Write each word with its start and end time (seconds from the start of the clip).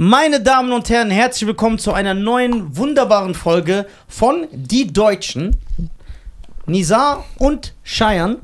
Meine 0.00 0.40
Damen 0.40 0.70
und 0.70 0.88
Herren, 0.90 1.10
herzlich 1.10 1.48
willkommen 1.48 1.80
zu 1.80 1.92
einer 1.92 2.14
neuen 2.14 2.76
wunderbaren 2.76 3.34
Folge 3.34 3.84
von 4.06 4.46
Die 4.52 4.92
Deutschen. 4.92 5.56
Nizar 6.66 7.24
und 7.38 7.74
Cheyenne, 7.82 8.36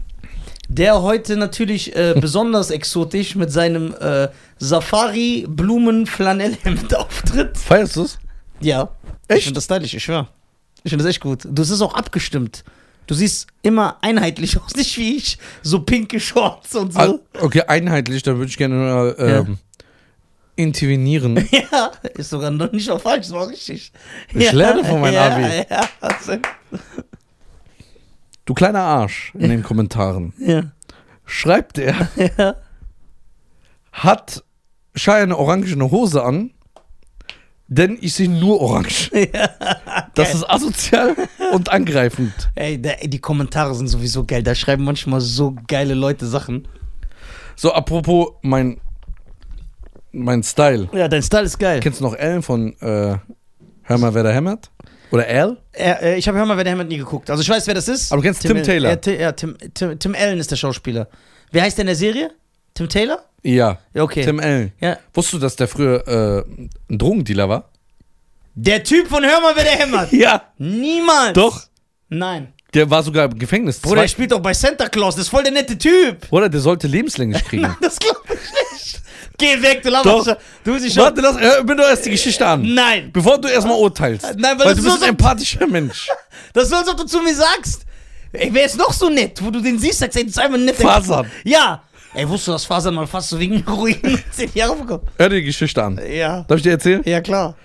der 0.69 1.01
heute 1.01 1.37
natürlich 1.37 1.95
äh, 1.95 2.15
besonders 2.21 2.73
exotisch 2.73 3.37
mit 3.37 3.53
seinem 3.53 3.95
äh, 4.01 4.31
Safari-Blumen-Flanellhemd 4.59 6.93
auftritt. 6.97 7.57
Feierst 7.57 7.95
du's? 7.95 8.19
Ja. 8.59 8.89
Echt? 9.29 9.39
Ich 9.39 9.45
finde 9.45 9.59
das 9.59 9.67
stylisch, 9.67 9.95
ich 9.95 10.03
schwör. 10.03 10.27
Ich 10.83 10.91
finde 10.91 11.05
das 11.05 11.11
echt 11.11 11.21
gut. 11.21 11.47
Du 11.49 11.63
siehst 11.63 11.83
auch 11.83 11.95
abgestimmt. 11.95 12.65
Du 13.07 13.15
siehst 13.15 13.47
immer 13.63 13.99
einheitlich 14.01 14.61
aus, 14.61 14.75
nicht 14.75 14.99
wie 14.99 15.19
ich. 15.19 15.39
So 15.63 15.83
pinke 15.83 16.19
Shorts 16.19 16.75
und 16.75 16.95
so. 16.95 16.99
Ah, 16.99 17.15
okay, 17.41 17.63
einheitlich, 17.69 18.25
dann 18.25 18.39
würde 18.39 18.51
ich 18.51 18.57
gerne 18.57 18.75
mal 18.75 19.15
ähm, 19.21 19.59
intervenieren. 20.57 21.37
Ja, 21.53 21.91
ist 22.15 22.31
sogar 22.31 22.51
noch 22.51 22.71
nicht 22.73 22.89
mal 22.89 22.99
falsch, 22.99 23.31
war 23.31 23.49
richtig. 23.49 23.93
Ich 24.33 24.43
ja, 24.45 24.53
lerne 24.53 24.85
von 24.85 25.01
meinem 25.01 25.15
ja, 25.15 25.31
Abi. 25.31 25.67
Ja, 25.71 25.89
also, 26.01 26.37
Du 28.45 28.53
kleiner 28.55 28.81
Arsch 28.81 29.33
in 29.35 29.49
den 29.49 29.63
Kommentaren. 29.63 30.33
ja, 30.39 30.73
Schreibt 31.25 31.79
er, 31.79 32.09
ja. 32.39 32.57
hat 33.93 34.45
Shai 34.95 35.23
eine 35.23 35.37
orangene 35.39 35.91
Hose 35.91 36.23
an, 36.23 36.51
denn 37.67 37.97
ich 38.01 38.15
sehe 38.15 38.29
nur 38.29 38.61
orange. 38.61 39.11
Das 40.15 40.29
Geil. 40.29 40.37
ist 40.37 40.51
asozial 40.51 41.17
und 41.53 41.73
angreifend. 41.73 42.33
Ey, 42.55 42.81
die 42.81 43.19
Kommentare 43.19 43.75
sind 43.75 43.89
sowieso 43.89 44.25
geil. 44.25 44.45
Da 44.45 44.55
schreiben 44.55 44.85
manchmal 44.85 45.21
so 45.21 45.57
geile 45.67 45.95
Leute 45.95 46.27
Sachen. 46.27 46.69
So, 47.57 47.73
apropos 47.73 48.29
mein, 48.43 48.81
mein 50.15 50.43
Style. 50.43 50.89
Ja, 50.93 51.09
dein 51.09 51.23
Style 51.23 51.45
ist 51.45 51.59
geil. 51.59 51.81
Kennst 51.81 52.01
du 52.01 52.05
noch 52.05 52.15
Ellen 52.15 52.43
von 52.43 52.73
äh, 52.81 53.17
Hör 53.83 53.99
mal, 53.99 54.15
wer 54.15 54.23
da 54.23 54.31
hämmert? 54.31 54.71
Oder 55.11 55.27
Al? 55.29 55.59
Er, 55.73 56.03
äh, 56.03 56.17
ich 56.19 56.27
habe 56.27 56.39
Hör 56.39 56.47
mal, 56.47 56.57
wer 56.57 56.65
der 56.65 56.73
Hammond 56.73 56.89
nie 56.89 56.97
geguckt. 56.99 57.31
Also 57.31 57.43
ich 57.43 57.49
weiß, 57.49 57.67
wer 57.67 57.75
das 57.75 57.87
ist. 57.89 58.11
Aber 58.13 58.23
du 58.23 58.27
kennst 58.27 58.43
Tim 58.43 58.53
Allen. 58.53 58.65
Taylor. 58.65 58.91
Ja, 58.91 58.97
Ti- 58.97 59.17
ja 59.17 59.33
Tim, 59.33 59.57
Tim, 59.75 59.99
Tim 59.99 60.15
Allen 60.19 60.39
ist 60.39 60.51
der 60.51 60.57
Schauspieler. 60.57 61.09
Wer 61.53 61.63
heißt 61.63 61.77
der 61.79 61.83
in 61.83 61.87
der 61.89 61.97
Serie? 61.97 62.31
Tim 62.73 62.89
Taylor? 62.89 63.23
Ja, 63.43 63.79
okay. 63.95 64.25
Tim 64.25 64.41
Allen. 64.41 64.73
Ja. 64.81 64.97
Wusstest 65.13 65.35
du, 65.35 65.39
dass 65.39 65.55
der 65.57 65.69
früher 65.69 66.09
äh, 66.09 66.45
ein 66.91 66.99
Drogendealer 66.99 67.49
war? 67.49 67.71
Der 68.55 68.83
Typ 68.83 69.09
von 69.09 69.23
Hör 69.25 69.41
mal, 69.41 69.55
wer 69.55 69.65
der 69.65 69.73
hämmert. 69.73 70.13
Ja. 70.13 70.43
Niemals. 70.59 71.35
Doch. 71.35 71.63
Nein. 72.09 72.53
Der 72.73 72.89
war 72.91 73.03
sogar 73.03 73.27
im 73.27 73.39
Gefängnis. 73.39 73.79
Bruder, 73.79 73.97
Zwei- 73.97 74.01
der 74.03 74.09
spielt 74.09 74.33
doch 74.33 74.41
bei 74.41 74.55
Santa 74.55 74.89
Claus. 74.89 75.15
Das 75.15 75.25
ist 75.27 75.31
voll 75.31 75.43
der 75.45 75.53
nette 75.53 75.77
Typ. 75.79 76.29
Bruder, 76.29 76.49
der 76.49 76.61
sollte 76.61 76.87
lebenslänglich 76.89 77.45
kriegen. 77.45 77.77
Das 77.81 77.99
glaube 77.99 78.21
ich 78.27 78.31
nicht. 78.35 78.64
Geh 79.37 79.61
weg, 79.63 79.83
du 79.83 79.91
Doch. 79.91 80.05
laberst. 80.05 80.37
Du 80.63 80.73
bist 80.73 80.85
nicht 80.85 80.95
schon. 80.95 81.03
Warte, 81.05 81.21
lass, 81.21 81.39
hör 81.39 81.65
mir 81.65 81.75
doch 81.77 81.89
erst 81.89 82.07
die 82.07 82.11
Geschichte 82.11 82.47
an. 82.47 82.63
Nein. 82.75 83.11
Bevor 83.13 83.39
du 83.39 83.49
erstmal 83.49 83.77
urteilst. 83.79 84.25
Nein, 84.37 84.59
weil 84.59 84.67
weil 84.67 84.75
du 84.77 84.83
bist 84.83 84.97
so- 84.99 85.03
ein 85.05 85.11
empathischer 85.11 85.67
Mensch. 85.67 86.09
Das 86.53 86.65
ist 86.65 86.71
so, 86.71 86.77
als 86.77 86.89
ob 86.89 86.97
du 86.99 87.05
zu 87.05 87.21
mir 87.21 87.35
sagst. 87.35 87.85
Ey, 88.33 88.49
wer 88.53 88.65
ist 88.67 88.77
noch 88.79 88.93
so 88.93 89.09
nett, 89.09 89.43
wo 89.45 89.51
du 89.51 89.61
den 89.61 89.77
siehst, 89.79 89.99
sagst, 89.99 90.17
ey, 90.17 90.23
das 90.25 90.33
ist 90.33 90.39
einfach 90.39 90.55
ein 90.57 90.65
netter 90.65 90.83
Fasern. 90.85 91.29
Ja. 91.43 91.83
Ey, 92.15 92.29
wusstest 92.29 92.47
du, 92.49 92.53
dass 92.53 92.65
Fasern 92.65 92.95
mal 92.95 93.09
fast 93.09 93.29
so 93.31 93.41
wegen 93.41 93.65
Ruinen 93.69 94.23
zehn 94.31 94.51
Jahre 94.55 94.77
bekommen? 94.77 95.03
Hör 95.19 95.29
dir 95.29 95.37
die 95.37 95.45
Geschichte 95.47 95.83
an. 95.83 96.01
Ja. 96.09 96.43
Darf 96.45 96.59
ich 96.59 96.63
dir 96.63 96.71
erzählen? 96.73 97.03
Ja, 97.05 97.21
klar. 97.21 97.57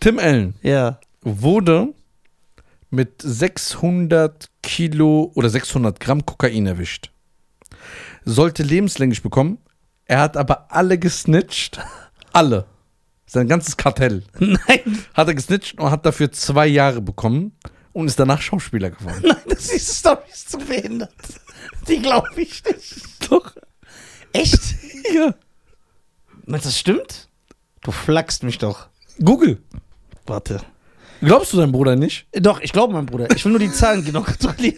Tim 0.00 0.18
Allen 0.18 0.54
Ja. 0.62 0.98
wurde 1.22 1.88
mit 2.90 3.22
600 3.22 4.48
Kilo 4.62 5.30
oder 5.34 5.48
600 5.50 6.00
Gramm 6.00 6.26
Kokain 6.26 6.66
erwischt. 6.66 7.10
Sollte 8.24 8.62
lebenslänglich 8.64 9.22
bekommen. 9.22 9.58
Er 10.06 10.20
hat 10.20 10.36
aber 10.36 10.66
alle 10.72 10.98
gesnitcht. 10.98 11.80
Alle. 12.32 12.66
Sein 13.26 13.48
ganzes 13.48 13.76
Kartell. 13.76 14.22
Nein, 14.38 15.04
Hat 15.14 15.28
er 15.28 15.34
gesnitcht 15.34 15.78
und 15.80 15.90
hat 15.90 16.06
dafür 16.06 16.30
zwei 16.30 16.66
Jahre 16.68 17.00
bekommen 17.00 17.52
und 17.92 18.06
ist 18.06 18.18
danach 18.18 18.40
Schauspieler 18.40 18.90
geworden. 18.90 19.20
nein, 19.24 19.36
das 19.48 19.70
ist 19.70 19.88
Story 19.98 20.18
ist 20.32 20.50
zu 20.50 20.58
behindert. 20.58 21.12
Die 21.88 22.00
glaube 22.00 22.28
ich 22.36 22.62
nicht. 22.64 23.30
Doch. 23.30 23.52
Echt? 24.32 24.60
Ja. 25.12 25.34
Meinst 26.44 26.66
du, 26.66 26.68
das 26.68 26.78
stimmt? 26.78 27.28
Du 27.82 27.90
flachst 27.90 28.42
mich 28.44 28.58
doch. 28.58 28.88
Google. 29.24 29.60
Warte. 30.26 30.60
Glaubst 31.20 31.52
du 31.52 31.56
deinem 31.56 31.72
Bruder 31.72 31.96
nicht? 31.96 32.26
Doch, 32.32 32.60
ich 32.60 32.72
glaube, 32.72 32.92
mein 32.92 33.06
Bruder. 33.06 33.28
Ich 33.34 33.44
will 33.44 33.52
nur 33.52 33.58
die 33.60 33.72
Zahlen 33.72 34.04
genau 34.04 34.20
kontrollieren. 34.22 34.76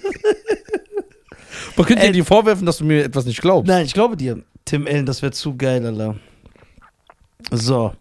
Man 1.76 1.86
könnte 1.86 2.02
Äh, 2.06 2.12
dir 2.12 2.24
vorwerfen, 2.24 2.64
dass 2.64 2.78
du 2.78 2.84
mir 2.84 3.04
etwas 3.04 3.24
nicht 3.26 3.40
glaubst. 3.40 3.68
Nein, 3.68 3.84
ich 3.84 3.94
glaube 3.94 4.16
dir. 4.16 4.42
Tim 4.68 4.86
Allen, 4.86 5.06
das 5.06 5.22
wäre 5.22 5.32
zu 5.32 5.56
geil, 5.56 5.84
Alter. 5.86 6.16
So. 7.50 7.92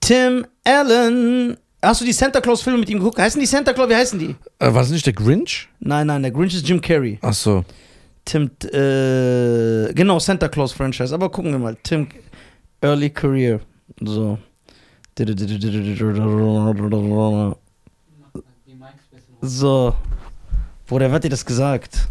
Tim 0.00 0.46
Allen. 0.64 1.58
Hast 1.82 2.00
du 2.00 2.04
die 2.06 2.12
Santa 2.12 2.40
Claus-Filme 2.40 2.78
mit 2.78 2.88
ihm 2.88 2.98
geguckt? 2.98 3.18
Heißen 3.18 3.38
die 3.38 3.46
Santa 3.46 3.72
Claus? 3.74 3.88
Wie 3.90 3.94
heißen 3.94 4.18
die? 4.18 4.34
Äh, 4.58 4.66
war 4.72 4.80
das 4.82 4.90
nicht 4.90 5.04
der 5.04 5.12
Grinch? 5.12 5.68
Nein, 5.80 6.06
nein, 6.06 6.22
der 6.22 6.30
Grinch 6.30 6.54
ist 6.54 6.66
Jim 6.66 6.80
Carrey. 6.80 7.18
Ach 7.20 7.34
so. 7.34 7.64
Tim, 8.24 8.50
äh, 8.72 9.92
genau, 9.92 10.18
Santa 10.18 10.48
Claus 10.48 10.72
Franchise. 10.72 11.14
Aber 11.14 11.30
gucken 11.30 11.52
wir 11.52 11.58
mal. 11.58 11.76
Tim 11.82 12.06
Early 12.80 13.10
Career. 13.10 13.60
So. 14.00 14.38
So. 19.42 19.94
Bruder, 20.86 21.06
wer 21.08 21.12
hat 21.12 21.24
dir 21.24 21.28
das 21.30 21.44
gesagt? 21.44 22.08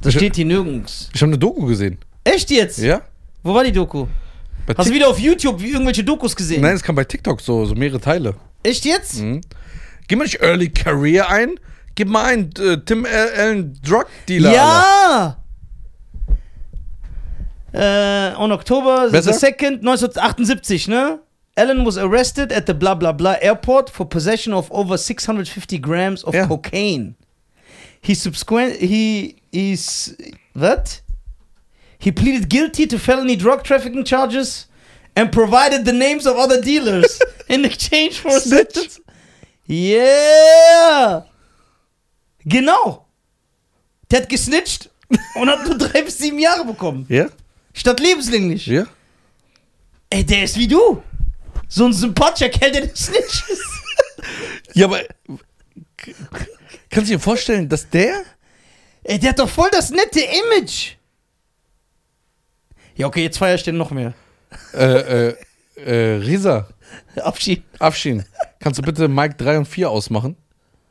Das 0.00 0.14
Ich- 0.14 0.18
steht 0.20 0.36
hier 0.36 0.44
nirgends. 0.44 1.08
Ich 1.14 1.20
habe 1.22 1.30
eine 1.30 1.38
Doku 1.38 1.66
gesehen. 1.66 1.98
Echt 2.24 2.50
jetzt? 2.50 2.78
Ja? 2.78 3.02
Wo 3.42 3.54
war 3.54 3.64
die 3.64 3.72
Doku? 3.72 4.06
Bei 4.66 4.74
Hast 4.74 4.88
du 4.88 4.94
wieder 4.94 5.08
auf 5.08 5.18
YouTube 5.18 5.60
wie 5.60 5.70
irgendwelche 5.70 6.04
Dokus 6.04 6.36
gesehen? 6.36 6.60
Nein, 6.62 6.76
es 6.76 6.82
kam 6.82 6.94
bei 6.94 7.04
TikTok 7.04 7.40
so, 7.40 7.64
so 7.64 7.74
mehrere 7.74 8.00
Teile. 8.00 8.34
Echt 8.62 8.84
jetzt? 8.84 9.20
Mhm. 9.20 9.40
Gib 10.06 10.18
mal 10.18 10.24
nicht 10.24 10.40
Early 10.40 10.68
Career 10.68 11.28
ein. 11.28 11.54
Gib 11.94 12.08
mal 12.08 12.24
ein 12.26 12.50
äh, 12.58 12.78
Tim 12.84 13.04
Allen 13.06 13.78
Drug 13.82 14.06
Dealer. 14.28 14.52
Ja! 14.52 15.36
Äh, 17.72 18.34
on 18.36 18.52
October 18.52 19.08
Besser? 19.10 19.32
the 19.32 19.46
2nd, 19.46 19.80
1978, 19.80 20.88
ne? 20.88 21.20
Allen 21.56 21.84
was 21.84 21.98
arrested 21.98 22.52
at 22.52 22.66
the 22.66 22.72
blah 22.74 22.94
blah 22.94 23.12
blah 23.12 23.34
airport 23.40 23.90
for 23.90 24.08
possession 24.08 24.54
of 24.54 24.70
over 24.70 24.96
650 24.96 25.78
grams 25.80 26.24
of 26.24 26.34
Ja. 26.34 26.46
cocaine. 26.46 27.14
He 28.00 28.14
subsequent 28.14 28.76
he 28.76 29.36
is 29.52 30.16
what? 30.54 31.02
He 32.02 32.10
pleaded 32.10 32.48
guilty 32.48 32.88
to 32.88 32.98
felony 32.98 33.36
drug 33.36 33.62
trafficking 33.62 34.04
charges 34.04 34.66
and 35.14 35.30
provided 35.30 35.84
the 35.84 35.92
names 35.92 36.26
of 36.26 36.36
other 36.36 36.60
dealers 36.60 37.20
in 37.48 37.64
exchange 37.64 38.18
for 38.18 38.28
a 38.36 38.40
sentence. 38.40 38.98
Yeah! 39.68 41.22
Genau. 42.44 43.06
Der 44.10 44.22
hat 44.22 44.28
gesnitcht 44.28 44.90
und 45.36 45.48
hat 45.48 45.64
nur 45.64 45.78
drei 45.78 46.02
bis 46.02 46.18
sieben 46.18 46.40
Jahre 46.40 46.64
bekommen. 46.64 47.06
Ja? 47.08 47.28
Statt 47.72 48.00
lebenslänglich. 48.00 48.66
Ja? 48.66 48.84
Ey, 50.10 50.24
der 50.24 50.42
ist 50.42 50.58
wie 50.58 50.66
du. 50.66 51.00
So 51.68 51.86
ein 51.86 51.92
sympathischer 51.92 52.48
Kerl, 52.50 52.72
der 52.72 52.86
gesnitcht 52.88 53.44
ist. 53.48 53.62
Ja, 54.74 54.86
aber. 54.86 55.02
Kannst 56.88 57.10
du 57.10 57.14
dir 57.14 57.20
vorstellen, 57.20 57.68
dass 57.68 57.88
der. 57.90 58.24
Ey, 59.04 59.18
der 59.18 59.30
hat 59.30 59.38
doch 59.38 59.48
voll 59.48 59.68
das 59.70 59.90
nette 59.90 60.20
Image. 60.20 60.96
Ja, 62.96 63.06
okay, 63.06 63.22
jetzt 63.22 63.38
feier 63.38 63.54
ich 63.54 63.62
den 63.62 63.76
noch 63.76 63.90
mehr. 63.90 64.12
Äh, 64.74 65.28
äh, 65.28 65.34
äh, 65.76 66.16
Risa, 66.16 66.68
Abschied. 67.16 67.62
Afshin, 67.78 68.24
kannst 68.60 68.78
du 68.78 68.82
bitte 68.82 69.08
Mike 69.08 69.34
3 69.36 69.58
und 69.58 69.66
4 69.66 69.90
ausmachen? 69.90 70.36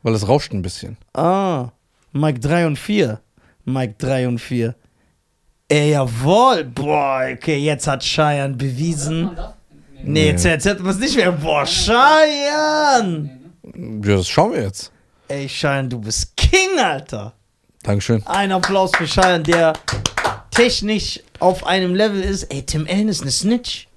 Weil 0.02 0.14
es 0.14 0.26
rauscht 0.26 0.52
ein 0.52 0.62
bisschen. 0.62 0.96
Ah, 1.14 1.68
Mike 2.12 2.40
3 2.40 2.66
und 2.66 2.78
4. 2.78 3.20
Mike 3.64 3.94
3 3.98 4.28
und 4.28 4.38
4. 4.38 4.74
Ey, 5.68 5.92
jawohl. 5.92 6.64
Boah, 6.64 7.28
okay, 7.32 7.56
jetzt 7.58 7.86
hat 7.86 8.02
Cheyenne 8.02 8.54
bewiesen. 8.54 9.30
Nee, 10.02 10.26
jetzt 10.30 10.44
erzählt 10.44 10.80
man 10.80 10.90
es 10.90 10.98
nicht 10.98 11.16
mehr. 11.16 11.30
Boah, 11.30 11.64
Cheyenne. 11.64 13.38
Ja, 14.04 14.16
das 14.16 14.28
schauen 14.28 14.52
wir 14.52 14.62
jetzt. 14.62 14.90
Ey, 15.28 15.46
Cheyenne, 15.46 15.88
du 15.88 16.00
bist 16.00 16.36
King, 16.36 16.78
Alter. 16.78 17.32
Dankeschön. 17.84 18.22
Ein 18.26 18.52
Applaus 18.52 18.90
für 18.96 19.06
Cheyenne, 19.06 19.44
der 19.44 19.72
technisch 20.50 21.20
auf 21.42 21.66
einem 21.66 21.94
Level 21.94 22.22
ist. 22.22 22.44
Ey, 22.44 22.62
Tim 22.62 22.86
Allen 22.88 23.08
ist 23.08 23.22
eine 23.22 23.30
Snitch. 23.30 23.88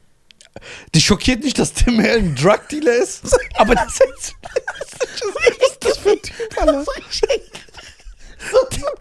Dich 0.93 1.05
schockiert 1.05 1.43
nicht, 1.43 1.59
dass 1.59 1.73
Tim 1.73 1.99
Allen 1.99 2.29
ein 2.29 2.35
Drug 2.35 2.67
Dealer 2.71 2.95
ist? 2.95 3.23
Aber 3.55 3.75
das 3.75 3.99
ist. 3.99 4.35
Was 4.41 5.69
ist 5.69 5.77
das 5.81 5.97
für 5.97 6.11
ein 6.11 6.21
Typ, 6.21 6.61
Alter? 6.61 6.85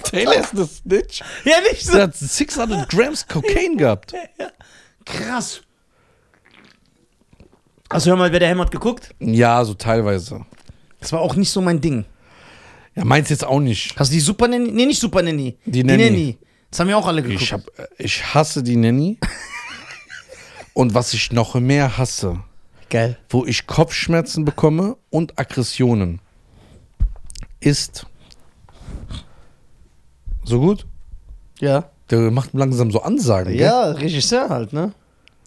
Taylor 0.05 0.41
ist 0.41 0.52
eine 0.52 0.67
Snitch. 0.67 1.23
Ja, 1.44 1.61
nicht 1.61 1.85
so. 1.85 1.93
Der 1.93 2.02
hat 2.05 2.17
600 2.17 2.88
Grams 2.88 3.26
Cocaine 3.26 3.76
gehabt. 3.76 4.14
Krass. 5.05 5.61
Hast 7.91 8.06
du 8.06 8.11
hör 8.11 8.17
mal, 8.17 8.32
wer 8.32 8.41
der 8.41 8.49
Helm 8.49 8.61
hat 8.61 8.70
geguckt? 8.70 9.14
Ja, 9.20 9.64
so 9.64 9.75
teilweise. 9.75 10.44
Das 11.00 11.12
war 11.12 11.20
auch 11.20 11.37
nicht 11.37 11.50
so 11.50 11.61
mein 11.61 11.81
Ding. 11.81 12.06
Ja, 12.94 13.05
meins 13.05 13.29
jetzt 13.29 13.44
auch 13.44 13.61
nicht. 13.61 13.99
Hast 13.99 14.11
du 14.11 14.14
die 14.14 14.20
Super 14.20 14.49
Nanny? 14.49 14.70
Nee, 14.70 14.87
nicht 14.87 15.00
Super 15.00 15.23
Nanny. 15.23 15.56
Die 15.67 15.85
Nanny. 15.85 16.38
Das 16.75 16.81
haben 16.81 16.88
wir 16.88 16.99
auch 16.99 17.06
alle 17.06 17.23
geguckt. 17.23 17.41
Ich, 17.41 17.53
hab, 17.53 17.61
äh, 17.79 17.87
ich 17.99 18.35
hasse 18.35 18.65
die 18.65 18.75
Nanny. 18.75 19.17
Und 20.75 20.93
was 20.93 21.15
ich 21.15 21.31
noch 21.31 21.55
mehr 21.55 21.99
hasse, 21.99 22.41
Geil. 22.91 23.17
wo 23.31 23.47
ich 23.47 23.69
Kopfschmerzen 23.69 24.44
bekomme 24.44 24.97
und 25.09 25.38
Aggressionen, 25.38 26.21
ist 27.61 28.06
so 30.43 30.59
gut. 30.59 30.85
Ja. 31.61 31.91
Der 32.11 32.32
macht 32.32 32.53
langsam 32.55 32.91
so 32.91 33.03
Ansagen. 33.03 33.53
gell? 33.53 33.62
Ja, 33.62 33.93
Regisseur 33.93 34.49
halt, 34.49 34.73
ne? 34.73 34.93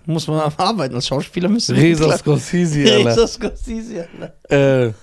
Muss 0.06 0.30
man 0.30 0.40
arbeiten. 0.56 0.96
Als 0.96 1.08
Schauspieler 1.08 1.50
müssen 1.50 1.76
Reza 1.76 2.18
Scorsese, 2.18 2.90
Alter. 2.90 3.10
Reza 3.10 3.28
Scorsese, 3.28 4.08
Alter. 4.48 4.86
Äh, 4.86 4.94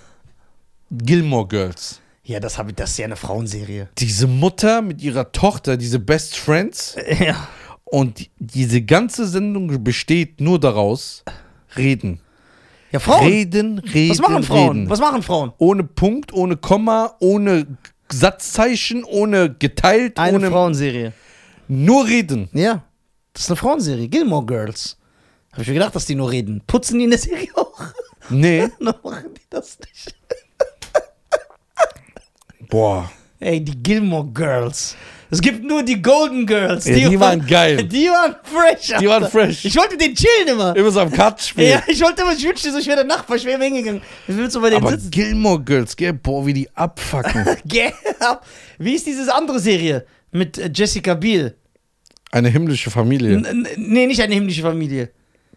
Gilmore 0.90 1.46
Girls. 1.46 2.00
Ja, 2.26 2.40
das, 2.40 2.56
hab 2.56 2.68
ich, 2.70 2.74
das 2.74 2.90
ist 2.92 2.98
ja 2.98 3.04
eine 3.04 3.16
Frauenserie. 3.16 3.88
Diese 3.98 4.26
Mutter 4.26 4.80
mit 4.82 5.02
ihrer 5.02 5.30
Tochter, 5.32 5.76
diese 5.76 5.98
Best 5.98 6.36
Friends. 6.36 6.96
Ja. 7.20 7.48
Und 7.84 8.18
die- 8.18 8.30
diese 8.38 8.82
ganze 8.82 9.26
Sendung 9.28 9.84
besteht 9.84 10.40
nur 10.40 10.58
daraus, 10.58 11.22
reden. 11.76 12.18
Ja, 12.90 12.98
Frauen. 12.98 13.26
Reden, 13.26 13.78
reden, 13.78 14.10
Was 14.10 14.20
machen 14.20 14.42
Frauen? 14.42 14.76
reden. 14.78 14.90
Was 14.90 15.00
machen 15.00 15.22
Frauen? 15.22 15.52
Ohne 15.58 15.84
Punkt, 15.84 16.32
ohne 16.32 16.56
Komma, 16.56 17.14
ohne 17.20 17.66
Satzzeichen, 18.10 19.04
ohne 19.04 19.54
geteilt, 19.54 20.18
Eine 20.18 20.38
ohne 20.38 20.50
Frauenserie. 20.50 21.12
nur 21.68 22.06
reden. 22.06 22.48
Ja. 22.52 22.84
Das 23.32 23.42
ist 23.44 23.50
eine 23.50 23.56
Frauenserie. 23.56 24.08
Gilmore 24.08 24.46
Girls. 24.46 24.96
Habe 25.52 25.62
ich 25.62 25.68
mir 25.68 25.74
gedacht, 25.74 25.94
dass 25.94 26.06
die 26.06 26.14
nur 26.14 26.30
reden. 26.30 26.62
Putzen 26.66 26.98
die 26.98 27.04
in 27.04 27.10
der 27.10 27.18
Serie 27.18 27.48
auch? 27.54 27.80
Nee. 28.30 28.68
Noch 28.80 29.02
machen 29.04 29.34
die 29.36 29.42
das 29.50 29.78
nicht. 29.80 30.16
Boah. 32.68 33.10
Ey, 33.40 33.60
die 33.62 33.76
Gilmore 33.82 34.26
Girls. 34.32 34.96
Es 35.30 35.40
gibt 35.40 35.64
nur 35.64 35.82
die 35.82 36.00
Golden 36.00 36.46
Girls. 36.46 36.84
Ja, 36.86 37.08
die 37.08 37.18
waren 37.18 37.44
geil. 37.44 37.82
Die 37.88 38.06
waren 38.06 38.36
fresh. 38.44 38.90
Alter. 38.90 38.98
Die 39.00 39.08
waren 39.08 39.28
fresh. 39.28 39.64
Ich 39.64 39.74
wollte 39.76 39.96
den 39.96 40.14
chillen 40.14 40.48
immer. 40.48 40.76
Immer 40.76 40.90
so 40.92 41.00
am 41.00 41.10
Kartenspiel. 41.10 41.64
Ja, 41.70 41.82
ich 41.88 42.00
wollte 42.02 42.22
immer, 42.22 42.32
ich 42.34 42.44
wünschte 42.46 42.70
so, 42.70 42.78
ich 42.78 42.86
wäre 42.86 42.98
der 42.98 43.06
Nachbar, 43.06 43.36
ich 43.36 43.44
wäre 43.44 43.60
hingegangen. 43.62 44.00
Ich 44.28 44.36
will 44.36 44.48
so 44.50 44.60
bei 44.60 44.70
denen 44.70 44.82
Aber 44.82 44.92
sitzen. 44.92 45.10
Gilmore 45.10 45.60
Girls, 45.60 45.96
gell, 45.96 46.12
boah, 46.12 46.46
wie 46.46 46.52
die 46.52 46.68
abfacken. 46.76 47.44
Wie 48.78 48.92
ist 48.94 49.06
diese 49.06 49.34
andere 49.34 49.58
Serie 49.58 50.06
mit 50.30 50.58
äh, 50.58 50.70
Jessica 50.72 51.14
Biel? 51.14 51.56
Eine 52.30 52.48
himmlische 52.48 52.90
Familie. 52.90 53.36
N- 53.36 53.66
nee, 53.76 54.06
nicht 54.06 54.20
eine 54.20 54.34
himmlische 54.34 54.62
Familie. 54.62 55.10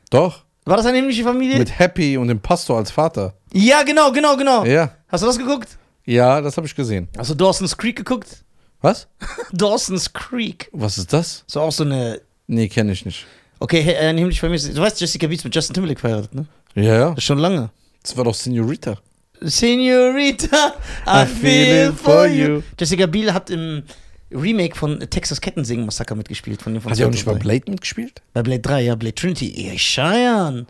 Doch. 0.09 0.43
War 0.65 0.77
das 0.77 0.85
eine 0.85 0.97
himmlische 0.97 1.23
Familie? 1.23 1.57
Mit 1.59 1.77
Happy 1.77 2.17
und 2.17 2.27
dem 2.29 2.39
Pastor 2.39 2.77
als 2.77 2.91
Vater. 2.91 3.33
ja, 3.53 3.83
genau, 3.83 4.11
genau, 4.11 4.35
genau. 4.37 4.65
Ja. 4.65 4.91
Hast 5.07 5.21
du 5.23 5.27
das 5.27 5.37
geguckt? 5.37 5.69
Ja, 6.07 6.39
das 6.39 6.55
habe 6.55 6.65
ich 6.65 6.73
gesehen. 6.73 7.09
Hast 7.17 7.29
du 7.29 7.35
Dawson's 7.35 7.77
Creek 7.77 7.97
geguckt? 7.97 8.43
Was? 8.81 9.07
Dawson's 9.51 10.11
Creek. 10.13 10.69
Was 10.71 10.97
ist 10.97 11.11
das? 11.11 11.43
So 11.47 11.59
auch 11.59 11.71
so 11.71 11.83
eine. 11.83 12.21
Nee, 12.47 12.69
kenne 12.69 12.93
ich 12.93 13.05
nicht. 13.05 13.25
Okay, 13.59 13.81
hey, 13.81 13.97
eine 13.97 14.17
himmlische 14.19 14.39
Familie. 14.39 14.73
Du 14.73 14.81
weißt, 14.81 15.01
Jessica 15.01 15.27
ist 15.27 15.43
mit 15.43 15.53
Justin 15.53 15.73
Timberlake 15.73 15.99
verheiratet, 15.99 16.33
ne? 16.33 16.45
Ja, 16.75 16.83
ja. 16.83 17.09
Das 17.09 17.17
ist 17.17 17.23
schon 17.25 17.39
lange. 17.39 17.71
Das 18.03 18.15
war 18.15 18.23
doch 18.23 18.33
Senorita. 18.33 18.97
Senorita, 19.41 20.75
I, 21.05 21.23
I 21.23 21.25
feel 21.25 21.91
feel 21.91 21.93
for 21.93 22.27
you. 22.27 22.61
Jessica 22.79 23.05
Biel 23.05 23.33
hat 23.33 23.49
im 23.49 23.83
Remake 24.31 24.75
von 24.75 24.99
Texas 24.99 25.41
Kettensingen 25.41 25.85
Massaker 25.85 26.15
mitgespielt. 26.15 26.61
Von 26.61 26.73
dem 26.73 26.81
von 26.81 26.91
Hat 26.91 26.97
die 26.97 27.03
auch 27.03 27.09
nicht 27.09 27.25
bei 27.25 27.33
2003. 27.33 27.43
Blade 27.43 27.71
mitgespielt? 27.71 28.21
Bei 28.33 28.43
Blade 28.43 28.61
3, 28.61 28.81
ja, 28.81 28.95
Blade 28.95 29.15
Trinity. 29.15 29.67
Ja, 29.67 29.73
Cheyenne. 29.75 30.65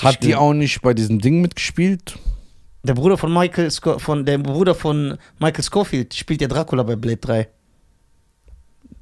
Hat 0.00 0.22
die 0.24 0.34
auch 0.34 0.52
nicht 0.52 0.82
bei 0.82 0.92
diesem 0.92 1.20
Ding 1.20 1.40
mitgespielt? 1.40 2.18
Der 2.84 2.94
Bruder 2.94 3.16
von 3.16 3.32
Michael 3.32 3.70
Sco 3.70 3.98
von 3.98 4.24
der 4.26 4.38
Bruder 4.38 4.74
von 4.74 5.16
Michael 5.38 5.62
Scofield 5.62 6.14
spielt 6.14 6.40
ja 6.40 6.48
Dracula 6.48 6.82
bei 6.82 6.96
Blade 6.96 7.18
3. 7.18 7.48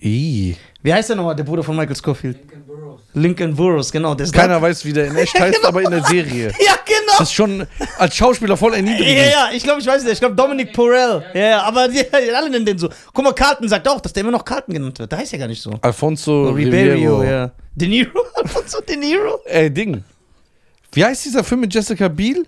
Ih. 0.02 0.56
Wie 0.82 0.92
heißt 0.94 1.10
der 1.10 1.16
nochmal, 1.16 1.36
der 1.36 1.44
Bruder 1.44 1.62
von 1.62 1.76
Michael 1.76 1.94
Scofield? 1.96 2.38
Lincoln 2.38 2.64
Burroughs. 2.66 3.00
Lincoln 3.14 3.54
Burroughs, 3.56 3.92
genau. 3.92 4.16
Keiner 4.16 4.60
weiß, 4.62 4.84
wie 4.86 4.92
der 4.94 5.06
in 5.08 5.16
echt 5.16 5.38
heißt, 5.38 5.64
aber 5.66 5.82
in 5.82 5.90
der 5.90 6.02
Serie. 6.04 6.48
Ja, 6.64 6.74
genau. 6.86 7.12
Das 7.18 7.28
ist 7.28 7.34
schon 7.34 7.66
als 7.98 8.14
Schauspieler 8.16 8.56
voll 8.56 8.70
Ja, 8.72 8.76
erniedrigend. 8.78 9.26
ja, 9.32 9.50
ich 9.52 9.62
glaube, 9.62 9.80
ich 9.80 9.86
weiß 9.86 10.02
es. 10.04 10.12
Ich 10.12 10.20
glaube, 10.20 10.34
Dominic 10.36 10.72
Porell. 10.72 11.22
Ja, 11.34 11.40
ja, 11.40 11.62
aber 11.62 11.88
die, 11.88 12.02
alle 12.34 12.48
nennen 12.50 12.64
den 12.64 12.78
so. 12.78 12.88
Guck 13.12 13.24
mal, 13.24 13.32
Carlton 13.34 13.68
sagt 13.68 13.86
auch, 13.88 14.00
dass 14.00 14.12
der 14.12 14.22
immer 14.22 14.30
noch 14.32 14.44
Carlton 14.44 14.74
genannt 14.74 14.98
wird. 14.98 15.10
Der 15.12 15.18
heißt 15.18 15.32
ja 15.32 15.38
gar 15.38 15.48
nicht 15.48 15.60
so. 15.60 15.72
Alfonso 15.82 16.48
Ribeiro, 16.50 16.94
Ribeiro. 16.94 17.24
ja. 17.24 17.50
De 17.74 17.88
Niro? 17.88 18.20
Alfonso 18.34 18.80
De 18.80 18.96
Niro? 18.96 19.40
Äh, 19.46 19.70
Ding. 19.70 20.02
Wie 20.92 21.04
heißt 21.04 21.24
dieser 21.26 21.44
Film 21.44 21.60
mit 21.60 21.74
Jessica 21.74 22.08
Biel? 22.08 22.46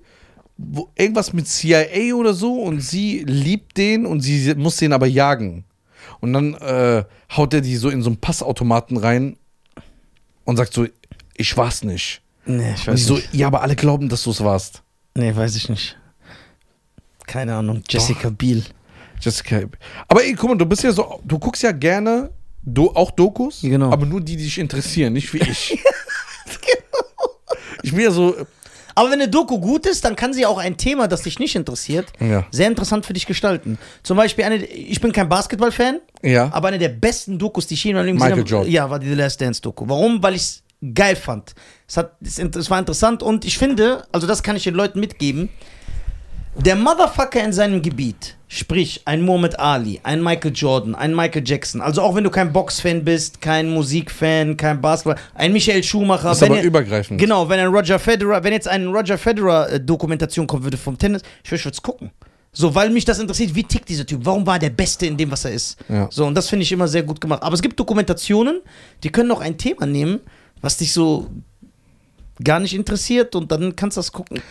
Wo, 0.56 0.90
irgendwas 0.96 1.32
mit 1.32 1.48
CIA 1.48 2.14
oder 2.14 2.34
so 2.34 2.54
und 2.62 2.80
sie 2.80 3.24
liebt 3.26 3.76
den 3.76 4.06
und 4.06 4.20
sie 4.20 4.54
muss 4.54 4.76
den 4.76 4.92
aber 4.92 5.06
jagen. 5.06 5.64
Und 6.20 6.32
dann 6.32 6.54
äh, 6.54 7.04
haut 7.36 7.54
er 7.54 7.60
die 7.60 7.76
so 7.76 7.88
in 7.88 8.02
so 8.02 8.10
einen 8.10 8.18
Passautomaten 8.18 8.96
rein 8.96 9.36
und 10.44 10.56
sagt 10.56 10.72
so, 10.74 10.86
ich 11.36 11.56
war's 11.56 11.82
nicht. 11.82 12.20
Nee, 12.44 12.74
ich 12.74 12.88
Und 12.88 12.98
die 12.98 13.02
so, 13.02 13.18
ja, 13.32 13.46
aber 13.46 13.62
alle 13.62 13.76
glauben, 13.76 14.08
dass 14.08 14.22
du 14.24 14.30
es 14.30 14.42
warst. 14.42 14.82
Nee, 15.14 15.34
weiß 15.34 15.56
ich 15.56 15.68
nicht. 15.68 15.96
Keine 17.26 17.54
Ahnung. 17.54 17.82
Jessica 17.88 18.30
Biel. 18.30 18.62
Jessica. 19.20 19.60
Aber 20.08 20.22
ey, 20.24 20.34
guck 20.34 20.50
mal, 20.50 20.58
du 20.58 20.66
bist 20.66 20.82
ja 20.82 20.92
so, 20.92 21.20
du 21.24 21.38
guckst 21.38 21.62
ja 21.62 21.72
gerne 21.72 22.30
do, 22.62 22.90
auch 22.94 23.10
Dokus, 23.12 23.60
Genau. 23.62 23.90
aber 23.92 24.06
nur 24.06 24.20
die, 24.20 24.36
die 24.36 24.44
dich 24.44 24.58
interessieren, 24.58 25.12
nicht 25.12 25.32
wie 25.32 25.38
ich. 25.38 25.78
Ich 27.84 27.90
bin 27.90 28.00
ja 28.04 28.10
so, 28.12 28.36
Aber 28.94 29.08
wenn 29.10 29.20
eine 29.20 29.28
Doku 29.28 29.58
gut 29.58 29.86
ist, 29.86 30.04
dann 30.04 30.16
kann 30.16 30.32
sie 30.32 30.44
auch 30.46 30.58
ein 30.58 30.76
Thema, 30.76 31.08
das 31.08 31.22
dich 31.22 31.38
nicht 31.38 31.54
interessiert, 31.56 32.06
ja, 32.20 32.44
sehr 32.50 32.68
interessant 32.68 33.06
für 33.06 33.12
dich 33.12 33.26
gestalten. 33.26 33.78
Zum 34.02 34.16
Beispiel, 34.16 34.44
eine, 34.44 34.56
ich 34.64 35.00
bin 35.00 35.12
kein 35.12 35.28
Basketball-Fan, 35.28 36.00
ja, 36.22 36.50
aber 36.52 36.68
eine 36.68 36.78
der 36.78 36.88
besten 36.90 37.38
Dokus, 37.38 37.66
die 37.66 37.74
ich 37.74 37.84
je 37.84 37.90
in 37.90 37.96
meinem 37.96 38.06
Leben 38.06 38.18
Michael 38.18 38.42
gesehen 38.42 38.44
habe, 38.58 38.66
Jordan. 38.66 38.72
ja, 38.72 38.90
war 38.90 38.98
die 38.98 39.08
The 39.08 39.14
Last 39.14 39.40
Dance-Doku. 39.40 39.88
Warum? 39.88 40.22
Weil 40.22 40.34
ich 40.34 40.42
es 40.42 40.62
geil 40.94 41.16
fand. 41.16 41.54
Es, 41.88 41.96
hat, 41.96 42.12
es, 42.24 42.38
int- 42.38 42.56
es 42.56 42.68
war 42.70 42.78
interessant 42.78 43.22
und 43.22 43.44
ich 43.44 43.56
finde, 43.58 44.04
also 44.12 44.26
das 44.26 44.42
kann 44.42 44.56
ich 44.56 44.64
den 44.64 44.74
Leuten 44.74 44.98
mitgeben, 45.00 45.48
der 46.54 46.76
Motherfucker 46.76 47.42
in 47.42 47.52
seinem 47.52 47.80
Gebiet, 47.82 48.36
sprich 48.46 49.02
ein 49.06 49.22
Muhammad 49.22 49.58
Ali, 49.58 50.00
ein 50.02 50.22
Michael 50.22 50.52
Jordan, 50.54 50.94
ein 50.94 51.14
Michael 51.16 51.42
Jackson, 51.46 51.80
also 51.80 52.02
auch 52.02 52.14
wenn 52.14 52.24
du 52.24 52.30
kein 52.30 52.52
Boxfan 52.52 53.04
bist, 53.04 53.40
kein 53.40 53.70
Musikfan, 53.70 54.56
kein 54.56 54.80
Basketball, 54.80 55.16
ein 55.34 55.52
Michael 55.52 55.82
Schumacher, 55.82 56.32
ist 56.32 56.40
wenn 56.42 56.52
aber 56.52 56.60
ihr- 56.60 56.66
übergreifend. 56.66 57.18
Genau, 57.20 57.48
wenn 57.48 57.58
ein 57.58 57.68
Roger 57.68 57.98
Federer, 57.98 58.44
wenn 58.44 58.52
jetzt 58.52 58.68
eine 58.68 58.86
Roger 58.88 59.16
Federer 59.16 59.70
äh, 59.72 59.80
Dokumentation 59.80 60.46
kommen 60.46 60.64
würde 60.64 60.76
vom 60.76 60.98
Tennis, 60.98 61.22
ich 61.42 61.50
würde 61.50 61.70
es 61.70 61.80
gucken. 61.82 62.10
So, 62.54 62.74
weil 62.74 62.90
mich 62.90 63.06
das 63.06 63.18
interessiert, 63.18 63.54
wie 63.54 63.64
tickt 63.64 63.88
dieser 63.88 64.04
Typ? 64.04 64.20
Warum 64.24 64.46
war 64.46 64.56
er 64.56 64.60
der 64.60 64.70
Beste 64.70 65.06
in 65.06 65.16
dem, 65.16 65.30
was 65.30 65.46
er 65.46 65.52
ist? 65.52 65.78
Ja. 65.88 66.06
So, 66.10 66.26
und 66.26 66.34
das 66.34 66.50
finde 66.50 66.64
ich 66.64 66.70
immer 66.72 66.86
sehr 66.86 67.02
gut 67.02 67.18
gemacht. 67.18 67.42
Aber 67.42 67.54
es 67.54 67.62
gibt 67.62 67.80
Dokumentationen, 67.80 68.60
die 69.02 69.08
können 69.08 69.30
auch 69.30 69.40
ein 69.40 69.56
Thema 69.56 69.86
nehmen, 69.86 70.20
was 70.60 70.76
dich 70.76 70.92
so 70.92 71.30
gar 72.44 72.60
nicht 72.60 72.74
interessiert 72.74 73.34
und 73.34 73.50
dann 73.50 73.74
kannst 73.74 73.96
du 73.96 74.00
das 74.00 74.12
gucken. 74.12 74.42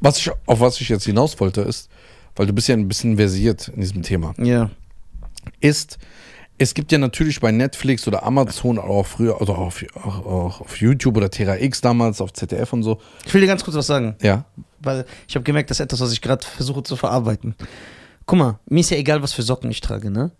Was 0.00 0.18
ich, 0.18 0.30
auf 0.46 0.60
was 0.60 0.80
ich 0.80 0.88
jetzt 0.88 1.04
hinaus 1.04 1.38
wollte, 1.40 1.60
ist, 1.62 1.88
weil 2.36 2.46
du 2.46 2.52
bist 2.52 2.68
ja 2.68 2.74
ein 2.74 2.88
bisschen 2.88 3.16
versiert 3.16 3.68
in 3.68 3.80
diesem 3.80 4.02
Thema, 4.02 4.34
Ja. 4.38 4.70
ist, 5.60 5.98
es 6.58 6.74
gibt 6.74 6.92
ja 6.92 6.98
natürlich 6.98 7.40
bei 7.40 7.50
Netflix 7.52 8.06
oder 8.06 8.22
Amazon, 8.22 8.78
auch 8.78 9.06
früher, 9.06 9.40
also 9.40 9.54
auch 9.54 9.58
auf, 9.58 9.84
auch, 10.02 10.26
auch 10.26 10.60
auf 10.60 10.76
YouTube 10.80 11.16
oder 11.16 11.30
Terra 11.30 11.56
X 11.58 11.80
damals, 11.80 12.20
auf 12.20 12.32
ZDF 12.32 12.72
und 12.72 12.82
so. 12.82 13.00
Ich 13.26 13.32
will 13.34 13.40
dir 13.40 13.46
ganz 13.46 13.64
kurz 13.64 13.76
was 13.76 13.86
sagen, 13.86 14.14
Ja. 14.22 14.44
weil 14.80 15.04
ich 15.28 15.34
habe 15.34 15.44
gemerkt, 15.44 15.70
das 15.70 15.78
ist 15.80 15.84
etwas, 15.84 16.00
was 16.00 16.12
ich 16.12 16.20
gerade 16.20 16.46
versuche 16.46 16.82
zu 16.82 16.96
verarbeiten. 16.96 17.54
Guck 18.26 18.38
mal, 18.38 18.58
mir 18.68 18.80
ist 18.80 18.90
ja 18.90 18.96
egal, 18.98 19.22
was 19.22 19.32
für 19.32 19.42
Socken 19.42 19.70
ich 19.70 19.80
trage, 19.80 20.10
ne? 20.10 20.30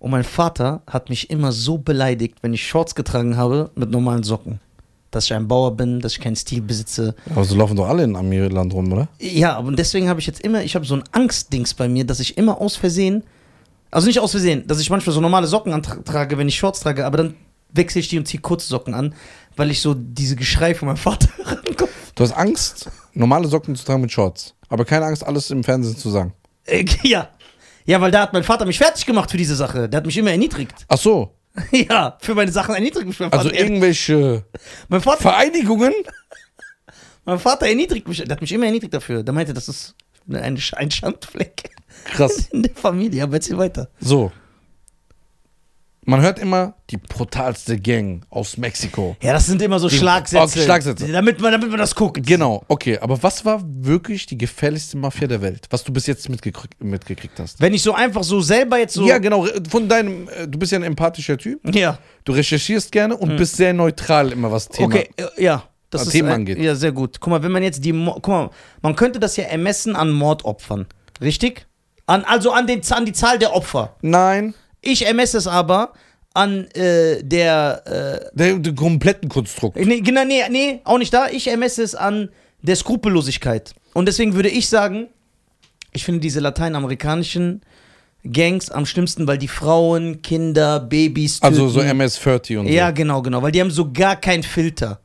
Und 0.00 0.10
mein 0.12 0.24
Vater 0.24 0.82
hat 0.86 1.08
mich 1.10 1.30
immer 1.30 1.50
so 1.50 1.78
beleidigt, 1.78 2.36
wenn 2.42 2.52
ich 2.54 2.66
Shorts 2.68 2.94
getragen 2.94 3.36
habe 3.36 3.70
mit 3.74 3.90
normalen 3.90 4.22
Socken. 4.22 4.60
Dass 5.10 5.24
ich 5.24 5.32
ein 5.32 5.48
Bauer 5.48 5.74
bin, 5.76 6.00
dass 6.00 6.12
ich 6.12 6.20
keinen 6.20 6.36
Stil 6.36 6.60
besitze. 6.60 7.14
Aber 7.30 7.44
so 7.44 7.56
laufen 7.56 7.76
doch 7.76 7.88
alle 7.88 8.04
in 8.04 8.14
Amiland 8.14 8.74
rum, 8.74 8.92
oder? 8.92 9.08
Ja, 9.18 9.56
aber 9.56 9.72
deswegen 9.72 10.08
habe 10.08 10.20
ich 10.20 10.26
jetzt 10.26 10.40
immer, 10.40 10.62
ich 10.62 10.74
habe 10.74 10.84
so 10.84 10.94
ein 10.96 11.04
Angstdings 11.12 11.72
bei 11.74 11.88
mir, 11.88 12.04
dass 12.04 12.20
ich 12.20 12.36
immer 12.36 12.60
aus 12.60 12.76
Versehen, 12.76 13.24
also 13.90 14.06
nicht 14.06 14.20
aus 14.20 14.32
Versehen, 14.32 14.66
dass 14.66 14.80
ich 14.80 14.90
manchmal 14.90 15.14
so 15.14 15.20
normale 15.22 15.46
Socken 15.46 15.72
antrage, 15.72 16.36
wenn 16.36 16.46
ich 16.48 16.58
Shorts 16.58 16.80
trage, 16.80 17.06
aber 17.06 17.16
dann 17.16 17.34
wechsle 17.72 18.00
ich 18.00 18.08
die 18.08 18.18
und 18.18 18.28
ziehe 18.28 18.40
kurze 18.42 18.68
Socken 18.68 18.92
an, 18.92 19.14
weil 19.56 19.70
ich 19.70 19.80
so 19.80 19.94
diese 19.94 20.36
Geschrei 20.36 20.74
von 20.74 20.88
meinem 20.88 20.96
Vater 20.98 21.28
rankomme. 21.42 21.90
Du 22.14 22.22
hast 22.22 22.32
Angst, 22.32 22.90
normale 23.14 23.48
Socken 23.48 23.74
zu 23.76 23.84
tragen 23.86 24.02
mit 24.02 24.12
Shorts. 24.12 24.54
Aber 24.68 24.84
keine 24.84 25.06
Angst, 25.06 25.26
alles 25.26 25.50
im 25.50 25.64
Fernsehen 25.64 25.96
zu 25.96 26.10
sagen. 26.10 26.34
Äh, 26.64 26.84
Ja. 27.02 27.28
Ja, 27.86 27.98
weil 28.02 28.10
da 28.10 28.20
hat 28.20 28.34
mein 28.34 28.44
Vater 28.44 28.66
mich 28.66 28.76
fertig 28.76 29.06
gemacht 29.06 29.30
für 29.30 29.38
diese 29.38 29.56
Sache. 29.56 29.88
Der 29.88 29.96
hat 29.98 30.04
mich 30.04 30.18
immer 30.18 30.30
erniedrigt. 30.30 30.74
Ach 30.88 30.98
so, 30.98 31.32
ja, 31.70 32.16
für 32.20 32.34
meine 32.34 32.52
Sachen 32.52 32.74
erniedrigt 32.74 33.06
mich 33.06 33.18
mein 33.20 33.30
Vater. 33.30 33.44
also 33.44 33.54
irgendwelche 33.54 34.44
mein, 34.88 35.00
Vater 35.00 35.22
Vereinigungen? 35.22 35.92
mein 37.24 37.38
Vater 37.38 37.66
erniedrigt 37.66 38.08
mich. 38.08 38.18
Der 38.18 38.30
hat 38.30 38.40
mich 38.40 38.52
immer 38.52 38.66
erniedrigt 38.66 38.94
dafür. 38.94 39.22
Der 39.22 39.34
meinte, 39.34 39.54
das 39.54 39.68
ist 39.68 39.94
ein, 40.28 40.58
ein 40.76 40.90
Schandfleck 40.90 41.70
Krass. 42.04 42.48
in 42.52 42.62
der 42.62 42.74
Familie. 42.74 43.22
Aber 43.22 43.34
erzähl 43.34 43.58
weiter. 43.58 43.90
So. 44.00 44.32
Man 46.08 46.22
hört 46.22 46.38
immer 46.38 46.72
die 46.88 46.96
brutalste 46.96 47.78
Gang 47.78 48.24
aus 48.30 48.56
Mexiko. 48.56 49.14
Ja, 49.20 49.34
das 49.34 49.44
sind 49.44 49.60
immer 49.60 49.78
so 49.78 49.88
Die- 49.88 49.96
Schlagsätze. 49.98 50.62
Schlagsätze. 50.62 51.06
Damit 51.12 51.38
man, 51.38 51.52
damit 51.52 51.68
man 51.68 51.78
das 51.78 51.94
guckt. 51.94 52.26
Genau, 52.26 52.64
okay. 52.68 52.98
Aber 52.98 53.22
was 53.22 53.44
war 53.44 53.62
wirklich 53.62 54.24
die 54.24 54.38
gefährlichste 54.38 54.96
Mafia 54.96 55.28
der 55.28 55.42
Welt, 55.42 55.66
was 55.68 55.84
du 55.84 55.92
bis 55.92 56.06
jetzt 56.06 56.30
mitgekriegt, 56.30 56.82
mitgekriegt 56.82 57.38
hast? 57.38 57.60
Wenn 57.60 57.74
ich 57.74 57.82
so 57.82 57.92
einfach 57.92 58.22
so 58.24 58.40
selber 58.40 58.78
jetzt 58.78 58.94
so. 58.94 59.06
Ja, 59.06 59.18
genau. 59.18 59.46
Von 59.68 59.86
deinem, 59.86 60.30
äh, 60.30 60.48
du 60.48 60.58
bist 60.58 60.72
ja 60.72 60.78
ein 60.78 60.82
empathischer 60.82 61.36
Typ. 61.36 61.60
Ja. 61.74 61.98
Du 62.24 62.32
recherchierst 62.32 62.90
gerne 62.90 63.14
und 63.14 63.36
bist 63.36 63.56
sehr 63.56 63.74
neutral 63.74 64.32
immer 64.32 64.50
was 64.50 64.70
Thema. 64.70 64.94
Okay, 64.94 65.10
ja. 65.36 65.64
Das 65.90 66.00
was 66.00 66.08
ist 66.08 66.12
Themen 66.14 66.30
angeht. 66.30 66.56
Ja, 66.58 66.74
sehr 66.74 66.92
gut. 66.92 67.20
Guck 67.20 67.30
mal, 67.30 67.42
wenn 67.42 67.52
man 67.52 67.62
jetzt 67.62 67.84
die. 67.84 67.92
Guck 67.92 68.28
mal, 68.28 68.48
man 68.80 68.96
könnte 68.96 69.20
das 69.20 69.36
ja 69.36 69.44
ermessen 69.44 69.94
an 69.94 70.10
Mordopfern. 70.10 70.86
Richtig? 71.20 71.66
An, 72.06 72.24
also 72.24 72.52
an, 72.52 72.66
den, 72.66 72.80
an 72.92 73.04
die 73.04 73.12
Zahl 73.12 73.38
der 73.38 73.54
Opfer. 73.54 73.96
Nein, 74.00 74.54
Ich 74.80 75.06
ermesse 75.06 75.38
es 75.38 75.46
aber 75.46 75.92
an 76.34 76.66
äh, 76.72 77.22
der. 77.22 78.30
der, 78.34 78.58
der 78.58 78.74
kompletten 78.74 79.28
Konstrukt. 79.28 79.76
Äh, 79.76 79.84
nee, 79.84 80.00
genau, 80.00 80.24
nee, 80.24 80.42
nee, 80.50 80.80
auch 80.84 80.98
nicht 80.98 81.12
da. 81.12 81.28
Ich 81.28 81.48
ermesse 81.48 81.82
es 81.82 81.94
an 81.94 82.28
der 82.62 82.76
Skrupellosigkeit. 82.76 83.74
Und 83.94 84.06
deswegen 84.06 84.34
würde 84.34 84.48
ich 84.48 84.68
sagen, 84.68 85.08
ich 85.92 86.04
finde 86.04 86.20
diese 86.20 86.40
lateinamerikanischen 86.40 87.62
Gangs 88.30 88.70
am 88.70 88.84
schlimmsten, 88.84 89.26
weil 89.26 89.38
die 89.38 89.48
Frauen, 89.48 90.22
Kinder, 90.22 90.80
Babys 90.80 91.40
töten. 91.40 91.54
Also 91.54 91.68
so 91.68 91.80
MS-30 91.80 92.58
und 92.58 92.66
so. 92.66 92.72
Ja, 92.72 92.90
genau, 92.90 93.22
genau. 93.22 93.42
Weil 93.42 93.52
die 93.52 93.60
haben 93.60 93.70
so 93.70 93.92
gar 93.92 94.16
keinen 94.16 94.42
Filter. 94.42 95.00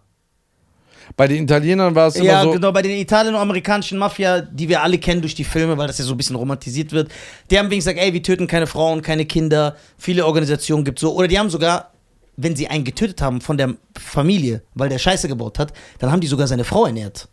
Bei 1.16 1.28
den 1.28 1.44
Italienern 1.44 1.94
war 1.96 2.08
es 2.08 2.16
immer 2.16 2.26
Ja, 2.26 2.44
so. 2.44 2.52
genau, 2.52 2.72
bei 2.72 2.82
den 2.82 2.98
Italien- 3.00 3.36
und 3.36 3.42
amerikanischen 3.42 3.98
Mafia, 3.98 4.42
die 4.42 4.68
wir 4.70 4.82
alle 4.82 4.98
kennen 4.98 5.22
durch 5.22 5.36
die 5.36 5.44
Filme, 5.44 5.78
weil 5.78 5.88
das 5.88 5.98
ja 6.00 6.06
so 6.06 6.14
ein 6.14 6.18
bisschen 6.18 6.36
romantisiert 6.36 6.92
wird, 6.92 7.10
die 7.52 7.58
haben 7.60 7.70
wenigstens 7.70 7.94
gesagt, 7.94 8.06
ey, 8.08 8.14
wir 8.14 8.24
töten 8.24 8.48
keine 8.48 8.68
Frauen, 8.68 9.02
keine 9.02 9.26
Kinder, 9.26 9.76
viele 9.98 10.26
Organisationen 10.26 10.84
gibt 10.86 11.00
so. 11.00 11.14
Oder 11.14 11.28
die 11.28 11.38
haben 11.38 11.50
sogar, 11.50 11.92
wenn 12.38 12.56
sie 12.56 12.68
einen 12.68 12.84
getötet 12.84 13.22
haben 13.22 13.42
von 13.42 13.58
der 13.58 13.76
Familie, 14.00 14.64
weil 14.74 14.90
der 14.90 14.98
Scheiße 14.98 15.28
gebaut 15.28 15.60
hat, 15.60 15.74
dann 16.00 16.12
haben 16.12 16.22
die 16.22 16.28
sogar 16.28 16.48
seine 16.48 16.64
Frau 16.64 16.86
ernährt. 16.86 17.28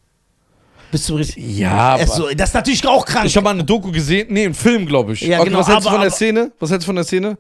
Bist 0.91 1.09
du 1.09 1.15
richtig? 1.17 1.57
Ja, 1.57 1.95
aber- 1.95 2.35
das 2.35 2.49
ist 2.51 2.55
natürlich 2.55 2.85
auch 2.87 3.07
krank. 3.07 3.25
Ich 3.27 3.37
habe 3.37 3.45
mal 3.45 3.51
eine 3.51 3.63
Doku 3.65 3.93
gesehen, 3.93 4.27
nee, 4.31 4.45
einen 4.45 4.55
Film, 4.55 4.87
glaube 4.87 5.13
ich. 5.13 5.21
Ja, 5.21 5.39
Okay, 5.39 5.49
genau, 5.49 5.61
was 5.61 5.69
hältst 5.69 5.87
du 5.87 5.91
von 5.91 6.01
der 6.01 6.11
Szene? 6.11 6.53
Was 6.59 6.71
hältst 6.71 6.85
du 6.85 6.89
von 6.89 6.97
der 6.97 7.05
Szene? 7.05 7.39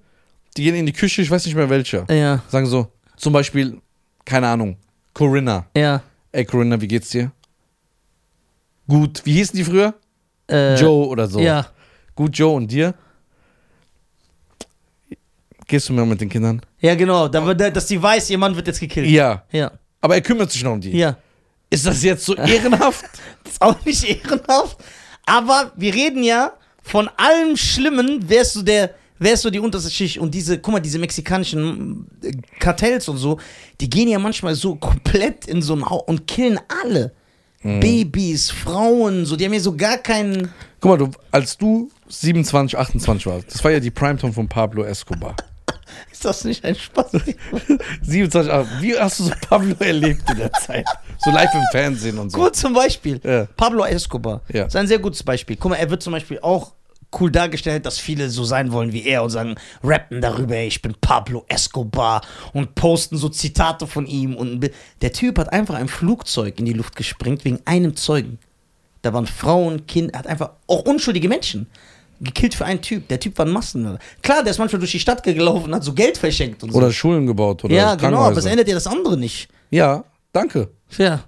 Die 0.56 0.62
gehen 0.64 0.74
in 0.76 0.86
die 0.86 0.92
Küche, 0.92 1.20
ich 1.22 1.30
weiß 1.30 1.44
nicht 1.46 1.54
mehr 1.56 1.68
welcher. 1.68 2.04
ja, 2.08 2.40
Sagen 2.48 2.66
so, 2.66 2.86
zum 3.16 3.32
Beispiel, 3.32 3.78
keine 4.24 4.46
Ahnung, 4.48 4.76
Corinna. 5.14 5.66
ja. 5.76 6.00
Ey, 6.32 6.44
Corinna, 6.44 6.80
wie 6.80 6.88
geht's 6.88 7.10
dir? 7.10 7.32
Gut, 8.86 9.22
wie 9.24 9.32
hießen 9.34 9.56
die 9.56 9.64
früher? 9.64 9.94
Äh, 10.48 10.80
Joe 10.80 11.06
oder 11.06 11.26
so. 11.26 11.40
Ja. 11.40 11.66
Gut, 12.14 12.36
Joe, 12.36 12.54
und 12.56 12.70
dir? 12.70 12.94
Gehst 15.66 15.88
du 15.88 15.92
mehr 15.92 16.04
mit 16.04 16.20
den 16.20 16.28
Kindern? 16.28 16.60
Ja, 16.80 16.94
genau. 16.94 17.28
Dass 17.28 17.86
die 17.86 18.02
weiß, 18.02 18.30
ihr 18.30 18.38
Mann 18.38 18.56
wird 18.56 18.66
jetzt 18.66 18.80
gekillt. 18.80 19.08
Ja. 19.08 19.44
Ja. 19.52 19.70
Aber 20.00 20.14
er 20.14 20.20
kümmert 20.20 20.50
sich 20.50 20.64
noch 20.64 20.72
um 20.72 20.80
die. 20.80 20.96
Ja. 20.96 21.16
Ist 21.68 21.86
das 21.86 22.02
jetzt 22.02 22.24
so 22.24 22.34
ehrenhaft? 22.34 23.04
Das 23.44 23.52
ist 23.54 23.62
auch 23.62 23.84
nicht 23.84 24.04
ehrenhaft. 24.04 24.76
Aber 25.24 25.72
wir 25.76 25.94
reden 25.94 26.22
ja 26.22 26.52
von 26.82 27.08
allem 27.16 27.56
Schlimmen, 27.56 28.28
wärst 28.28 28.56
du 28.56 28.62
der, 28.62 28.94
wärst 29.20 29.44
du 29.44 29.50
die 29.50 29.60
unterste 29.60 29.90
Schicht. 29.90 30.18
Und 30.18 30.34
diese, 30.34 30.58
guck 30.58 30.72
mal, 30.72 30.80
diese 30.80 30.98
mexikanischen 30.98 32.06
äh, 32.24 32.32
Kartells 32.58 33.08
und 33.08 33.18
so, 33.18 33.38
die 33.80 33.88
gehen 33.88 34.08
ja 34.08 34.18
manchmal 34.18 34.56
so 34.56 34.74
komplett 34.74 35.46
in 35.46 35.62
so 35.62 35.74
ein 35.76 35.88
Haus 35.88 36.02
und 36.06 36.26
killen 36.26 36.58
alle. 36.82 37.12
Babys, 37.62 38.50
Frauen, 38.50 39.26
so, 39.26 39.36
die 39.36 39.44
haben 39.44 39.52
ja 39.52 39.60
so 39.60 39.76
gar 39.76 39.98
keinen. 39.98 40.50
Guck 40.80 40.90
mal, 40.92 40.96
du, 40.96 41.10
als 41.30 41.58
du 41.58 41.90
27, 42.08 42.78
28 42.78 43.26
warst, 43.26 43.54
das 43.54 43.62
war 43.62 43.70
ja 43.70 43.80
die 43.80 43.90
Primetime 43.90 44.32
von 44.32 44.48
Pablo 44.48 44.82
Escobar. 44.82 45.36
Ist 46.10 46.24
das 46.24 46.44
nicht 46.44 46.64
ein 46.64 46.74
Spaß? 46.74 47.12
27, 48.02 48.50
ah, 48.50 48.66
wie 48.80 48.98
hast 48.98 49.18
du 49.20 49.24
so 49.24 49.32
Pablo 49.46 49.74
erlebt 49.78 50.22
in 50.30 50.38
der 50.38 50.52
Zeit? 50.52 50.86
So 51.18 51.30
live 51.30 51.52
im 51.52 51.64
Fernsehen 51.70 52.18
und 52.18 52.30
so. 52.30 52.38
Gut 52.38 52.56
zum 52.56 52.72
Beispiel. 52.72 53.20
Ja. 53.22 53.46
Pablo 53.58 53.84
Escobar. 53.84 54.40
Ja. 54.50 54.64
Ist 54.64 54.76
ein 54.76 54.86
sehr 54.86 54.98
gutes 54.98 55.22
Beispiel. 55.22 55.56
Guck 55.56 55.72
mal, 55.72 55.76
er 55.76 55.90
wird 55.90 56.02
zum 56.02 56.14
Beispiel 56.14 56.38
auch 56.40 56.72
cool 57.18 57.30
dargestellt, 57.30 57.86
dass 57.86 57.98
viele 57.98 58.30
so 58.30 58.44
sein 58.44 58.72
wollen 58.72 58.92
wie 58.92 59.04
er 59.04 59.22
und 59.22 59.30
sagen, 59.30 59.56
rappen 59.82 60.20
darüber, 60.20 60.56
ich 60.56 60.82
bin 60.82 60.94
Pablo 61.00 61.44
Escobar 61.48 62.22
und 62.52 62.74
posten 62.74 63.16
so 63.16 63.28
Zitate 63.28 63.86
von 63.86 64.06
ihm. 64.06 64.36
Und 64.36 64.70
der 65.02 65.12
Typ 65.12 65.38
hat 65.38 65.52
einfach 65.52 65.74
ein 65.74 65.88
Flugzeug 65.88 66.58
in 66.58 66.66
die 66.66 66.72
Luft 66.72 66.96
gesprengt 66.96 67.44
wegen 67.44 67.60
einem 67.64 67.96
Zeugen. 67.96 68.38
Da 69.02 69.12
waren 69.12 69.26
Frauen, 69.26 69.86
Kinder, 69.86 70.14
er 70.14 70.18
hat 70.20 70.26
einfach 70.26 70.50
auch 70.66 70.82
unschuldige 70.82 71.28
Menschen 71.28 71.66
gekillt 72.20 72.54
für 72.54 72.66
einen 72.66 72.82
Typ. 72.82 73.08
Der 73.08 73.18
Typ 73.18 73.38
war 73.38 73.46
ein 73.46 73.52
Massenmörder. 73.52 73.98
Klar, 74.22 74.42
der 74.42 74.50
ist 74.50 74.58
manchmal 74.58 74.78
durch 74.78 74.92
die 74.92 75.00
Stadt 75.00 75.22
gelaufen 75.22 75.66
und 75.66 75.74
hat 75.74 75.84
so 75.84 75.94
Geld 75.94 76.18
verschenkt 76.18 76.62
und 76.62 76.70
so. 76.70 76.78
Oder 76.78 76.92
Schulen 76.92 77.26
gebaut 77.26 77.64
oder 77.64 77.74
ja, 77.74 77.94
genau, 77.94 78.18
aber 78.18 78.36
es 78.36 78.44
ändert 78.44 78.68
ja 78.68 78.74
das 78.74 78.86
andere 78.86 79.16
nicht. 79.16 79.48
Ja, 79.70 80.04
danke. 80.32 80.68
Ja. 80.98 81.24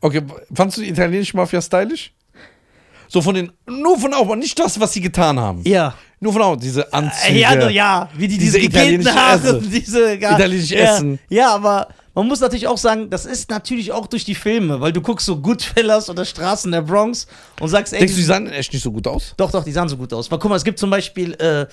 Okay, 0.00 0.22
fandst 0.52 0.78
du 0.78 0.82
die 0.82 0.88
italienische 0.88 1.36
Mafia 1.36 1.60
stylisch? 1.60 2.12
So 3.12 3.20
von 3.20 3.34
den, 3.34 3.50
nur 3.66 3.98
von 3.98 4.14
außen, 4.14 4.38
nicht 4.38 4.56
das, 4.56 4.78
was 4.78 4.92
sie 4.92 5.00
getan 5.00 5.38
haben. 5.38 5.62
Ja. 5.64 5.94
Nur 6.20 6.32
von 6.32 6.42
außen, 6.42 6.60
diese 6.60 6.92
Anzüge. 6.92 7.40
Ja, 7.40 7.68
ja, 7.68 8.08
wie 8.16 8.28
die 8.28 8.38
diese, 8.38 8.58
Diese 8.60 8.66
italienische 8.68 9.14
Haare, 9.14 9.48
Essen. 9.48 9.70
diese 9.70 10.14
ja, 10.14 10.36
Italienische 10.36 10.76
ja, 10.76 10.94
Essen. 10.94 11.18
Ja, 11.28 11.54
aber 11.54 11.88
man 12.14 12.28
muss 12.28 12.38
natürlich 12.38 12.68
auch 12.68 12.78
sagen, 12.78 13.10
das 13.10 13.26
ist 13.26 13.50
natürlich 13.50 13.90
auch 13.90 14.06
durch 14.06 14.24
die 14.24 14.36
Filme, 14.36 14.80
weil 14.80 14.92
du 14.92 15.00
guckst 15.00 15.26
so 15.26 15.40
Goodfellas 15.40 16.08
oder 16.08 16.24
Straßen 16.24 16.70
der 16.70 16.82
Bronx 16.82 17.26
und 17.58 17.68
sagst, 17.68 17.92
ey, 17.92 17.98
Denkst 17.98 18.14
du, 18.14 18.18
die 18.20 18.24
sahen 18.24 18.46
echt 18.48 18.72
nicht 18.72 18.82
so 18.82 18.92
gut 18.92 19.08
aus? 19.08 19.34
doch, 19.36 19.50
doch, 19.50 19.64
die 19.64 19.72
sahen 19.72 19.88
so 19.88 19.96
gut 19.96 20.12
aus. 20.12 20.30
Weil 20.30 20.38
guck 20.38 20.48
mal, 20.48 20.56
es 20.56 20.64
gibt 20.64 20.78
zum 20.78 20.90
Beispiel, 20.90 21.32
äh, 21.34 21.66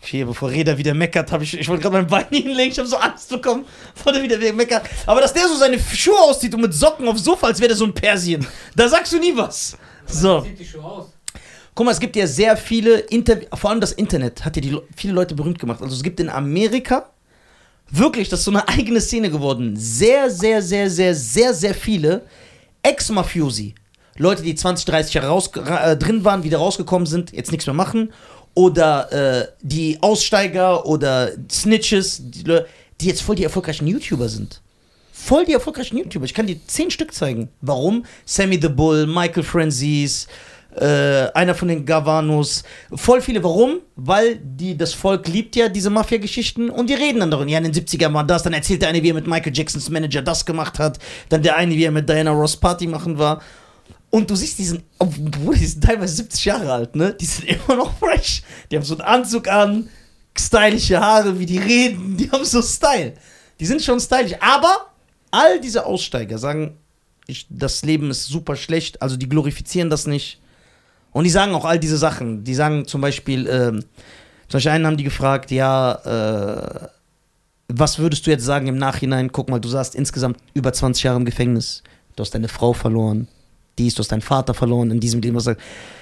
hier, 0.00 0.26
bevor 0.26 0.48
Reda 0.48 0.78
wieder 0.78 0.94
meckert, 0.94 1.32
habe 1.32 1.42
ich, 1.42 1.58
ich 1.58 1.68
wollte 1.68 1.82
gerade 1.82 1.96
mein 1.96 2.06
Bein 2.06 2.26
hinlegen, 2.30 2.70
ich 2.70 2.78
habe 2.78 2.88
so 2.88 2.98
Angst 2.98 3.28
bekommen, 3.30 3.64
bevor 3.94 4.12
der 4.12 4.22
wieder 4.22 4.52
meckert. 4.52 4.84
Aber 5.06 5.20
dass 5.20 5.32
der 5.32 5.48
so 5.48 5.56
seine 5.56 5.78
Schuhe 5.80 6.20
auszieht 6.20 6.54
und 6.54 6.60
mit 6.60 6.72
Socken 6.72 7.08
aufs 7.08 7.24
Sofa, 7.24 7.48
als 7.48 7.58
wäre 7.58 7.68
der 7.68 7.76
so 7.76 7.84
ein 7.84 7.92
Persien, 7.94 8.46
da 8.76 8.88
sagst 8.88 9.12
du 9.12 9.18
nie 9.18 9.32
was. 9.34 9.76
So. 10.06 10.40
Sieht 10.40 10.58
die 10.58 10.64
Schuhe 10.64 10.84
aus? 10.84 11.06
Guck 11.74 11.86
mal, 11.86 11.92
es 11.92 12.00
gibt 12.00 12.16
ja 12.16 12.26
sehr 12.26 12.56
viele 12.56 12.98
Interviews, 12.98 13.48
vor 13.54 13.70
allem 13.70 13.80
das 13.80 13.92
Internet 13.92 14.44
hat 14.44 14.56
ja 14.56 14.62
die, 14.62 14.70
Le- 14.70 14.82
viele 14.94 15.14
Leute 15.14 15.34
berühmt 15.34 15.58
gemacht. 15.58 15.80
Also 15.80 15.94
es 15.96 16.02
gibt 16.02 16.20
in 16.20 16.28
Amerika 16.28 17.10
wirklich, 17.90 18.28
das 18.28 18.40
ist 18.40 18.44
so 18.44 18.50
eine 18.50 18.66
eigene 18.68 19.00
Szene 19.00 19.30
geworden, 19.30 19.74
sehr, 19.76 20.30
sehr, 20.30 20.60
sehr, 20.62 20.90
sehr, 20.90 21.14
sehr, 21.14 21.54
sehr 21.54 21.74
viele 21.74 22.22
Ex-Mafiosi. 22.82 23.74
Leute, 24.18 24.42
die 24.42 24.54
20, 24.54 24.84
30 24.84 25.14
Jahre 25.14 25.28
raus, 25.28 25.50
ra- 25.56 25.92
äh, 25.92 25.96
drin 25.96 26.24
waren, 26.24 26.42
wieder 26.44 26.58
rausgekommen 26.58 27.06
sind, 27.06 27.32
jetzt 27.32 27.50
nichts 27.50 27.66
mehr 27.66 27.74
machen. 27.74 28.12
Oder 28.54 29.10
äh, 29.12 29.48
die 29.62 29.96
Aussteiger 30.02 30.84
oder 30.84 31.30
Snitches, 31.50 32.20
die, 32.22 32.44
die 33.00 33.06
jetzt 33.06 33.22
voll 33.22 33.36
die 33.36 33.44
erfolgreichen 33.44 33.86
YouTuber 33.86 34.28
sind. 34.28 34.60
Voll 35.24 35.44
die 35.44 35.52
erfolgreichen 35.52 35.98
YouTuber. 35.98 36.24
Ich 36.24 36.34
kann 36.34 36.48
dir 36.48 36.56
zehn 36.66 36.90
Stück 36.90 37.14
zeigen. 37.14 37.48
Warum? 37.60 38.04
Sammy 38.24 38.58
the 38.60 38.68
Bull, 38.68 39.06
Michael 39.06 39.44
Franzese, 39.44 40.26
äh, 40.74 41.30
einer 41.32 41.54
von 41.54 41.68
den 41.68 41.86
Gavanos. 41.86 42.64
Voll 42.92 43.20
viele. 43.20 43.44
Warum? 43.44 43.78
Weil 43.94 44.40
die, 44.42 44.76
das 44.76 44.94
Volk 44.94 45.28
liebt 45.28 45.54
ja 45.54 45.68
diese 45.68 45.90
Mafia-Geschichten 45.90 46.70
und 46.70 46.90
die 46.90 46.94
reden 46.94 47.20
dann 47.20 47.30
darüber. 47.30 47.48
Ja, 47.48 47.58
in 47.58 47.70
den 47.70 47.72
70ern 47.72 48.12
war 48.12 48.24
das. 48.24 48.42
Dann 48.42 48.52
erzählt 48.52 48.82
der 48.82 48.88
eine, 48.88 49.00
wie 49.00 49.10
er 49.10 49.14
mit 49.14 49.28
Michael 49.28 49.56
Jacksons 49.56 49.88
Manager 49.90 50.22
das 50.22 50.44
gemacht 50.44 50.80
hat. 50.80 50.98
Dann 51.28 51.40
der 51.40 51.54
eine, 51.54 51.76
wie 51.76 51.84
er 51.84 51.92
mit 51.92 52.08
Diana 52.08 52.32
Ross 52.32 52.56
Party 52.56 52.88
machen 52.88 53.16
war. 53.16 53.40
Und 54.10 54.28
du 54.28 54.34
siehst 54.34 54.58
diesen, 54.58 54.82
obwohl 54.98 55.54
die 55.54 55.66
sind 55.66 55.84
teilweise 55.84 56.16
70 56.16 56.44
Jahre 56.46 56.72
alt, 56.72 56.96
ne? 56.96 57.14
Die 57.14 57.26
sind 57.26 57.44
immer 57.68 57.76
noch 57.76 57.96
fresh. 57.96 58.42
Die 58.70 58.76
haben 58.76 58.82
so 58.82 58.94
einen 58.94 59.02
Anzug 59.02 59.46
an, 59.46 59.88
stylische 60.36 60.98
Haare, 61.00 61.38
wie 61.38 61.46
die 61.46 61.58
reden, 61.58 62.16
die 62.16 62.28
haben 62.28 62.44
so 62.44 62.60
Style. 62.60 63.14
Die 63.60 63.66
sind 63.66 63.80
schon 63.80 64.00
stylisch. 64.00 64.34
Aber 64.40 64.91
all 65.32 65.60
diese 65.60 65.84
Aussteiger 65.84 66.38
sagen, 66.38 66.78
ich, 67.26 67.46
das 67.50 67.82
Leben 67.82 68.10
ist 68.10 68.26
super 68.26 68.54
schlecht, 68.54 69.02
also 69.02 69.16
die 69.16 69.28
glorifizieren 69.28 69.90
das 69.90 70.06
nicht. 70.06 70.40
Und 71.10 71.24
die 71.24 71.30
sagen 71.30 71.54
auch 71.54 71.64
all 71.64 71.78
diese 71.78 71.98
Sachen. 71.98 72.44
Die 72.44 72.54
sagen 72.54 72.86
zum 72.86 73.00
Beispiel, 73.00 73.48
ähm, 73.48 73.84
zum 74.48 74.58
Beispiel 74.58 74.72
einen 74.72 74.86
haben 74.86 74.96
die 74.96 75.04
gefragt, 75.04 75.50
ja, 75.50 75.92
äh, 76.04 76.88
was 77.68 77.98
würdest 77.98 78.26
du 78.26 78.30
jetzt 78.30 78.44
sagen 78.44 78.66
im 78.66 78.76
Nachhinein? 78.76 79.32
Guck 79.32 79.48
mal, 79.48 79.60
du 79.60 79.68
saßt 79.68 79.94
insgesamt 79.94 80.38
über 80.54 80.72
20 80.72 81.04
Jahre 81.04 81.18
im 81.18 81.24
Gefängnis. 81.24 81.82
Du 82.16 82.22
hast 82.22 82.34
deine 82.34 82.48
Frau 82.48 82.72
verloren. 82.72 83.28
Dies, 83.78 83.94
du 83.94 84.00
hast 84.00 84.12
deinen 84.12 84.20
Vater 84.20 84.52
verloren 84.52 84.90
in 84.90 85.00
diesem 85.00 85.22
Leben. 85.22 85.36
Was 85.36 85.48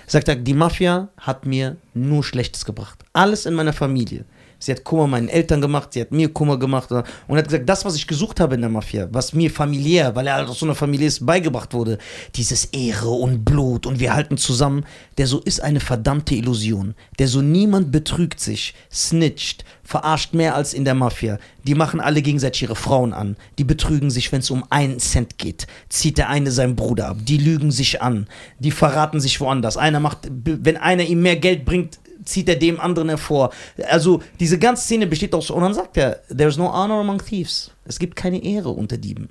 sagt 0.06 0.28
er, 0.28 0.36
die 0.36 0.54
Mafia 0.54 1.08
hat 1.16 1.46
mir 1.46 1.76
nur 1.94 2.24
Schlechtes 2.24 2.64
gebracht. 2.64 3.04
Alles 3.12 3.46
in 3.46 3.54
meiner 3.54 3.72
Familie. 3.72 4.24
Sie 4.60 4.70
hat 4.70 4.84
Kummer 4.84 5.06
meinen 5.06 5.28
Eltern 5.28 5.60
gemacht, 5.60 5.94
sie 5.94 6.02
hat 6.02 6.12
mir 6.12 6.28
Kummer 6.28 6.58
gemacht 6.58 6.92
und 6.92 7.36
hat 7.36 7.48
gesagt, 7.48 7.68
das, 7.68 7.84
was 7.84 7.96
ich 7.96 8.06
gesucht 8.06 8.40
habe 8.40 8.54
in 8.54 8.60
der 8.60 8.70
Mafia, 8.70 9.08
was 9.10 9.32
mir 9.32 9.50
familiär, 9.50 10.14
weil 10.14 10.26
er 10.26 10.34
halt 10.34 10.48
aus 10.48 10.58
so 10.58 10.66
einer 10.66 10.74
Familie 10.74 11.06
ist, 11.06 11.24
beigebracht 11.24 11.72
wurde, 11.72 11.98
dieses 12.36 12.66
Ehre 12.66 13.08
und 13.08 13.44
Blut 13.44 13.86
und 13.86 14.00
wir 14.00 14.14
halten 14.14 14.36
zusammen, 14.36 14.84
der 15.16 15.26
so 15.26 15.40
ist 15.40 15.62
eine 15.62 15.80
verdammte 15.80 16.34
Illusion. 16.34 16.94
Der 17.18 17.28
so 17.28 17.40
niemand 17.40 17.90
betrügt 17.90 18.38
sich, 18.38 18.74
snitcht, 18.92 19.64
verarscht 19.82 20.34
mehr 20.34 20.54
als 20.54 20.74
in 20.74 20.84
der 20.84 20.94
Mafia. 20.94 21.38
Die 21.66 21.74
machen 21.74 22.00
alle 22.00 22.22
gegenseitig 22.22 22.62
ihre 22.62 22.76
Frauen 22.76 23.12
an. 23.12 23.36
Die 23.58 23.64
betrügen 23.64 24.10
sich, 24.10 24.32
wenn 24.32 24.40
es 24.40 24.50
um 24.50 24.64
einen 24.70 24.98
Cent 24.98 25.38
geht. 25.38 25.66
Zieht 25.88 26.18
der 26.18 26.28
eine 26.28 26.50
seinen 26.50 26.76
Bruder 26.76 27.08
ab. 27.08 27.18
Die 27.22 27.38
lügen 27.38 27.70
sich 27.70 28.00
an. 28.00 28.26
Die 28.58 28.70
verraten 28.70 29.20
sich 29.20 29.40
woanders. 29.40 29.76
Einer 29.76 30.00
macht, 30.00 30.28
wenn 30.30 30.76
einer 30.76 31.04
ihm 31.04 31.22
mehr 31.22 31.36
Geld 31.36 31.64
bringt, 31.64 31.98
zieht 32.24 32.48
er 32.48 32.56
dem 32.56 32.80
anderen 32.80 33.08
hervor. 33.08 33.50
Also 33.88 34.22
diese 34.38 34.58
ganze 34.58 34.84
Szene 34.84 35.06
besteht 35.06 35.34
aus, 35.34 35.50
und 35.50 35.62
dann 35.62 35.74
sagt 35.74 35.96
er, 35.96 36.20
there's 36.36 36.56
no 36.56 36.72
honor 36.72 37.00
among 37.00 37.24
thieves. 37.24 37.70
Es 37.84 37.98
gibt 37.98 38.16
keine 38.16 38.42
Ehre 38.42 38.70
unter 38.70 38.96
Dieben. 38.96 39.28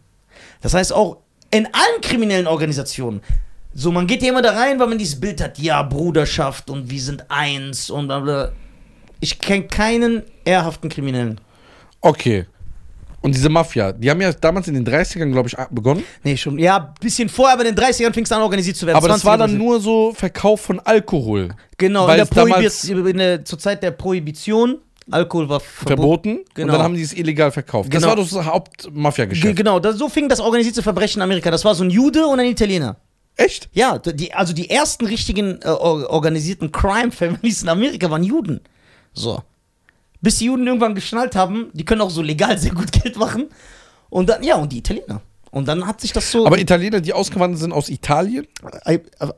Das 0.62 0.74
heißt 0.74 0.93
auch 0.93 1.17
in 1.51 1.65
allen 1.65 2.01
kriminellen 2.01 2.48
Organisationen, 2.48 3.22
so 3.74 3.91
man 3.91 4.08
geht 4.08 4.24
ja 4.24 4.29
immer 4.29 4.41
da 4.41 4.51
rein, 4.51 4.79
weil 4.79 4.88
man 4.88 4.98
dieses 4.98 5.19
Bild 5.19 5.41
hat, 5.41 5.60
ja, 5.60 5.81
Bruderschaft 5.84 6.69
und 6.69 6.89
wir 6.89 7.01
sind 7.01 7.29
eins 7.29 7.89
und 7.89 8.08
bla 8.08 8.19
bla. 8.19 8.51
Ich 9.19 9.39
kenne 9.39 9.67
keinen 9.67 10.24
ehrhaften 10.46 10.89
Kriminellen. 10.89 11.39
Okay. 12.01 12.46
Und 13.21 13.35
diese 13.35 13.49
Mafia, 13.49 13.91
die 13.91 14.09
haben 14.09 14.21
ja 14.21 14.31
damals 14.31 14.67
in 14.69 14.75
den 14.75 14.85
30ern, 14.88 15.31
glaube 15.31 15.49
ich, 15.49 15.55
begonnen. 15.71 16.03
Nee, 16.23 16.38
schon. 16.38 16.57
Ja, 16.57 16.93
bisschen 17.01 17.27
vorher, 17.27 17.55
aber 17.57 17.65
in 17.67 17.75
den 17.75 17.83
30ern 17.83 18.13
fing 18.13 18.23
es 18.23 18.31
an, 18.31 18.41
organisiert 18.41 18.77
zu 18.77 18.85
werden. 18.88 18.95
Aber 18.97 19.07
das 19.09 19.21
20er 19.21 19.25
war 19.25 19.38
dann 19.38 19.57
nur 19.57 19.79
so 19.81 20.13
Verkauf 20.15 20.61
von 20.61 20.79
Alkohol. 20.79 21.49
Genau, 21.77 22.07
weil 22.07 22.19
in 22.19 22.25
der 22.25 22.35
damals- 22.45 22.83
in 22.85 23.17
der, 23.17 23.43
zur 23.45 23.59
Zeit 23.59 23.83
der 23.83 23.91
Prohibition. 23.91 24.77
Alkohol 25.11 25.49
war 25.49 25.59
verboten. 25.59 25.88
Verboten. 25.97 26.38
Und 26.38 26.53
Genau. 26.53 26.73
dann 26.73 26.83
haben 26.83 26.93
die 26.95 27.01
es 27.01 27.13
illegal 27.13 27.51
verkauft. 27.51 27.91
Das 27.91 28.01
Genau. 28.03 28.09
war 28.15 28.15
das 28.23 28.29
Ge 28.29 28.43
Hauptmafia-Geschäft. 28.43 29.55
genau, 29.55 29.79
das, 29.79 29.97
so 29.97 30.07
fing 30.07 30.29
das 30.29 30.39
organisierte 30.39 30.83
Verbrechen 30.83 31.19
in 31.19 31.23
Amerika. 31.23 31.49
Das 31.49 31.65
war 31.65 31.73
so 31.73 31.83
ein 31.83 31.89
Jude 31.89 32.27
und 32.27 32.39
ein 32.39 32.45
Italiener. 32.45 32.95
Echt? 33.35 33.69
Ja, 33.73 33.97
die, 33.97 34.33
also 34.33 34.53
die 34.53 34.69
ersten 34.69 35.05
richtigen 35.07 35.59
äh, 35.63 35.67
or- 35.67 36.09
organisierten 36.11 36.71
Crime-Families 36.71 37.63
in 37.63 37.69
Amerika 37.69 38.09
waren 38.11 38.23
Juden. 38.23 38.61
So. 39.13 39.41
Bis 40.21 40.38
die 40.39 40.45
Juden 40.45 40.67
irgendwann 40.67 40.95
geschnallt 40.95 41.35
haben, 41.35 41.69
die 41.73 41.85
können 41.85 42.01
auch 42.01 42.09
so 42.09 42.21
legal 42.21 42.57
sehr 42.57 42.73
gut 42.73 42.91
Geld 42.91 43.15
machen. 43.17 43.47
Und 44.09 44.27
dann, 44.29 44.43
ja, 44.43 44.55
und 44.55 44.71
die 44.71 44.79
Italiener. 44.79 45.21
Und 45.51 45.67
dann 45.67 45.88
hat 45.88 45.99
sich 46.01 46.13
das 46.13 46.29
so 46.31 46.45
Aber 46.45 46.59
Italiener, 46.59 47.01
die 47.01 47.13
ausgewandert 47.13 47.59
sind 47.59 47.71
aus 47.71 47.89
Italien? 47.89 48.45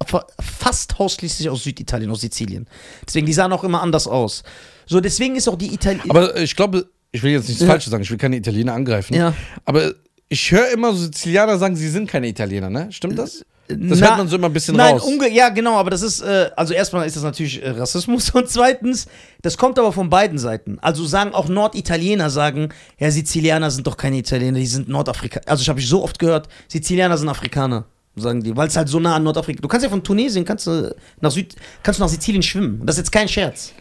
fa- 0.05 0.25
fast 0.41 0.99
ausschließlich 0.99 1.49
aus 1.49 1.63
Süditalien, 1.63 2.11
aus 2.11 2.21
Sizilien. 2.21 2.67
Deswegen, 3.07 3.25
die 3.25 3.33
sahen 3.33 3.53
auch 3.53 3.63
immer 3.63 3.81
anders 3.81 4.07
aus. 4.07 4.43
So, 4.85 4.99
deswegen 4.99 5.35
ist 5.35 5.47
auch 5.47 5.57
die 5.57 5.73
Italiener. 5.73 6.03
Aber 6.09 6.35
ich 6.37 6.55
glaube, 6.55 6.89
ich 7.11 7.23
will 7.23 7.31
jetzt 7.31 7.47
nichts 7.47 7.61
Ja. 7.61 7.67
Falsches 7.69 7.91
sagen, 7.91 8.03
ich 8.03 8.09
will 8.11 8.17
keine 8.17 8.35
Italiener 8.37 8.73
angreifen. 8.73 9.13
Ja. 9.13 9.33
Aber 9.65 9.93
ich 10.27 10.51
höre 10.51 10.69
immer 10.69 10.91
so 10.93 11.03
Sizilianer 11.05 11.57
sagen, 11.57 11.75
sie 11.75 11.89
sind 11.89 12.09
keine 12.09 12.27
Italiener, 12.27 12.69
ne? 12.69 12.91
Stimmt 12.91 13.17
das? 13.17 13.45
Das 13.77 13.99
Na- 13.99 14.07
hört 14.07 14.17
man 14.17 14.27
so 14.27 14.35
immer 14.35 14.47
ein 14.47 14.53
bisschen 14.53 14.75
Nein, 14.75 14.93
raus. 14.95 15.03
unge 15.03 15.29
ja, 15.31 15.49
genau, 15.49 15.75
aber 15.77 15.89
das 15.89 16.01
ist, 16.01 16.21
äh, 16.21 16.49
also 16.55 16.73
erstmal 16.73 17.05
ist 17.07 17.15
das 17.15 17.23
natürlich 17.23 17.61
äh, 17.63 17.69
Rassismus 17.71 18.29
und 18.33 18.49
zweitens, 18.49 19.07
das 19.41 19.57
kommt 19.57 19.77
aber 19.79 19.91
von 19.91 20.09
beiden 20.09 20.37
Seiten. 20.37 20.77
Also 20.81 21.05
sagen 21.05 21.33
auch 21.33 21.47
Norditaliener 21.49 22.29
sagen, 22.29 22.69
ja, 22.99 23.09
Sizilianer 23.11 23.71
sind 23.71 23.87
doch 23.87 23.97
keine 23.97 24.17
Italiener, 24.17 24.59
die 24.59 24.65
sind 24.67 24.89
Nordafrikaner. 24.89 25.47
Also 25.47 25.61
ich 25.61 25.69
habe 25.69 25.79
ich 25.79 25.87
so 25.87 26.03
oft 26.03 26.19
gehört, 26.19 26.47
Sizilianer 26.67 27.17
sind 27.17 27.29
Afrikaner, 27.29 27.85
sagen 28.15 28.43
die, 28.43 28.55
weil 28.55 28.67
es 28.67 28.75
halt 28.77 28.89
so 28.89 28.99
nah 28.99 29.15
an 29.15 29.23
Nordafrika. 29.23 29.61
Du 29.61 29.67
kannst 29.67 29.83
ja 29.83 29.89
von 29.89 30.03
Tunesien 30.03 30.45
kannst 30.45 30.67
du 30.67 30.95
nach 31.19 31.31
Süd, 31.31 31.55
kannst 31.83 31.99
du 31.99 32.03
nach 32.03 32.09
Sizilien 32.09 32.43
schwimmen. 32.43 32.81
Das 32.85 32.95
ist 32.95 32.99
jetzt 32.99 33.11
kein 33.11 33.27
Scherz. 33.27 33.73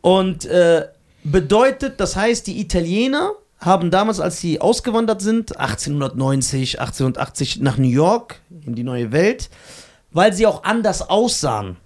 Und 0.00 0.44
äh, 0.46 0.86
bedeutet, 1.24 1.98
das 2.00 2.16
heißt, 2.16 2.46
die 2.46 2.60
Italiener 2.60 3.32
haben 3.64 3.90
damals, 3.90 4.20
als 4.20 4.40
sie 4.40 4.60
ausgewandert 4.60 5.22
sind, 5.22 5.58
1890, 5.58 6.80
1880 6.80 7.60
nach 7.60 7.78
New 7.78 7.88
York, 7.88 8.40
in 8.66 8.74
die 8.74 8.84
neue 8.84 9.12
Welt, 9.12 9.50
weil 10.12 10.32
sie 10.32 10.46
auch 10.46 10.64
anders 10.64 11.08
aussahen, 11.08 11.76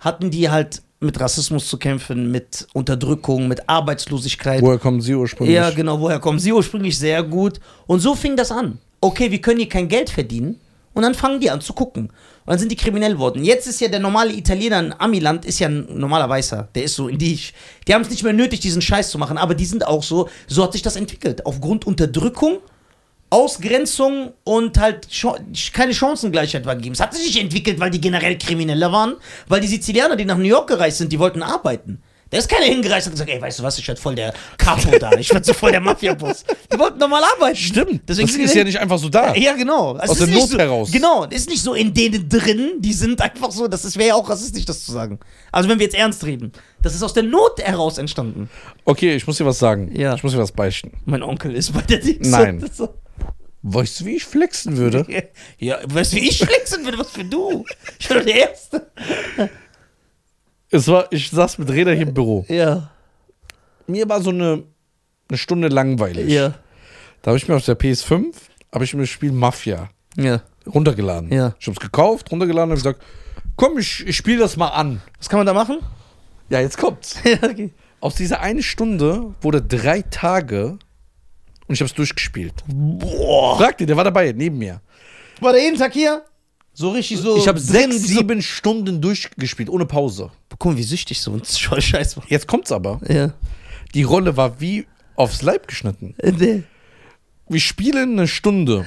hatten 0.00 0.30
die 0.30 0.50
halt 0.50 0.82
mit 1.00 1.18
Rassismus 1.20 1.68
zu 1.68 1.78
kämpfen, 1.78 2.30
mit 2.30 2.66
Unterdrückung, 2.72 3.48
mit 3.48 3.68
Arbeitslosigkeit. 3.68 4.62
Woher 4.62 4.78
kommen 4.78 5.00
sie 5.00 5.14
ursprünglich? 5.14 5.54
Ja, 5.54 5.70
genau, 5.70 6.00
woher 6.00 6.20
kommen 6.20 6.38
sie 6.38 6.52
ursprünglich 6.52 6.98
sehr 6.98 7.22
gut. 7.22 7.60
Und 7.86 8.00
so 8.00 8.14
fing 8.14 8.36
das 8.36 8.52
an. 8.52 8.78
Okay, 9.00 9.30
wir 9.30 9.40
können 9.40 9.58
hier 9.58 9.68
kein 9.68 9.88
Geld 9.88 10.10
verdienen. 10.10 10.60
Und 10.94 11.02
dann 11.02 11.14
fangen 11.14 11.40
die 11.40 11.50
an 11.50 11.60
zu 11.60 11.72
gucken. 11.72 12.10
Und 12.44 12.50
dann 12.50 12.58
sind 12.58 12.72
die 12.72 12.76
kriminell 12.76 13.18
worden. 13.18 13.44
Jetzt 13.44 13.68
ist 13.68 13.80
ja 13.80 13.86
der 13.86 14.00
normale 14.00 14.32
Italiener 14.32 14.80
in 14.80 14.94
Amiland, 14.98 15.44
ist 15.44 15.60
ja 15.60 15.68
ein 15.68 15.86
normaler 15.90 16.28
Weißer. 16.28 16.68
Der 16.74 16.82
ist 16.82 16.96
so 16.96 17.06
in 17.06 17.18
die. 17.18 17.38
Die 17.86 17.94
haben 17.94 18.02
es 18.02 18.10
nicht 18.10 18.24
mehr 18.24 18.32
nötig, 18.32 18.58
diesen 18.58 18.82
Scheiß 18.82 19.10
zu 19.10 19.18
machen. 19.18 19.38
Aber 19.38 19.54
die 19.54 19.64
sind 19.64 19.86
auch 19.86 20.02
so. 20.02 20.28
So 20.48 20.64
hat 20.64 20.72
sich 20.72 20.82
das 20.82 20.96
entwickelt. 20.96 21.46
Aufgrund 21.46 21.86
Unterdrückung, 21.86 22.58
Ausgrenzung 23.30 24.32
und 24.42 24.76
halt 24.78 25.06
keine 25.72 25.94
Chancengleichheit 25.94 26.66
war 26.66 26.74
gegeben. 26.74 26.94
Es 26.94 27.00
hat 27.00 27.14
sich 27.14 27.26
nicht 27.26 27.40
entwickelt, 27.40 27.78
weil 27.78 27.90
die 27.90 28.00
generell 28.00 28.36
Krimineller 28.36 28.90
waren. 28.90 29.14
Weil 29.46 29.60
die 29.60 29.68
Sizilianer, 29.68 30.16
die 30.16 30.24
nach 30.24 30.36
New 30.36 30.42
York 30.42 30.68
gereist 30.68 30.98
sind, 30.98 31.12
die 31.12 31.20
wollten 31.20 31.42
arbeiten. 31.44 32.02
Da 32.32 32.38
ist 32.38 32.48
keiner 32.48 32.64
hingereist 32.64 33.08
und 33.08 33.12
gesagt, 33.12 33.28
ey, 33.28 33.42
weißt 33.42 33.58
du 33.58 33.62
was, 33.62 33.76
ich 33.78 33.86
werde 33.86 34.00
voll 34.00 34.14
der 34.14 34.32
Capo 34.56 34.88
da, 34.98 35.12
ich 35.12 35.30
werde 35.34 35.44
so 35.44 35.52
voll 35.52 35.70
der 35.70 35.80
Mafia-Boss. 35.80 36.44
Die 36.72 36.78
wollten 36.78 36.98
normal 36.98 37.22
arbeiten. 37.24 37.56
Stimmt. 37.56 38.08
Deswegen 38.08 38.26
das 38.26 38.36
ist 38.36 38.54
ja 38.54 38.64
nicht 38.64 38.80
einfach 38.80 38.98
so 38.98 39.10
da. 39.10 39.34
ja, 39.34 39.52
genau. 39.52 39.98
Es 39.98 40.08
Aus 40.08 40.18
der 40.18 40.28
Not 40.28 40.48
so, 40.48 40.58
heraus. 40.58 40.90
Genau, 40.90 41.24
ist 41.24 41.50
nicht 41.50 41.62
so 41.62 41.74
in 41.74 41.92
denen 41.92 42.30
drin, 42.30 42.76
die 42.78 42.94
sind 42.94 43.20
einfach 43.20 43.50
so, 43.50 43.68
das 43.68 43.94
wäre 43.98 44.08
ja 44.08 44.14
auch 44.14 44.30
rassistisch, 44.30 44.64
das 44.64 44.82
zu 44.82 44.92
sagen. 44.92 45.18
Also 45.52 45.68
wenn 45.68 45.78
wir 45.78 45.84
jetzt 45.84 45.94
ernst 45.94 46.24
reden, 46.24 46.52
das 46.80 46.94
ist 46.94 47.02
aus 47.02 47.12
der 47.12 47.24
Not 47.24 47.60
heraus 47.60 47.98
entstanden. 47.98 48.48
Okay, 48.86 49.14
ich 49.14 49.26
muss 49.26 49.36
dir 49.36 49.44
was 49.44 49.58
sagen. 49.58 49.94
Ja. 49.94 50.14
Ich 50.14 50.22
muss 50.22 50.32
dir 50.32 50.38
was 50.38 50.52
beichten. 50.52 50.92
Mein 51.04 51.22
Onkel 51.22 51.54
ist 51.54 51.74
bei 51.74 51.82
der 51.82 51.98
Dings. 51.98 52.30
Nein. 52.30 52.64
Weißt 53.62 54.00
du, 54.00 54.04
wie 54.06 54.16
ich 54.16 54.24
flexen 54.24 54.78
würde? 54.78 55.06
Ja, 55.58 55.78
weißt 55.84 56.14
du, 56.14 56.16
wie 56.16 56.28
ich 56.30 56.38
flexen 56.38 56.82
würde, 56.84 56.98
was 56.98 57.10
für 57.10 57.24
du? 57.24 57.64
Ich 57.98 58.08
bin 58.08 58.16
doch 58.16 58.24
der 58.24 58.48
Erste. 58.48 58.90
Es 60.72 60.88
war, 60.88 61.06
ich 61.12 61.30
saß 61.30 61.58
mit 61.58 61.70
Reda 61.70 61.90
hier 61.92 62.06
im 62.08 62.14
Büro. 62.14 62.44
Ja, 62.48 62.90
Mir 63.86 64.08
war 64.08 64.22
so 64.22 64.30
eine, 64.30 64.64
eine 65.28 65.38
Stunde 65.38 65.68
langweilig. 65.68 66.28
ja, 66.32 66.54
Da 67.20 67.30
habe 67.30 67.36
ich 67.38 67.46
mir 67.46 67.54
auf 67.56 67.64
der 67.64 67.78
PS5 67.78 68.34
habe 68.72 68.84
ich 68.84 68.94
mir 68.94 69.02
das 69.02 69.10
Spiel 69.10 69.32
Mafia 69.32 69.90
ja. 70.16 70.40
runtergeladen. 70.66 71.30
Ja. 71.30 71.54
Ich 71.60 71.66
habe 71.66 71.74
es 71.76 71.80
gekauft, 71.80 72.32
runtergeladen 72.32 72.70
und 72.70 72.76
gesagt, 72.76 73.02
komm, 73.56 73.76
ich, 73.78 74.06
ich 74.06 74.16
spiele 74.16 74.38
das 74.38 74.56
mal 74.56 74.68
an. 74.68 75.02
Was 75.18 75.28
kann 75.28 75.38
man 75.40 75.46
da 75.46 75.52
machen? 75.52 75.80
Ja, 76.48 76.60
jetzt 76.60 76.78
kommt's. 76.78 77.16
Ja, 77.24 77.36
okay. 77.42 77.70
Aus 78.00 78.14
dieser 78.14 78.40
eine 78.40 78.62
Stunde 78.62 79.34
wurde 79.42 79.60
drei 79.62 80.00
Tage 80.02 80.78
und 81.68 81.74
ich 81.74 81.80
habe 81.80 81.86
es 81.88 81.94
durchgespielt. 81.94 82.54
Boah. 82.66 83.58
Frag 83.58 83.76
dir, 83.78 83.86
der 83.86 83.96
war 83.96 84.04
dabei, 84.04 84.32
neben 84.32 84.56
mir. 84.58 84.80
War 85.40 85.52
der 85.52 85.62
jeden 85.62 85.76
Tag 85.78 85.92
hier? 85.92 86.24
So 86.74 86.90
richtig 86.90 87.18
so. 87.18 87.36
Ich 87.36 87.48
habe 87.48 87.60
sechs, 87.60 88.02
sieben 88.02 88.40
Stunden 88.40 89.00
durchgespielt, 89.00 89.68
ohne 89.68 89.84
Pause. 89.84 90.30
Guck 90.58 90.72
mal, 90.72 90.78
wie 90.78 90.82
süchtig 90.82 91.20
so 91.20 91.32
ein 91.32 91.42
Scheiß 91.82 92.16
war. 92.16 92.24
Jetzt 92.28 92.46
kommt's 92.46 92.72
aber. 92.72 93.00
Ja. 93.08 93.34
Die 93.94 94.02
Rolle 94.04 94.36
war 94.36 94.60
wie 94.60 94.86
aufs 95.16 95.42
Leib 95.42 95.68
geschnitten. 95.68 96.14
Nee. 96.22 96.62
Wir 97.48 97.60
spielen 97.60 98.12
eine 98.12 98.28
Stunde. 98.28 98.86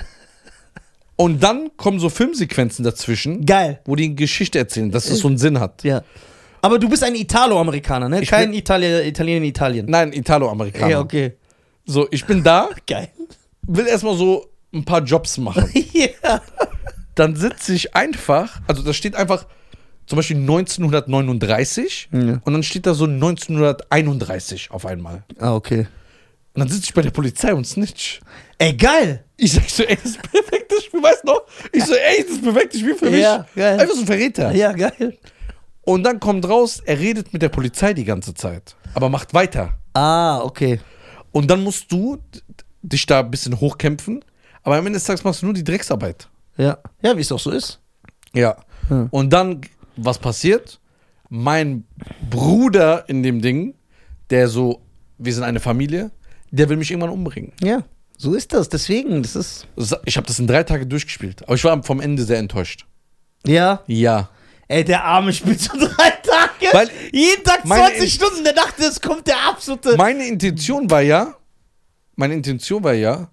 Und 1.16 1.44
dann 1.44 1.70
kommen 1.78 2.00
so 2.00 2.10
Filmsequenzen 2.10 2.84
dazwischen, 2.84 3.46
Geil. 3.46 3.80
wo 3.86 3.96
die 3.96 4.06
eine 4.06 4.16
Geschichte 4.16 4.58
erzählen, 4.60 4.92
dass 4.92 5.10
es 5.10 5.20
so 5.20 5.28
einen 5.28 5.38
Sinn 5.38 5.60
hat. 5.60 5.84
Ja. 5.84 6.04
Aber 6.62 6.80
du 6.80 6.90
bist 6.90 7.04
ein 7.04 7.16
Italo-Amerikaner, 7.16 8.10
ne? 8.10 8.22
Ich 8.22 8.30
Kein 8.30 8.52
Italiener, 8.54 9.04
Italiener 9.04 9.38
in 9.38 9.44
Italien. 9.44 9.86
Nein, 9.88 10.12
Italo-Amerikaner. 10.12 10.90
Ja, 10.90 11.00
okay. 11.00 11.34
So, 11.86 12.08
ich 12.10 12.26
bin 12.26 12.44
da, 12.44 12.70
Geil. 12.88 13.10
will 13.68 13.86
erstmal 13.88 14.18
so 14.18 14.48
ein 14.74 14.84
paar 14.84 15.04
Jobs 15.04 15.38
machen. 15.38 15.70
ja. 15.94 16.42
Dann 17.16 17.36
sitze 17.36 17.74
ich 17.74 17.96
einfach, 17.96 18.62
also 18.68 18.82
da 18.84 18.94
steht 18.94 19.16
einfach 19.16 19.46
zum 20.06 20.18
Beispiel 20.18 20.38
1939 20.38 22.10
Ja. 22.12 22.20
und 22.44 22.54
dann 22.54 22.64
steht 22.64 22.86
da 22.86 22.94
so 22.94 23.06
1931 23.06 24.72
auf 24.72 24.86
einmal. 24.86 25.24
Ah, 25.40 25.54
okay. 25.56 25.88
Und 26.54 26.60
dann 26.60 26.68
sitze 26.70 26.86
ich 26.86 26.94
bei 26.94 27.02
der 27.02 27.12
Polizei 27.12 27.54
und 27.54 27.66
snitch. 27.66 28.20
Ey, 28.58 28.74
geil. 28.74 29.24
Ich 29.38 29.54
sag 29.54 29.70
so, 29.70 29.84
ey, 29.84 29.96
das 29.96 30.12
ist 30.12 30.22
perfektes 30.32 30.84
Spiel, 30.86 31.04
weißt 31.04 31.24
du 31.24 31.28
noch? 31.28 31.42
Ich 31.74 31.84
so, 31.84 31.94
ey, 31.94 32.22
das 32.24 32.32
ist 32.32 32.44
perfektes 32.44 32.80
Spiel 32.80 32.96
für 32.96 33.10
mich. 33.10 33.22
Ja, 33.22 33.46
geil. 33.56 33.80
Einfach 33.80 33.94
so 33.96 34.02
ein 34.02 34.06
Verräter. 34.08 34.52
Ja, 34.54 34.72
geil. 34.72 35.18
Und 35.82 36.04
dann 36.04 36.20
kommt 36.20 36.48
raus, 36.48 36.82
er 36.86 36.98
redet 37.00 37.34
mit 37.34 37.42
der 37.42 37.50
Polizei 37.50 37.94
die 37.94 38.06
ganze 38.06 38.34
Zeit, 38.34 38.76
aber 38.94 39.10
macht 39.10 39.34
weiter. 39.34 39.78
Ah, 39.94 40.40
okay. 40.42 40.80
Und 41.32 41.52
dann 41.52 41.62
musst 41.64 41.92
du 41.92 42.18
dich 42.82 43.06
da 43.06 43.20
ein 43.20 43.30
bisschen 43.32 43.60
hochkämpfen, 43.60 44.24
aber 44.64 44.78
am 44.78 44.86
Ende 44.88 44.98
des 44.98 45.04
Tages 45.06 45.24
machst 45.24 45.42
du 45.42 45.48
nur 45.48 45.54
die 45.54 45.64
Drecksarbeit. 45.64 46.30
Ja. 46.58 46.78
Ja, 47.02 47.16
wie 47.18 47.22
es 47.22 47.32
auch 47.32 47.40
so 47.40 47.52
ist. 47.52 47.80
Ja. 48.34 48.56
Hm. 48.88 49.08
Und 49.12 49.32
dann, 49.32 49.62
was 49.98 50.18
passiert? 50.20 50.80
Mein 51.30 51.86
Bruder 52.30 53.08
in 53.10 53.24
dem 53.24 53.42
Ding, 53.42 53.76
der 54.30 54.48
so, 54.48 54.82
wir 55.18 55.34
sind 55.34 55.44
eine 55.44 55.60
Familie, 55.60 56.12
der 56.52 56.70
will 56.70 56.78
mich 56.78 56.92
irgendwann 56.92 57.10
umbringen. 57.12 57.52
Ja. 57.62 57.84
So 58.18 58.34
ist 58.34 58.54
das. 58.54 58.70
Deswegen, 58.70 59.22
das 59.24 59.36
ist. 59.36 59.68
Ich 60.06 60.16
habe 60.18 60.26
das 60.28 60.40
in 60.40 60.48
drei 60.48 60.64
Tage 60.64 60.86
durchgespielt, 60.88 61.44
aber 61.44 61.56
ich 61.56 61.64
war 61.64 61.82
vom 61.84 62.00
Ende 62.00 62.24
sehr 62.24 62.38
enttäuscht. 62.38 62.86
Ja. 63.46 63.82
Ja. 63.88 64.30
Ey, 64.68 64.84
der 64.86 65.04
Arme 65.04 65.34
spielt 65.34 65.62
schon 65.62 65.80
drei 65.80 66.10
Tage. 66.10 66.74
Weil 66.74 66.90
Jeden 67.12 67.44
Tag 67.44 67.66
meine 67.66 67.84
20 67.88 68.02
In- 68.04 68.10
Stunden. 68.10 68.44
Der 68.44 68.54
dachte, 68.54 68.84
es 68.84 69.00
kommt 69.02 69.28
der 69.28 69.36
absolute. 69.48 69.96
Meine 69.98 70.26
Intention 70.28 70.90
war 70.90 71.02
ja, 71.02 71.36
meine 72.16 72.34
Intention 72.34 72.84
war 72.84 72.94
ja, 72.94 73.30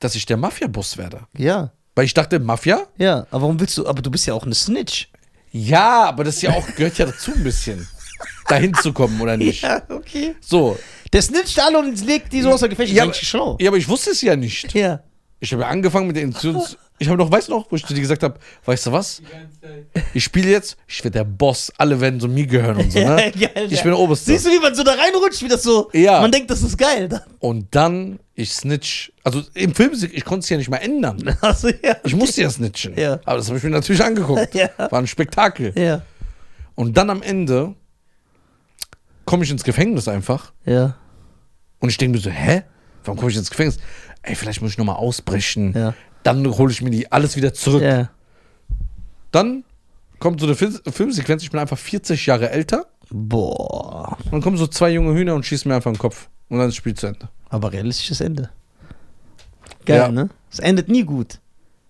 dass 0.00 0.14
ich 0.14 0.24
der 0.26 0.36
Mafia-Boss 0.38 0.96
werde. 0.96 1.26
Ja. 1.36 1.72
Weil 1.96 2.04
ich 2.04 2.14
dachte, 2.14 2.38
Mafia? 2.38 2.86
Ja. 2.98 3.26
Aber 3.30 3.42
warum 3.42 3.58
willst 3.58 3.76
du. 3.78 3.86
Aber 3.86 4.02
du 4.02 4.10
bist 4.10 4.26
ja 4.26 4.34
auch 4.34 4.44
eine 4.44 4.54
Snitch. 4.54 5.08
Ja, 5.50 6.04
aber 6.04 6.24
das 6.24 6.36
ist 6.36 6.42
ja 6.42 6.50
auch, 6.50 6.66
gehört 6.76 6.98
ja 6.98 7.06
dazu 7.06 7.32
ein 7.34 7.42
bisschen. 7.42 7.88
Dahin 8.48 8.74
zu 8.74 8.92
kommen, 8.92 9.18
oder 9.20 9.36
nicht? 9.36 9.62
Ja, 9.62 9.82
okay. 9.88 10.36
So. 10.40 10.78
Der 11.12 11.22
snitcht 11.22 11.58
alle 11.58 11.78
und 11.78 12.04
legt 12.04 12.32
die 12.32 12.42
so 12.42 12.52
außer 12.52 12.68
Gefecht. 12.68 12.92
Ja, 12.92 13.04
Ja, 13.58 13.70
aber 13.70 13.78
ich 13.78 13.88
wusste 13.88 14.10
es 14.10 14.20
ja 14.20 14.36
nicht. 14.36 14.74
Ja. 14.74 15.00
Ich 15.40 15.52
habe 15.52 15.62
ja 15.62 15.68
angefangen 15.68 16.06
mit 16.08 16.16
der 16.16 16.24
Intention. 16.24 16.62
Ich 16.98 17.08
habe 17.08 17.18
noch, 17.18 17.30
weißt 17.30 17.48
du 17.48 17.52
noch, 17.52 17.70
wo 17.70 17.76
ich 17.76 17.84
zu 17.84 17.92
dir 17.92 18.00
gesagt 18.00 18.22
habe, 18.22 18.38
weißt 18.64 18.86
du 18.86 18.92
was? 18.92 19.20
Ich 20.14 20.24
spiele 20.24 20.50
jetzt, 20.50 20.78
ich 20.86 21.04
werde 21.04 21.18
der 21.18 21.24
Boss, 21.24 21.70
alle 21.76 22.00
werden 22.00 22.20
so 22.20 22.26
mir 22.28 22.46
gehören 22.46 22.76
und 22.78 22.90
so, 22.90 22.98
ne? 23.00 23.06
geil, 23.16 23.32
Ich 23.34 23.40
ja. 23.42 23.82
bin 23.82 23.90
der 23.92 23.98
Oberste. 23.98 24.30
Siehst 24.32 24.46
du, 24.46 24.50
wie 24.50 24.58
man 24.58 24.74
so 24.74 24.82
da 24.82 24.92
reinrutscht, 24.92 25.42
wie 25.42 25.48
das 25.48 25.62
so. 25.62 25.90
Ja. 25.92 26.20
Man 26.22 26.32
denkt, 26.32 26.50
das 26.50 26.62
ist 26.62 26.78
geil. 26.78 27.22
Und 27.38 27.66
dann, 27.74 28.18
ich 28.34 28.52
snitch. 28.52 29.12
Also 29.24 29.42
im 29.52 29.74
Film, 29.74 29.92
ich 30.10 30.24
konnte 30.24 30.44
es 30.44 30.48
ja 30.48 30.56
nicht 30.56 30.70
mal 30.70 30.78
ändern. 30.78 31.36
Also, 31.42 31.68
ja. 31.68 31.96
Ich 32.04 32.14
musste 32.14 32.40
ja 32.40 32.48
snitchen. 32.50 32.96
Ja. 32.98 33.20
Aber 33.26 33.36
das 33.38 33.48
habe 33.48 33.58
ich 33.58 33.64
mir 33.64 33.70
natürlich 33.70 34.02
angeguckt. 34.02 34.48
Ja. 34.54 34.70
War 34.78 34.98
ein 34.98 35.06
Spektakel. 35.06 35.72
Ja. 35.78 36.00
Und 36.76 36.96
dann 36.96 37.10
am 37.10 37.20
Ende 37.22 37.74
komme 39.26 39.44
ich 39.44 39.50
ins 39.50 39.64
Gefängnis 39.64 40.08
einfach 40.08 40.52
Ja. 40.64 40.96
und 41.80 41.88
ich 41.90 41.98
denke 41.98 42.16
mir 42.16 42.22
so, 42.22 42.30
hä? 42.30 42.62
warum 43.04 43.18
komme 43.18 43.30
ich 43.30 43.36
ins 43.36 43.50
Gefängnis? 43.50 43.78
Ey, 44.22 44.34
vielleicht 44.34 44.60
muss 44.62 44.72
ich 44.72 44.78
nochmal 44.78 44.96
ausbrechen. 44.96 45.72
Ja. 45.76 45.94
Dann 46.26 46.46
hole 46.58 46.72
ich 46.72 46.82
mir 46.82 46.90
die 46.90 47.10
alles 47.12 47.36
wieder 47.36 47.54
zurück. 47.54 47.82
Ja. 47.82 48.10
Dann 49.32 49.64
kommt 50.18 50.40
so 50.40 50.46
eine 50.46 50.54
Fil 50.56 50.78
Filmsequenz, 50.90 51.42
ich 51.42 51.50
bin 51.50 51.60
einfach 51.60 51.78
40 51.78 52.26
Jahre 52.26 52.50
älter. 52.50 52.86
Boah. 53.10 54.16
Und 54.24 54.32
dann 54.32 54.40
kommen 54.42 54.56
so 54.56 54.66
zwei 54.66 54.90
junge 54.90 55.14
Hühner 55.14 55.34
und 55.34 55.46
schießen 55.46 55.68
mir 55.68 55.76
einfach 55.76 55.90
in 55.90 55.94
den 55.94 56.00
Kopf. 56.00 56.28
Und 56.48 56.58
dann 56.58 56.68
ist 56.68 56.72
das 56.72 56.76
Spiel 56.76 56.94
zu 56.94 57.06
Ende. 57.06 57.28
Aber 57.48 57.72
realistisches 57.72 58.20
Ende. 58.20 58.50
Geil, 59.84 59.98
Ja. 59.98 60.08
ne? 60.08 60.28
Es 60.50 60.58
endet 60.58 60.88
nie 60.88 61.04
gut. 61.04 61.38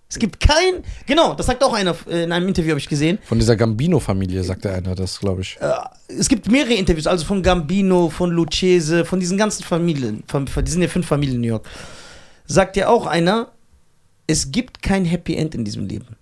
Es 0.09 0.19
gibt 0.19 0.39
kein. 0.39 0.85
Genau, 1.07 1.35
das 1.35 1.47
sagt 1.47 1.65
auch 1.65 1.73
einer 1.73 1.95
äh, 2.09 2.25
in 2.25 2.33
einem 2.33 2.47
Interview, 2.49 2.71
habe 2.71 2.79
ich 2.79 2.89
gesehen. 2.89 3.19
Von 3.25 3.39
dieser 3.39 3.57
Gambino-Familie, 3.57 4.45
sagt 4.45 4.65
der 4.65 4.75
einer 4.75 4.95
das, 4.95 5.19
glaube 5.19 5.41
ich. 5.43 5.57
Äh, 5.61 5.73
es 6.09 6.29
gibt 6.29 6.49
mehrere 6.51 6.75
Interviews, 6.75 7.07
also 7.07 7.25
von 7.25 7.43
Gambino, 7.43 8.09
von 8.11 8.31
Lucchese, 8.31 9.05
von 9.05 9.19
diesen 9.19 9.37
ganzen 9.39 9.65
Familien. 9.65 10.23
Von, 10.29 10.47
von, 10.47 10.65
die 10.65 10.71
sind 10.71 10.83
ja 10.83 10.89
fünf 10.89 11.07
Familien 11.07 11.37
in 11.37 11.41
New 11.41 11.49
York. 11.49 11.67
Sagt 12.47 12.77
ja 12.77 12.89
auch 12.89 13.07
einer, 13.07 13.49
es 14.27 14.51
gibt 14.51 14.83
kein 14.83 15.05
Happy 15.05 15.37
End 15.37 15.55
in 15.55 15.65
diesem 15.65 15.87
Leben. 15.87 16.17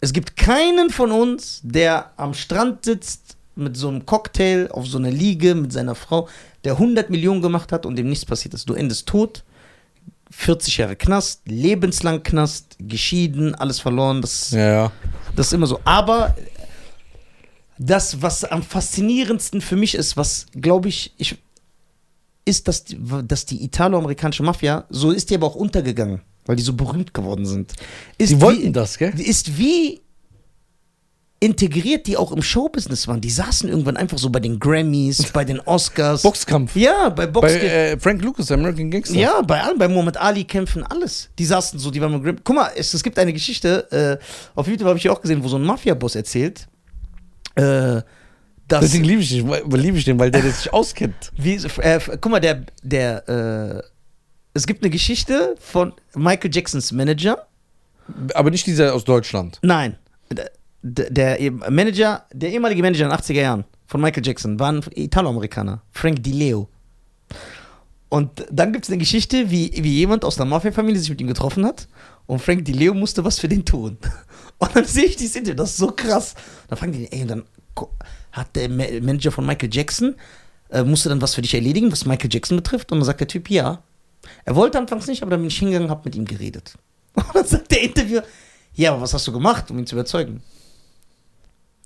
Es 0.00 0.12
gibt 0.12 0.36
keinen 0.36 0.90
von 0.90 1.10
uns, 1.10 1.60
der 1.64 2.12
am 2.16 2.34
Strand 2.34 2.84
sitzt 2.84 3.36
mit 3.56 3.76
so 3.76 3.88
einem 3.88 4.06
Cocktail 4.06 4.68
auf 4.70 4.86
so 4.86 4.98
einer 4.98 5.10
Liege 5.10 5.54
mit 5.54 5.72
seiner 5.72 5.96
Frau, 5.96 6.28
der 6.64 6.74
100 6.74 7.10
Millionen 7.10 7.42
gemacht 7.42 7.72
hat 7.72 7.84
und 7.84 7.96
dem 7.96 8.08
nichts 8.08 8.24
passiert 8.24 8.54
ist. 8.54 8.68
Du 8.68 8.74
endest 8.74 9.08
tot, 9.08 9.42
40 10.30 10.76
Jahre 10.76 10.96
Knast, 10.96 11.42
lebenslang 11.46 12.22
Knast, 12.22 12.76
geschieden, 12.78 13.54
alles 13.56 13.80
verloren. 13.80 14.22
Das, 14.22 14.52
Ja, 14.52 14.70
ja. 14.70 14.92
das 15.34 15.48
ist 15.48 15.52
immer 15.54 15.66
so. 15.66 15.80
Aber 15.84 16.36
das, 17.78 18.22
was 18.22 18.44
am 18.44 18.62
faszinierendsten 18.62 19.60
für 19.60 19.76
mich 19.76 19.94
ist, 19.96 20.16
was 20.16 20.46
glaube 20.54 20.88
ich, 20.88 21.12
ich, 21.16 21.36
ist, 22.44 22.68
dass 22.68 22.84
die, 22.84 22.98
dass 23.26 23.46
die 23.46 23.64
italo-amerikanische 23.64 24.42
Mafia, 24.42 24.84
so 24.90 25.10
ist 25.10 25.30
die 25.30 25.34
aber 25.34 25.46
auch 25.46 25.54
untergegangen, 25.54 26.20
weil 26.48 26.56
die 26.56 26.62
so 26.62 26.72
berühmt 26.72 27.12
geworden 27.12 27.44
sind. 27.46 27.74
Ist 28.16 28.30
Die 28.30 28.40
wollten 28.40 28.62
wie, 28.62 28.72
das, 28.72 28.96
gell? 28.98 29.12
Ist 29.20 29.58
wie 29.58 30.00
integriert 31.40 32.06
die 32.06 32.16
auch 32.16 32.32
im 32.32 32.42
Showbusiness 32.42 33.06
waren. 33.06 33.20
Die 33.20 33.30
saßen 33.30 33.68
irgendwann 33.68 33.96
einfach 33.96 34.18
so 34.18 34.30
bei 34.30 34.40
den 34.40 34.58
Grammys, 34.58 35.30
bei 35.32 35.44
den 35.44 35.60
Oscars. 35.60 36.22
Boxkampf. 36.22 36.74
Ja, 36.74 37.10
bei 37.10 37.26
Box. 37.26 37.52
Bei 37.52 37.60
äh, 37.60 37.98
Frank 38.00 38.22
Lucas, 38.22 38.50
American 38.50 38.90
Gangster. 38.90 39.14
Ja, 39.14 39.42
bei 39.42 39.62
allen, 39.62 39.78
bei 39.78 39.86
Muhammad 39.88 40.16
Ali 40.16 40.44
kämpfen 40.44 40.82
alles. 40.82 41.28
Die 41.38 41.44
saßen 41.44 41.78
so, 41.78 41.90
die 41.90 42.00
waren 42.00 42.12
mit 42.12 42.24
Grim. 42.24 42.38
Guck 42.42 42.56
mal, 42.56 42.70
es, 42.74 42.92
es 42.94 43.02
gibt 43.02 43.18
eine 43.18 43.32
Geschichte, 43.34 44.18
äh, 44.18 44.24
auf 44.56 44.66
YouTube 44.66 44.88
habe 44.88 44.98
ich 44.98 45.04
ja 45.04 45.12
auch 45.12 45.20
gesehen, 45.20 45.44
wo 45.44 45.48
so 45.48 45.56
ein 45.56 45.62
Mafia-Boss 45.64 46.16
erzählt, 46.16 46.66
äh, 47.56 48.00
dass. 48.66 48.80
Deswegen 48.80 49.04
liebe 49.04 49.20
ich, 49.22 49.28
den, 49.30 49.48
weil- 49.48 49.62
liebe 49.78 49.98
ich 49.98 50.04
den, 50.06 50.18
weil 50.18 50.30
der 50.30 50.42
das 50.42 50.62
sich 50.62 50.72
auskennt. 50.72 51.30
Wie, 51.36 51.54
äh, 51.54 52.00
guck 52.20 52.32
mal, 52.32 52.40
der, 52.40 52.64
der, 52.82 53.28
äh, 53.84 53.97
es 54.58 54.66
gibt 54.66 54.82
eine 54.82 54.90
Geschichte 54.90 55.54
von 55.58 55.92
Michael 56.14 56.54
Jacksons 56.54 56.92
Manager. 56.92 57.46
Aber 58.34 58.50
nicht 58.50 58.66
dieser 58.66 58.94
aus 58.94 59.04
Deutschland. 59.04 59.58
Nein, 59.62 59.96
der, 60.82 61.10
der 61.10 61.50
Manager, 61.70 62.24
der 62.32 62.50
ehemalige 62.50 62.82
Manager 62.82 63.04
in 63.04 63.10
den 63.10 63.18
80er 63.18 63.40
Jahren 63.40 63.64
von 63.86 64.00
Michael 64.00 64.24
Jackson 64.26 64.58
war 64.58 64.72
ein 64.72 64.84
Italo-Amerikaner, 64.94 65.82
Frank 65.92 66.22
Di 66.22 66.32
Leo. 66.32 66.68
Und 68.08 68.46
dann 68.50 68.72
gibt 68.72 68.86
es 68.86 68.90
eine 68.90 68.98
Geschichte, 68.98 69.50
wie, 69.50 69.70
wie 69.82 69.94
jemand 69.96 70.24
aus 70.24 70.36
der 70.36 70.46
Mafia-Familie 70.46 70.98
sich 71.00 71.10
mit 71.10 71.20
ihm 71.20 71.26
getroffen 71.26 71.66
hat 71.66 71.88
und 72.26 72.40
Frank 72.40 72.64
Di 72.64 72.72
Leo 72.72 72.94
musste 72.94 73.24
was 73.24 73.38
für 73.38 73.48
den 73.48 73.64
tun. 73.64 73.98
Und 74.60 74.74
dann 74.74 74.84
sehe 74.86 75.04
ich 75.04 75.14
dieses 75.14 75.36
Interview, 75.36 75.54
das 75.54 75.70
ist 75.70 75.76
so 75.76 75.92
krass. 75.92 76.34
Dann 76.66 76.76
fragen 76.76 76.90
die, 76.90 77.12
ey, 77.12 77.22
und 77.22 77.28
dann 77.28 77.44
hat 78.32 78.56
der 78.56 78.68
Ma- 78.68 78.82
Manager 79.00 79.30
von 79.30 79.46
Michael 79.46 79.72
Jackson, 79.72 80.16
äh, 80.70 80.82
musste 80.82 81.08
dann 81.08 81.22
was 81.22 81.36
für 81.36 81.42
dich 81.42 81.54
erledigen, 81.54 81.92
was 81.92 82.04
Michael 82.06 82.28
Jackson 82.32 82.56
betrifft. 82.56 82.90
Und 82.90 82.98
dann 82.98 83.04
sagt 83.04 83.20
der 83.20 83.28
Typ, 83.28 83.50
ja. 83.50 83.84
Er 84.44 84.54
wollte 84.56 84.78
anfangs 84.78 85.06
nicht, 85.06 85.22
aber 85.22 85.30
dann 85.30 85.40
bin 85.40 85.48
ich 85.48 85.58
hingegangen 85.58 85.86
und 85.86 85.90
habe 85.90 86.02
mit 86.04 86.14
ihm 86.16 86.24
geredet. 86.24 86.74
Und 87.14 87.34
dann 87.34 87.44
sagt 87.46 87.70
der 87.70 87.82
Interviewer, 87.82 88.22
ja, 88.74 88.92
aber 88.92 89.00
was 89.02 89.12
hast 89.14 89.26
du 89.26 89.32
gemacht, 89.32 89.70
um 89.70 89.78
ihn 89.78 89.86
zu 89.86 89.96
überzeugen? 89.96 90.42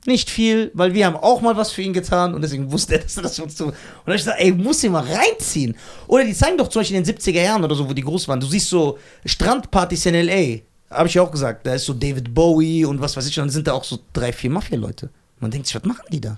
Nicht 0.05 0.31
viel, 0.31 0.73
weil 0.75 0.95
wir 0.95 1.07
haben 1.07 1.15
auch 1.17 1.41
mal 1.41 1.57
was 1.57 1.71
für 1.71 1.81
ihn 1.83 1.93
getan 1.93 2.35
und 2.35 2.43
deswegen 2.43 2.73
wusste 2.73 2.95
er, 2.97 2.99
dass 3.03 3.17
er 3.17 3.23
das 3.23 3.37
für 3.37 3.45
uns 3.45 3.55
tut. 3.55 3.69
Und 3.69 3.75
dann 4.05 4.13
hab 4.13 4.15
ich 4.17 4.23
gesagt, 4.23 4.41
ey, 4.41 4.53
muss 4.53 4.83
ihn 4.83 4.93
mal 4.93 5.05
reinziehen. 5.05 5.77
Oder 6.09 6.25
die 6.25 6.35
zeigen 6.35 6.59
doch 6.59 6.69
zum 6.69 6.81
Beispiel 6.81 6.97
in 6.97 7.05
den 7.05 7.17
70er 7.17 7.41
Jahren 7.41 7.63
oder 7.65 7.75
so, 7.77 7.89
wo 7.89 7.93
die 7.93 8.03
groß 8.03 8.27
waren. 8.27 8.41
Du 8.41 8.47
siehst 8.49 8.69
so 8.69 8.99
Strandpartys 9.25 10.05
in 10.07 10.15
L.A. 10.17 10.61
Habe 10.95 11.09
ich 11.09 11.15
ja 11.15 11.23
auch 11.23 11.31
gesagt. 11.31 11.67
Da 11.67 11.75
ist 11.75 11.85
so 11.85 11.95
David 11.95 12.35
Bowie 12.35 12.85
und 12.85 13.01
was 13.01 13.17
weiß 13.17 13.27
ich. 13.29 13.39
Und 13.39 13.45
dann 13.47 13.51
sind 13.51 13.69
da 13.69 13.73
auch 13.75 13.85
so 13.85 14.01
drei, 14.13 14.33
vier 14.33 14.51
Mafia-Leute. 14.51 15.09
Man 15.39 15.51
denkt 15.53 15.69
sich, 15.69 15.77
was 15.77 15.85
machen 15.85 16.05
die 16.11 16.21
da? 16.21 16.37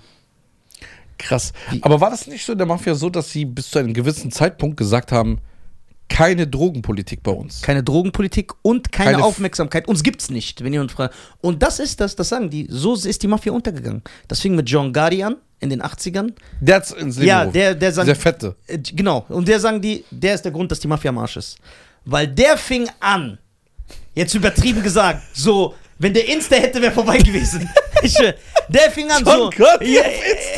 Krass. 1.17 1.51
Wie- 1.71 1.81
Aber 1.81 1.99
war 1.99 2.11
das 2.11 2.27
nicht 2.27 2.45
so 2.45 2.51
in 2.51 2.59
der 2.59 2.67
Mafia 2.67 2.93
so, 2.93 3.09
dass 3.09 3.31
sie 3.31 3.45
bis 3.45 3.71
zu 3.71 3.79
einem 3.79 3.93
gewissen 3.93 4.31
Zeitpunkt 4.31 4.77
gesagt 4.77 5.11
haben, 5.11 5.39
keine 6.09 6.47
Drogenpolitik 6.47 7.23
bei 7.23 7.31
uns? 7.31 7.61
Keine 7.61 7.83
Drogenpolitik 7.83 8.53
und 8.61 8.91
keine, 8.91 9.11
Keine 9.13 9.23
Aufmerksamkeit. 9.23 9.87
Uns 9.87 10.03
gibt's 10.03 10.29
nicht, 10.29 10.63
wenn 10.63 10.71
jemand 10.73 10.91
fragt. 10.91 11.15
Und 11.41 11.61
das 11.63 11.79
ist 11.79 11.99
das, 11.99 12.15
das 12.15 12.29
sagen 12.29 12.49
die. 12.49 12.67
So 12.69 12.93
ist 12.95 13.23
die 13.23 13.27
Mafia 13.27 13.51
untergegangen. 13.51 14.01
Das 14.27 14.39
fing 14.39 14.55
mit 14.55 14.69
John 14.69 14.93
Gotti 14.93 15.23
an 15.23 15.35
in 15.59 15.69
den 15.69 15.81
80ern. 15.81 16.33
Der 16.61 16.75
hat's 16.75 16.91
ins 16.91 17.15
Leben 17.17 17.27
Ja, 17.27 17.39
gerufen. 17.41 17.53
der, 17.53 17.75
der 17.75 17.91
sagt. 17.91 18.07
Dieser 18.07 18.15
Fette. 18.15 18.55
Äh, 18.67 18.77
Genau. 18.79 19.25
Und 19.29 19.47
der 19.47 19.59
sagen 19.59 19.81
die, 19.81 20.05
der 20.11 20.35
ist 20.35 20.43
der 20.43 20.51
Grund, 20.51 20.71
dass 20.71 20.79
die 20.79 20.87
Mafia 20.87 21.09
am 21.09 21.17
Arsch 21.17 21.37
ist. 21.37 21.57
Weil 22.05 22.27
der 22.27 22.57
fing 22.57 22.87
an, 22.99 23.37
jetzt 24.13 24.33
übertrieben 24.35 24.83
gesagt, 24.83 25.21
so, 25.33 25.73
wenn 25.97 26.13
der 26.13 26.27
Insta 26.27 26.55
hätte, 26.55 26.81
wäre 26.81 26.91
vorbei 26.91 27.17
gewesen. 27.17 27.69
Der 28.67 28.91
fing 28.91 29.09
an 29.09 29.23
John 29.23 29.35
so. 29.35 29.49
Gotti 29.49 29.95
ja, 29.95 30.01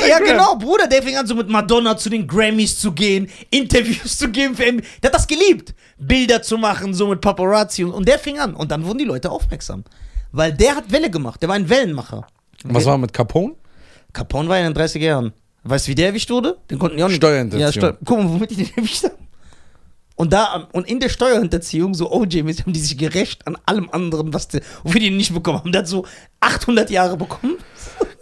ja, 0.08 0.20
genau, 0.20 0.56
Bruder, 0.56 0.88
der 0.88 1.04
fing 1.04 1.18
an 1.18 1.28
so 1.28 1.36
mit 1.36 1.50
Madonna 1.50 1.98
zu 1.98 2.10
den 2.10 2.26
Grammys 2.26 2.80
zu 2.80 2.92
gehen, 2.94 3.30
Interviews 3.50 4.18
zu 4.18 4.30
geben 4.30 4.56
für 4.56 4.66
M 4.66 4.82
Der 5.02 5.10
hat 5.10 5.16
das 5.16 5.28
geliebt. 5.28 5.74
Bilder 5.98 6.42
zu 6.42 6.58
machen, 6.58 6.94
so 6.94 7.08
mit 7.08 7.22
Paparazzi. 7.22 7.84
Und, 7.84 7.92
und 7.92 8.08
der 8.08 8.18
fing 8.20 8.40
an. 8.40 8.54
Und 8.56 8.72
dann 8.72 8.86
wurden 8.86 9.00
die 9.00 9.06
Leute 9.06 9.30
aufmerksam. 9.30 9.84
Weil 10.32 10.54
der 10.54 10.76
hat 10.76 10.92
Welle 10.92 11.10
gemacht. 11.10 11.42
Der 11.42 11.50
war 11.50 11.56
ein 11.56 11.70
Wellenmacher. 11.70 12.28
Was 12.64 12.86
war 12.86 12.98
mit 12.98 13.14
Capone? 13.14 13.56
Capone 14.14 14.48
war 14.50 14.58
in 14.58 14.74
den 14.74 14.82
30er 14.82 15.00
Jahren. 15.00 15.34
Weißt 15.64 15.88
du, 15.88 15.92
wie 15.92 15.96
der 15.96 16.08
erwischt 16.08 16.30
wurde? 16.30 16.58
Den 16.70 16.80
konnten 16.80 16.98
die 16.98 17.04
auch 17.04 17.08
nicht. 17.08 17.18
Steuerhinterziehung. 17.18 17.62
Ja, 17.62 17.72
Steu 17.72 17.94
Guck 18.06 18.18
mal, 18.20 18.30
womit 18.30 18.52
die 18.52 18.56
den 18.56 18.70
erwischt 18.76 19.04
haben. 19.04 19.17
Und 20.18 20.34
da, 20.34 20.68
und 20.72 20.90
in 20.90 21.00
der 21.00 21.10
Steuerhinterziehung, 21.10 21.94
so 21.94 22.12
OJ-mäßig, 22.12 22.64
haben 22.64 22.74
die 22.74 22.80
sich 22.80 22.98
gerecht 22.98 23.46
an 23.46 23.56
allem 23.68 23.90
anderen, 23.92 24.34
was 24.34 24.48
die, 24.48 24.62
wofür 24.84 25.00
die 25.00 25.12
nicht 25.12 25.32
bekommen 25.32 25.60
haben. 25.60 25.72
Der 25.72 25.82
hat 25.82 25.88
so 25.88 26.06
800 26.40 26.90
Jahre 26.90 27.18
bekommen. 27.18 27.58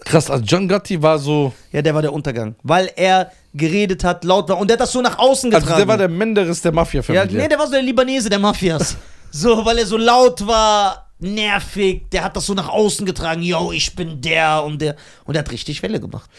Krass, 0.04 0.30
also 0.30 0.44
John 0.44 0.68
Gotti 0.68 1.02
war 1.02 1.18
so. 1.18 1.54
Ja, 1.72 1.82
der 1.82 1.96
war 1.96 2.02
der 2.02 2.12
Untergang. 2.12 2.56
Weil 2.64 2.92
er 2.98 3.32
geredet 3.54 4.04
hat, 4.04 4.26
laut 4.26 4.50
war. 4.50 4.58
Und 4.60 4.70
der 4.70 4.76
hat 4.76 4.82
das 4.82 4.92
so 4.92 5.02
nach 5.02 5.18
außen 5.18 5.50
getragen. 5.50 5.68
Also 5.68 5.78
der 5.78 5.88
war 5.88 5.98
der 5.98 6.10
Menderes 6.10 6.62
der 6.62 6.74
ja, 6.74 6.76
Mafia-Familie. 6.76 7.42
nee, 7.42 7.48
der 7.48 7.58
war 7.58 7.66
so 7.66 7.72
der 7.72 7.82
Libanese 7.82 8.30
der 8.30 8.40
Mafias. 8.40 8.98
so, 9.32 9.66
weil 9.66 9.78
er 9.78 9.86
so 9.86 9.98
laut 9.98 10.46
war, 10.46 11.06
nervig. 11.20 12.10
Der 12.12 12.24
hat 12.24 12.36
das 12.36 12.46
so 12.46 12.54
nach 12.54 12.70
außen 12.70 13.06
getragen. 13.06 13.42
Yo, 13.42 13.72
ich 13.72 13.96
bin 13.96 14.22
der 14.22 14.64
und 14.64 14.82
der. 14.82 14.96
Und 15.24 15.34
der 15.34 15.44
hat 15.44 15.52
richtig 15.52 15.82
Welle 15.82 16.00
gemacht. 16.00 16.30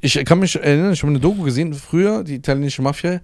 Ich 0.00 0.24
kann 0.24 0.38
mich 0.38 0.56
erinnern, 0.56 0.92
ich 0.92 1.02
habe 1.02 1.10
eine 1.10 1.20
Doku 1.20 1.42
gesehen, 1.42 1.74
früher, 1.74 2.24
die 2.24 2.36
italienische 2.36 2.82
Mafia 2.82 3.20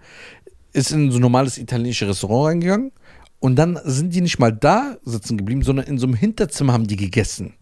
ist 0.74 0.90
in 0.92 1.10
so 1.10 1.18
ein 1.18 1.22
normales 1.22 1.56
italienisches 1.56 2.08
Restaurant 2.08 2.48
reingegangen 2.50 2.92
und 3.40 3.56
dann 3.56 3.78
sind 3.84 4.14
die 4.14 4.20
nicht 4.20 4.38
mal 4.38 4.52
da 4.52 4.96
sitzen 5.04 5.36
geblieben, 5.38 5.62
sondern 5.62 5.86
in 5.86 5.98
so 5.98 6.06
einem 6.06 6.14
Hinterzimmer 6.14 6.72
haben 6.72 6.86
die 6.86 6.96
gegessen. 6.96 7.54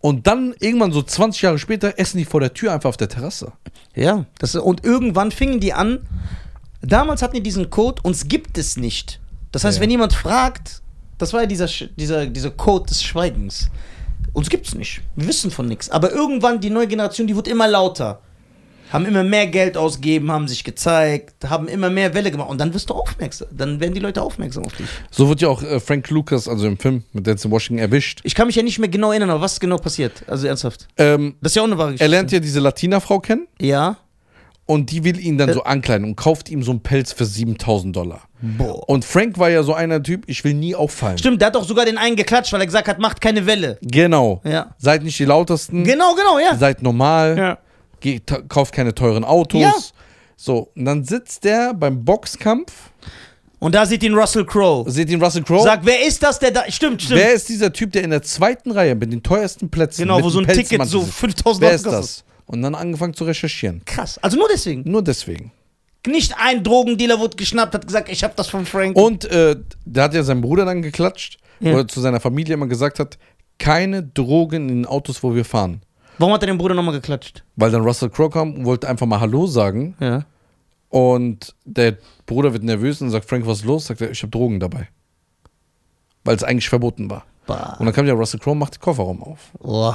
Und 0.00 0.26
dann 0.26 0.54
irgendwann 0.60 0.92
so 0.92 1.02
20 1.02 1.42
Jahre 1.42 1.58
später 1.58 1.98
essen 1.98 2.18
die 2.18 2.24
vor 2.24 2.40
der 2.40 2.54
Tür 2.54 2.72
einfach 2.72 2.88
auf 2.90 2.96
der 2.96 3.08
Terrasse. 3.08 3.52
Ja, 3.94 4.26
das, 4.38 4.54
und 4.54 4.84
irgendwann 4.84 5.32
fingen 5.32 5.58
die 5.58 5.72
an. 5.72 6.06
Damals 6.80 7.22
hatten 7.22 7.34
die 7.34 7.42
diesen 7.42 7.70
Code, 7.70 8.02
uns 8.02 8.28
gibt 8.28 8.56
es 8.58 8.76
nicht. 8.76 9.20
Das 9.50 9.64
heißt, 9.64 9.78
Ja. 9.78 9.82
wenn 9.82 9.90
jemand 9.90 10.12
fragt, 10.12 10.82
das 11.18 11.32
war 11.32 11.40
ja 11.40 11.46
dieser, 11.46 11.66
dieser, 11.96 12.26
dieser 12.26 12.50
Code 12.50 12.86
des 12.86 13.02
Schweigens. 13.02 13.70
Uns 14.32 14.50
gibt 14.50 14.68
es 14.68 14.74
nicht. 14.74 15.00
Wir 15.16 15.26
wissen 15.26 15.50
von 15.50 15.66
nichts. 15.66 15.88
Aber 15.90 16.12
irgendwann, 16.12 16.60
die 16.60 16.70
neue 16.70 16.86
Generation, 16.86 17.26
die 17.26 17.34
wird 17.34 17.48
immer 17.48 17.66
lauter. 17.66 18.20
Haben 18.96 19.06
immer 19.06 19.22
mehr 19.24 19.46
Geld 19.46 19.76
ausgegeben, 19.76 20.32
haben 20.32 20.48
sich 20.48 20.64
gezeigt, 20.64 21.48
haben 21.48 21.68
immer 21.68 21.90
mehr 21.90 22.14
Welle 22.14 22.30
gemacht. 22.30 22.48
Und 22.48 22.60
dann 22.60 22.72
wirst 22.74 22.90
du 22.90 22.94
aufmerksam. 22.94 23.48
Dann 23.52 23.78
werden 23.80 23.94
die 23.94 24.00
Leute 24.00 24.22
aufmerksam 24.22 24.64
auf 24.64 24.72
dich. 24.74 24.86
So 25.10 25.28
wird 25.28 25.40
ja 25.40 25.48
auch 25.48 25.62
äh, 25.62 25.78
Frank 25.80 26.08
Lucas, 26.10 26.48
also 26.48 26.66
im 26.66 26.78
Film 26.78 27.04
mit 27.12 27.26
Denzel 27.26 27.50
Washington, 27.50 27.78
erwischt. 27.82 28.20
Ich 28.24 28.34
kann 28.34 28.46
mich 28.46 28.56
ja 28.56 28.62
nicht 28.62 28.78
mehr 28.78 28.88
genau 28.88 29.10
erinnern, 29.10 29.30
aber 29.30 29.40
was 29.42 29.52
ist 29.54 29.60
genau 29.60 29.76
passiert? 29.76 30.24
Also 30.26 30.46
ernsthaft. 30.46 30.88
Ähm, 30.96 31.36
Das 31.40 31.52
ist 31.52 31.56
ja 31.56 31.62
auch 31.62 31.66
eine 31.66 31.78
wahre 31.78 31.88
Geschichte. 31.92 32.04
er 32.04 32.08
lernt 32.08 32.32
ja 32.32 32.40
diese 32.40 32.60
Latina-Frau 32.60 33.20
kennen 33.20 33.46
Ja. 33.60 33.98
und 34.64 34.90
die 34.90 35.04
will 35.04 35.20
ihn 35.20 35.38
dann 35.38 35.50
Äh. 35.50 35.52
so 35.54 35.62
ankleiden 35.64 36.04
und 36.06 36.16
kauft 36.16 36.48
ihm 36.48 36.62
so 36.62 36.70
einen 36.72 36.80
Pelz 36.80 37.12
für 37.12 37.24
7000 37.24 37.94
Dollar. 37.94 38.22
Boah. 38.40 38.88
Und 38.88 39.04
Frank 39.04 39.38
war 39.38 39.48
ja 39.50 39.62
so 39.62 39.74
einer 39.74 40.02
Typ, 40.02 40.24
ich 40.26 40.42
will 40.44 40.54
nie 40.54 40.74
auffallen. 40.74 41.18
Stimmt, 41.18 41.40
der 41.40 41.46
hat 41.48 41.54
doch 41.54 41.64
sogar 41.64 41.84
den 41.84 41.98
einen 41.98 42.16
geklatscht, 42.16 42.52
weil 42.52 42.60
er 42.60 42.66
gesagt 42.66 42.88
hat, 42.88 42.98
macht 42.98 43.20
keine 43.20 43.46
Welle. 43.46 43.78
Genau. 43.82 44.40
Ja. 44.44 44.74
Seid 44.78 45.02
nicht 45.04 45.18
die 45.18 45.24
lautesten. 45.24 45.84
Genau, 45.84 46.14
genau, 46.14 46.38
ja. 46.38 46.56
Seid 46.56 46.82
normal. 46.82 47.36
Ja. 47.38 47.58
Geht, 48.00 48.32
kauft 48.48 48.74
keine 48.74 48.94
teuren 48.94 49.24
Autos. 49.24 49.60
Ja. 49.60 49.72
So, 50.36 50.70
und 50.76 50.84
dann 50.84 51.04
sitzt 51.04 51.44
der 51.44 51.72
beim 51.74 52.04
Boxkampf, 52.04 52.72
Und 53.58 53.74
da 53.74 53.86
sieht 53.86 54.02
ihn 54.02 54.14
Russell 54.14 54.44
Crowe. 54.44 54.90
seht 54.90 55.08
ihn 55.10 55.22
Russell 55.22 55.42
Crowe. 55.42 55.62
Sagt, 55.62 55.86
wer 55.86 56.06
ist 56.06 56.22
das, 56.22 56.38
der 56.38 56.50
da. 56.50 56.70
Stimmt, 56.70 57.02
stimmt. 57.02 57.20
Wer 57.20 57.32
ist 57.32 57.48
dieser 57.48 57.72
Typ, 57.72 57.92
der 57.92 58.04
in 58.04 58.10
der 58.10 58.22
zweiten 58.22 58.70
Reihe 58.70 58.94
mit 58.94 59.10
den 59.12 59.22
teuersten 59.22 59.70
Plätzen 59.70 60.02
genau, 60.02 60.22
wo 60.22 60.28
so 60.28 60.40
ein 60.40 60.46
Ticket 60.46 60.68
Pelzmantel 60.78 60.90
so 60.92 61.00
sitzt? 61.00 61.14
5000 61.14 61.60
Wer 61.62 61.68
Euro 61.68 61.76
ist 61.76 61.84
kostet. 61.84 62.02
das? 62.02 62.24
Und 62.46 62.62
dann 62.62 62.74
angefangen 62.74 63.14
zu 63.14 63.24
recherchieren. 63.24 63.82
Krass. 63.86 64.18
Also 64.18 64.36
nur 64.36 64.48
deswegen. 64.52 64.88
Nur 64.88 65.02
deswegen. 65.02 65.52
Nicht 66.06 66.34
ein 66.38 66.62
Drogendealer 66.62 67.18
wurde 67.18 67.36
geschnappt, 67.36 67.74
hat 67.74 67.86
gesagt, 67.86 68.08
ich 68.10 68.22
habe 68.22 68.34
das 68.36 68.46
von 68.48 68.64
Frank. 68.66 68.94
Und 68.96 69.24
äh, 69.24 69.56
da 69.84 70.04
hat 70.04 70.14
ja 70.14 70.22
sein 70.22 70.40
Bruder 70.42 70.64
dann 70.64 70.80
geklatscht, 70.82 71.38
Ja. 71.58 71.72
wo 71.72 71.78
er 71.78 71.88
zu 71.88 72.00
seiner 72.00 72.20
Familie 72.20 72.54
immer 72.54 72.68
gesagt 72.68 73.00
hat, 73.00 73.18
keine 73.58 74.02
Drogen 74.04 74.68
in 74.68 74.82
den 74.82 74.86
Autos, 74.86 75.22
wo 75.24 75.34
wir 75.34 75.44
fahren. 75.44 75.80
Warum 76.18 76.32
hat 76.34 76.42
er 76.42 76.46
den 76.46 76.58
Bruder 76.58 76.74
nochmal 76.74 76.94
geklatscht? 76.94 77.44
Weil 77.56 77.70
dann 77.70 77.82
Russell 77.82 78.10
Crowe 78.10 78.30
kam 78.30 78.54
und 78.54 78.64
wollte 78.64 78.88
einfach 78.88 79.06
mal 79.06 79.20
Hallo 79.20 79.46
sagen. 79.46 79.96
Ja. 80.00 80.24
Und 80.88 81.54
der 81.64 81.96
Bruder 82.26 82.52
wird 82.52 82.62
nervös 82.62 83.00
und 83.02 83.10
sagt, 83.10 83.28
Frank, 83.28 83.46
was 83.46 83.58
ist 83.58 83.64
los? 83.64 83.86
Sagt 83.86 84.00
er, 84.00 84.10
ich 84.10 84.22
habe 84.22 84.30
Drogen 84.30 84.60
dabei. 84.60 84.88
Weil 86.24 86.36
es 86.36 86.42
eigentlich 86.44 86.68
verboten 86.68 87.10
war. 87.10 87.24
Bah. 87.46 87.76
Und 87.78 87.86
dann 87.86 87.94
kam 87.94 88.06
ja 88.06 88.14
Russell 88.14 88.40
Crowe 88.40 88.52
und 88.52 88.58
macht 88.58 88.74
den 88.76 88.80
Kofferraum 88.80 89.22
auf. 89.22 89.38
Oh. 89.60 89.94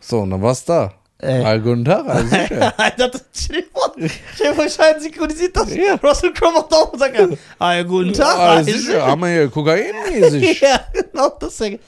So, 0.00 0.20
und 0.20 0.30
dann 0.30 0.40
war 0.42 0.52
es 0.52 0.64
da. 0.64 0.92
Äh. 1.18 1.42
All 1.42 1.60
guten 1.60 1.84
Tag, 1.84 2.06
alles 2.08 2.30
sicher. 2.30 2.74
Alter, 2.78 3.08
das- 3.08 3.24
stell 3.32 3.62
dir 3.62 4.54
vor, 4.54 4.68
Schein 4.68 5.00
synchronisiert 5.00 5.56
das. 5.56 5.74
Ja. 5.74 5.94
Russell 6.02 6.32
Crowe 6.32 6.52
macht 6.52 6.72
auch 6.72 6.92
und 6.92 6.98
sagt, 6.98 7.16
ah, 7.58 7.82
guten 7.82 8.12
Tag. 8.12 8.38
alles 8.38 8.66
sicher, 8.66 9.06
haben 9.06 9.20
wir 9.22 9.28
hier 9.28 9.48
kokainmäßig. 9.48 10.60
ja, 10.60 10.80
genau, 10.92 11.30
das 11.40 11.60
ist 11.60 11.60
ja, 11.60 11.78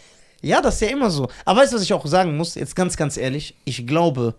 ja, 0.42 0.60
das 0.60 0.74
ist 0.74 0.80
ja 0.82 0.88
immer 0.88 1.10
so. 1.10 1.28
Aber 1.44 1.60
weißt 1.60 1.72
du, 1.72 1.76
was 1.76 1.82
ich 1.82 1.92
auch 1.92 2.06
sagen 2.06 2.36
muss? 2.36 2.54
Jetzt 2.54 2.76
ganz, 2.76 2.96
ganz 2.96 3.16
ehrlich. 3.16 3.54
Ich 3.64 3.86
glaube, 3.86 4.34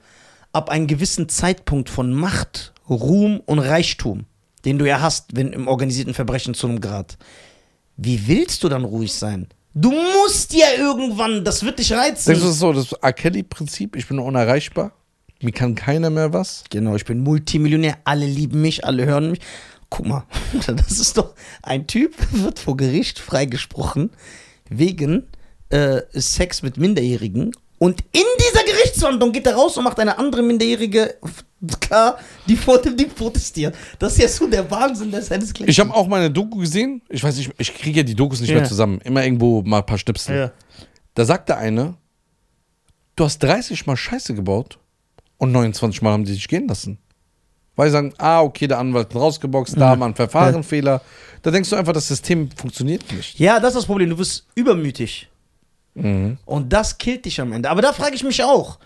ab 0.53 0.69
einem 0.69 0.87
gewissen 0.87 1.29
Zeitpunkt 1.29 1.89
von 1.89 2.13
Macht, 2.13 2.73
Ruhm 2.89 3.41
und 3.45 3.59
Reichtum, 3.59 4.25
den 4.65 4.79
du 4.79 4.87
ja 4.87 5.01
hast, 5.01 5.35
wenn 5.35 5.53
im 5.53 5.67
organisierten 5.67 6.13
Verbrechen 6.13 6.53
zu 6.53 6.67
einem 6.67 6.81
Grad, 6.81 7.17
wie 7.97 8.27
willst 8.27 8.63
du 8.63 8.69
dann 8.69 8.83
ruhig 8.83 9.13
sein? 9.13 9.47
Du 9.73 9.91
musst 9.91 10.53
ja 10.53 10.67
irgendwann, 10.77 11.43
das 11.43 11.63
wird 11.63 11.79
dich 11.79 11.93
reizen. 11.93 12.33
Das 12.33 12.43
ist 12.43 12.59
so 12.59 12.73
das 12.73 12.93
R. 12.93 13.13
Kelly-Prinzip? 13.13 13.95
Ich 13.95 14.07
bin 14.07 14.17
unerreichbar. 14.17 14.91
Mir 15.41 15.51
kann 15.51 15.75
keiner 15.75 16.09
mehr 16.09 16.33
was. 16.33 16.63
Genau, 16.71 16.95
ich 16.95 17.05
bin 17.05 17.19
Multimillionär, 17.19 17.97
alle 18.03 18.25
lieben 18.25 18.61
mich, 18.61 18.85
alle 18.85 19.05
hören 19.05 19.31
mich. 19.31 19.39
Guck 19.89 20.07
mal, 20.07 20.23
das 20.67 20.99
ist 20.99 21.17
doch 21.17 21.35
ein 21.61 21.85
Typ, 21.85 22.15
wird 22.31 22.59
vor 22.59 22.75
Gericht 22.75 23.19
freigesprochen 23.19 24.09
wegen 24.69 25.27
äh, 25.69 26.01
Sex 26.13 26.61
mit 26.61 26.77
Minderjährigen 26.77 27.51
und 27.79 28.01
in 28.11 28.23
dieser 28.39 28.63
Gerichtsverhandlung 28.63 29.31
geht 29.31 29.45
er 29.45 29.55
raus 29.55 29.77
und 29.77 29.83
macht 29.83 29.99
eine 29.99 30.17
andere 30.17 30.41
Minderjährige 30.41 31.15
klar, 31.79 32.17
die 32.47 32.55
vor 32.55 32.79
dem 32.81 32.95
Ding 32.97 33.09
protestiert. 33.09 33.75
Das 33.99 34.13
ist 34.13 34.19
ja 34.21 34.27
so 34.27 34.47
der 34.47 34.69
Wahnsinn 34.69 35.11
des 35.11 35.29
Henneskleckens. 35.29 35.69
Ich 35.71 35.79
habe 35.79 35.93
auch 35.93 36.07
meine 36.07 36.29
Doku 36.31 36.59
gesehen. 36.59 37.01
Ich 37.09 37.23
weiß 37.23 37.37
nicht, 37.37 37.51
ich 37.57 37.73
kriege 37.75 37.97
ja 37.97 38.03
die 38.03 38.15
Dokus 38.15 38.41
nicht 38.41 38.49
Ja. 38.49 38.57
mehr 38.57 38.65
zusammen. 38.65 38.99
Immer 39.03 39.23
irgendwo 39.23 39.61
mal 39.63 39.79
ein 39.79 39.85
paar 39.85 39.97
Schnipsel. 39.97 40.35
Ja. 40.37 40.51
Da 41.15 41.25
sagte 41.25 41.57
eine, 41.57 41.95
du 43.15 43.23
hast 43.25 43.39
30 43.39 43.85
Mal 43.87 43.97
Scheiße 43.97 44.33
gebaut 44.35 44.77
und 45.37 45.51
29 45.51 46.01
Mal 46.01 46.11
haben 46.13 46.25
die 46.25 46.33
dich 46.33 46.47
gehen 46.47 46.67
lassen. 46.67 46.99
Weil 47.75 47.89
sie 47.89 47.93
sagen, 47.93 48.13
ah, 48.17 48.41
okay, 48.41 48.67
der 48.67 48.79
Anwalt 48.79 49.09
hat 49.09 49.15
rausgeboxt, 49.15 49.75
da 49.77 49.99
war 49.99 50.07
ein 50.07 50.15
Verfahrenfehler. 50.15 51.01
Da 51.43 51.51
denkst 51.51 51.69
du 51.69 51.75
einfach, 51.75 51.93
das 51.93 52.07
System 52.07 52.49
funktioniert 52.51 53.11
nicht. 53.11 53.37
ja, 53.39 53.59
das 53.59 53.69
ist 53.69 53.77
das 53.77 53.85
Problem, 53.85 54.09
du 54.09 54.17
wirst 54.17 54.47
übermütig. 54.55 55.29
Mhm. 56.03 56.37
Und 56.45 56.71
das 56.71 56.97
killt 56.97 57.25
dich 57.25 57.39
am 57.41 57.51
Ende. 57.53 57.69
Aber 57.69 57.81
da 57.81 57.91
frage 57.93 58.15
ich 58.15 58.23
mich 58.23 58.43
auch, 58.43 58.77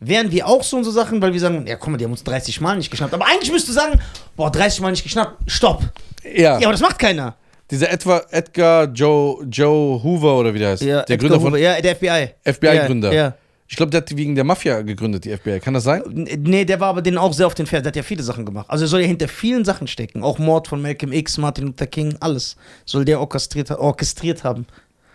wären 0.00 0.30
wir 0.32 0.46
auch 0.46 0.62
so 0.62 0.76
und 0.76 0.84
so 0.84 0.90
Sachen, 0.90 1.22
weil 1.22 1.32
wir 1.32 1.40
sagen, 1.40 1.66
ja, 1.66 1.76
guck 1.76 1.88
mal, 1.90 1.96
die 1.96 2.04
haben 2.04 2.10
uns 2.12 2.24
30 2.24 2.60
Mal 2.60 2.76
nicht 2.76 2.90
geschnappt. 2.90 3.14
Aber 3.14 3.26
eigentlich 3.26 3.52
müsstest 3.52 3.76
du 3.76 3.80
sagen, 3.80 4.00
boah, 4.36 4.50
30 4.50 4.80
Mal 4.80 4.90
nicht 4.90 5.02
geschnappt, 5.04 5.50
stopp. 5.50 5.82
Ja, 6.24 6.58
Ja, 6.58 6.66
aber 6.66 6.72
das 6.72 6.80
macht 6.80 6.98
keiner. 6.98 7.36
dieser 7.70 7.90
Edward, 7.90 8.26
Edgar 8.32 8.84
Joe, 8.92 9.44
Joe 9.50 10.02
Hoover 10.02 10.38
oder 10.38 10.52
wie 10.54 10.58
der 10.58 10.70
heißt. 10.70 10.82
der 10.82 11.00
Edgar 11.02 11.16
Gründer 11.18 11.36
Hoover, 11.36 11.50
von 11.52 11.60
Ja, 11.60 11.80
der 11.80 11.96
FBI. 11.96 12.30
FBI-Gründer. 12.44 13.12
Ja, 13.12 13.22
ja. 13.28 13.34
Ich 13.68 13.76
glaube, 13.76 13.88
der 13.90 14.02
hat 14.02 14.14
wegen 14.14 14.34
der 14.34 14.44
Mafia 14.44 14.82
gegründet, 14.82 15.24
die 15.24 15.34
FBI. 15.34 15.58
Kann 15.60 15.72
das 15.72 15.84
sein? 15.84 16.02
Nee, 16.06 16.66
der 16.66 16.78
war 16.78 16.88
aber 16.90 17.00
denen 17.00 17.16
auch 17.16 17.32
sehr 17.32 17.46
auf 17.46 17.54
den 17.54 17.66
Pferd. 17.66 17.86
Der 17.86 17.90
hat 17.90 17.96
ja 17.96 18.02
viele 18.02 18.22
Sachen 18.22 18.44
gemacht. 18.44 18.66
Also 18.68 18.84
er 18.84 18.88
soll 18.88 19.00
ja 19.00 19.06
hinter 19.06 19.28
vielen 19.28 19.64
Sachen 19.64 19.86
stecken. 19.86 20.22
Auch 20.22 20.38
Mord 20.38 20.68
von 20.68 20.82
Malcolm 20.82 21.10
X, 21.10 21.38
Martin 21.38 21.68
Luther 21.68 21.86
King, 21.86 22.14
alles. 22.20 22.56
Soll 22.84 23.06
der 23.06 23.18
orchestriert, 23.18 23.70
orchestriert 23.70 24.44
haben. 24.44 24.66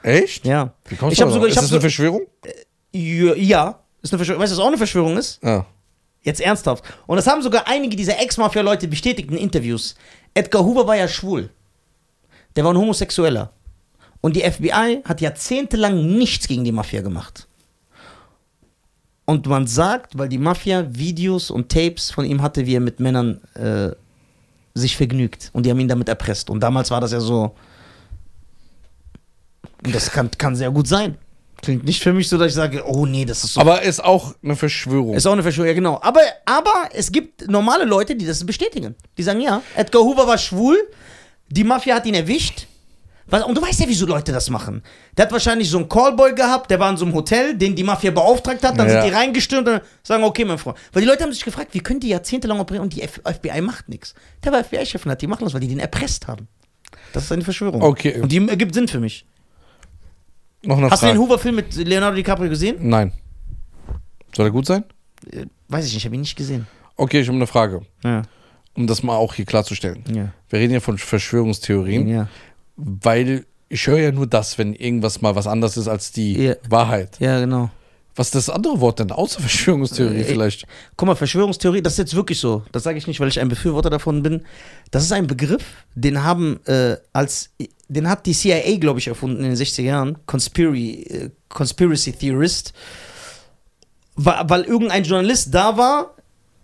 Echt? 0.03 0.45
Ja. 0.45 0.73
Wie 0.85 0.95
kommst 0.95 1.13
Ich 1.13 1.19
du 1.19 1.25
hab 1.25 1.31
sogar- 1.31 1.47
ich 1.47 1.51
Ist 1.53 1.57
hab 1.57 1.63
das 1.63 1.71
eine 1.71 1.81
Verschwörung? 1.81 2.21
Ja, 2.93 3.35
ja. 3.35 3.79
Ist 4.01 4.13
eine 4.13 4.19
Verschwörung. 4.19 4.41
Weißt 4.41 4.53
du, 4.53 4.57
was 4.57 4.63
auch 4.63 4.67
eine 4.67 4.77
Verschwörung 4.77 5.17
ist? 5.17 5.41
Ja. 5.43 5.65
Jetzt 6.21 6.41
ernsthaft. 6.41 6.83
Und 7.07 7.17
das 7.17 7.27
haben 7.27 7.41
sogar 7.41 7.67
einige 7.67 7.95
dieser 7.95 8.19
Ex-Mafia-Leute 8.19 8.87
bestätigt 8.87 9.29
in 9.31 9.37
Interviews. 9.37 9.95
Edgar 10.33 10.63
Hoover 10.63 10.85
war 10.87 10.95
ja 10.95 11.07
schwul. 11.07 11.49
Der 12.55 12.63
war 12.63 12.73
ein 12.73 12.77
Homosexueller. 12.77 13.51
Und 14.21 14.35
die 14.35 14.41
FBI 14.41 15.01
hat 15.05 15.21
jahrzehntelang 15.21 16.17
nichts 16.17 16.47
gegen 16.47 16.63
die 16.63 16.71
Mafia 16.71 17.01
gemacht. 17.01 17.47
Und 19.25 19.45
man 19.47 19.67
sagt, 19.67 20.17
weil 20.17 20.29
die 20.29 20.37
Mafia 20.37 20.85
Videos 20.89 21.51
und 21.51 21.69
Tapes 21.69 22.11
von 22.11 22.25
ihm 22.25 22.41
hatte, 22.41 22.65
wie 22.65 22.75
er 22.75 22.79
mit 22.79 22.99
Männern 22.99 23.41
äh, 23.55 23.89
sich 24.73 24.95
vergnügt. 24.95 25.49
Und 25.53 25.65
die 25.65 25.69
haben 25.69 25.79
ihn 25.79 25.87
damit 25.87 26.07
erpresst. 26.07 26.49
Und 26.49 26.61
damals 26.61 26.91
war 26.91 27.01
das 27.01 27.11
ja 27.11 27.19
so. 27.19 27.53
Und 29.85 29.93
das 29.95 30.11
kann, 30.11 30.29
kann 30.37 30.55
sehr 30.55 30.71
gut 30.71 30.87
sein. 30.87 31.17
Klingt 31.61 31.85
nicht 31.85 32.03
für 32.03 32.13
mich 32.13 32.29
so, 32.29 32.37
dass 32.37 32.49
ich 32.49 32.53
sage, 32.53 32.83
oh 32.85 33.05
nee, 33.07 33.25
das 33.25 33.43
ist 33.43 33.53
so 33.55 33.61
Aber 33.61 33.81
ist 33.81 34.03
auch 34.03 34.35
eine 34.43 34.55
Verschwörung. 34.55 35.15
ist 35.15 35.25
auch 35.25 35.31
eine 35.33 35.41
Verschwörung, 35.41 35.69
ja 35.69 35.73
genau. 35.73 35.99
Aber, 36.03 36.21
aber 36.45 36.89
es 36.93 37.11
gibt 37.11 37.47
normale 37.49 37.83
Leute, 37.83 38.15
die 38.15 38.25
das 38.25 38.45
bestätigen. 38.45 38.95
Die 39.17 39.23
sagen, 39.23 39.41
ja, 39.41 39.61
Edgar 39.75 40.03
Hoover 40.03 40.27
war 40.27 40.37
schwul, 40.37 40.77
die 41.49 41.63
Mafia 41.63 41.95
hat 41.95 42.05
ihn 42.05 42.13
erwischt. 42.13 42.67
Und 43.29 43.57
du 43.57 43.61
weißt 43.61 43.81
ja, 43.81 43.87
wieso 43.89 44.05
Leute 44.05 44.31
das 44.31 44.49
machen. 44.49 44.81
Der 45.17 45.25
hat 45.25 45.31
wahrscheinlich 45.33 45.69
so 45.69 45.77
einen 45.79 45.89
Callboy 45.89 46.33
gehabt, 46.33 46.71
der 46.71 46.79
war 46.79 46.89
in 46.89 46.95
so 46.95 47.03
einem 47.03 47.13
Hotel, 47.13 47.57
den 47.57 47.75
die 47.75 47.83
Mafia 47.83 48.11
beauftragt 48.11 48.63
hat, 48.63 48.77
dann 48.79 48.87
Ja. 48.87 49.01
sind 49.01 49.11
die 49.11 49.15
reingestürmt 49.15 49.67
und 49.67 49.81
sagen, 50.01 50.23
okay, 50.23 50.45
mein 50.45 50.57
Freund. 50.57 50.77
Weil 50.93 51.01
die 51.01 51.07
Leute 51.09 51.23
haben 51.23 51.33
sich 51.33 51.43
gefragt, 51.43 51.73
wie 51.73 51.79
können 51.81 51.99
die 51.99 52.07
jahrzehntelang 52.09 52.57
operieren 52.59 52.83
und 52.83 52.95
die 52.95 53.01
FBI 53.05 53.59
macht 53.61 53.89
nichts. 53.89 54.13
Der 54.45 54.53
war 54.53 54.63
FBI-Chef 54.63 55.03
und 55.05 55.11
hat 55.11 55.21
die 55.21 55.27
machen 55.27 55.43
das, 55.43 55.53
weil 55.53 55.59
die 55.59 55.67
den 55.67 55.79
erpresst 55.79 56.27
haben. 56.27 56.47
Das 57.11 57.23
ist 57.25 57.31
eine 57.33 57.43
Verschwörung. 57.43 57.81
Okay. 57.81 58.21
Und 58.21 58.31
die 58.31 58.47
ergibt 58.47 58.73
Sinn 58.75 58.87
für 58.87 58.99
mich. 59.01 59.25
Noch 60.67 60.77
eine 60.77 60.89
Hast 60.89 61.01
du 61.01 61.07
den 61.07 61.15
Frage. 61.15 61.19
Hoover-Film 61.29 61.55
mit 61.55 61.75
Leonardo 61.75 62.15
DiCaprio 62.15 62.49
gesehen? 62.49 62.75
Nein. 62.81 63.13
Soll 64.35 64.47
er 64.47 64.51
gut 64.51 64.65
sein? 64.65 64.83
Äh, 65.31 65.45
Weiß 65.69 65.85
ich 65.87 65.93
nicht, 65.93 66.05
habe 66.05 66.15
ihn 66.15 66.21
nicht 66.21 66.35
gesehen. 66.35 66.67
Okay, 66.95 67.21
ich 67.21 67.27
habe 67.27 67.35
eine 67.37 67.47
Frage. 67.47 67.81
Ja, 68.03 68.23
Um 68.75 68.85
das 68.87 69.01
mal 69.03 69.15
auch 69.15 69.33
hier 69.33 69.45
klarzustellen. 69.45 70.03
ja, 70.13 70.33
Wir 70.49 70.59
reden 70.59 70.73
ja 70.73 70.79
von 70.79 70.97
Verschwörungstheorien, 70.97 72.07
ja. 72.07 72.27
weil 72.75 73.45
ich 73.69 73.87
höre 73.87 73.99
ja 73.99 74.11
nur 74.11 74.27
das, 74.27 74.57
wenn 74.57 74.73
irgendwas 74.73 75.21
mal 75.21 75.35
was 75.35 75.47
anderes 75.47 75.77
ist 75.77 75.87
als 75.87 76.11
die 76.11 76.37
Ja. 76.41 76.55
Wahrheit. 76.69 77.17
Ja, 77.19 77.39
genau. 77.39 77.69
Was 78.15 78.27
ist 78.27 78.35
das 78.35 78.49
andere 78.49 78.79
Wort 78.81 78.99
denn? 78.99 79.11
Außer 79.11 79.39
Verschwörungstheorie 79.41 80.21
Äh, 80.21 80.23
vielleicht. 80.23 80.65
Guck 80.95 81.07
mal, 81.07 81.15
Verschwörungstheorie, 81.15 81.81
das 81.81 81.93
ist 81.93 81.99
jetzt 81.99 82.15
wirklich 82.15 82.39
so. 82.39 82.63
Das 82.71 82.83
sage 82.83 82.97
ich 82.97 83.05
nicht, 83.07 83.19
weil 83.19 83.27
ich 83.27 83.39
ein 83.39 83.47
Befürworter 83.49 83.89
davon 83.91 84.23
bin. 84.23 84.41
Das 84.91 85.03
ist 85.03 85.11
ein 85.11 85.27
Begriff, 85.27 85.63
den 85.95 86.23
haben 86.23 86.59
äh, 86.65 86.97
als, 87.13 87.51
den 87.89 88.09
hat 88.09 88.25
die 88.25 88.33
CIA, 88.33 88.77
glaube 88.77 88.99
ich, 88.99 89.07
erfunden 89.07 89.43
in 89.43 89.49
den 89.51 89.55
60er 89.55 89.81
Jahren. 89.81 90.17
Conspiracy, 90.25 91.03
äh, 91.03 91.29
Conspiracy 91.49 92.11
Theorist. 92.11 92.73
Weil, 94.15 94.49
weil 94.49 94.63
irgendein 94.63 95.03
Journalist 95.03 95.53
da 95.53 95.77
war. 95.77 96.15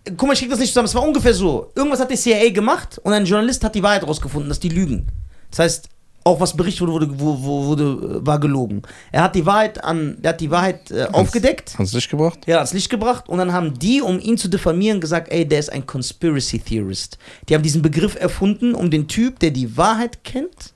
Guck 0.04 0.28
mal, 0.28 0.34
ich 0.34 0.40
krieg 0.40 0.50
das 0.50 0.58
nicht 0.58 0.68
zusammen. 0.68 0.86
Es 0.86 0.94
war 0.94 1.02
ungefähr 1.02 1.32
so. 1.32 1.70
Irgendwas 1.74 2.00
hat 2.00 2.10
die 2.10 2.16
CIA 2.16 2.50
gemacht 2.50 2.98
und 3.02 3.12
ein 3.12 3.24
Journalist 3.24 3.64
hat 3.64 3.74
die 3.74 3.82
Wahrheit 3.82 4.06
rausgefunden, 4.06 4.48
dass 4.48 4.60
die 4.60 4.68
lügen. 4.68 5.06
Das 5.50 5.60
heißt, 5.60 5.88
auch 6.24 6.40
was 6.40 6.56
berichtet 6.56 6.88
wurde, 6.88 7.20
wurde, 7.20 7.42
wurde, 7.42 7.82
äh, 8.18 8.26
war 8.26 8.40
gelogen. 8.40 8.82
Er 9.12 9.22
hat 9.22 9.34
die 9.34 9.46
Wahrheit 9.46 9.82
an, 9.84 10.18
er 10.22 10.30
hat 10.30 10.40
die 10.40 10.50
Wahrheit 10.50 10.90
äh, 10.90 11.06
aufgedeckt. 11.12 11.74
Du 11.78 11.82
Licht 11.82 12.10
gebracht? 12.10 12.40
Ja, 12.46 12.56
ans 12.56 12.72
Licht 12.72 12.90
gebracht 12.90 13.28
und 13.28 13.38
dann 13.38 13.52
haben 13.52 13.78
die, 13.78 14.00
um 14.00 14.18
ihn 14.18 14.38
zu 14.38 14.48
diffamieren, 14.48 15.00
gesagt, 15.00 15.30
ey, 15.30 15.46
der 15.46 15.60
ist 15.60 15.70
ein 15.70 15.86
Conspiracy 15.86 16.58
Theorist. 16.58 17.18
Die 17.48 17.54
haben 17.54 17.62
diesen 17.62 17.82
Begriff 17.82 18.16
erfunden, 18.16 18.74
um 18.74 18.90
den 18.90 19.06
Typ, 19.06 19.38
der 19.38 19.50
die 19.50 19.76
Wahrheit 19.76 20.24
kennt, 20.24 20.72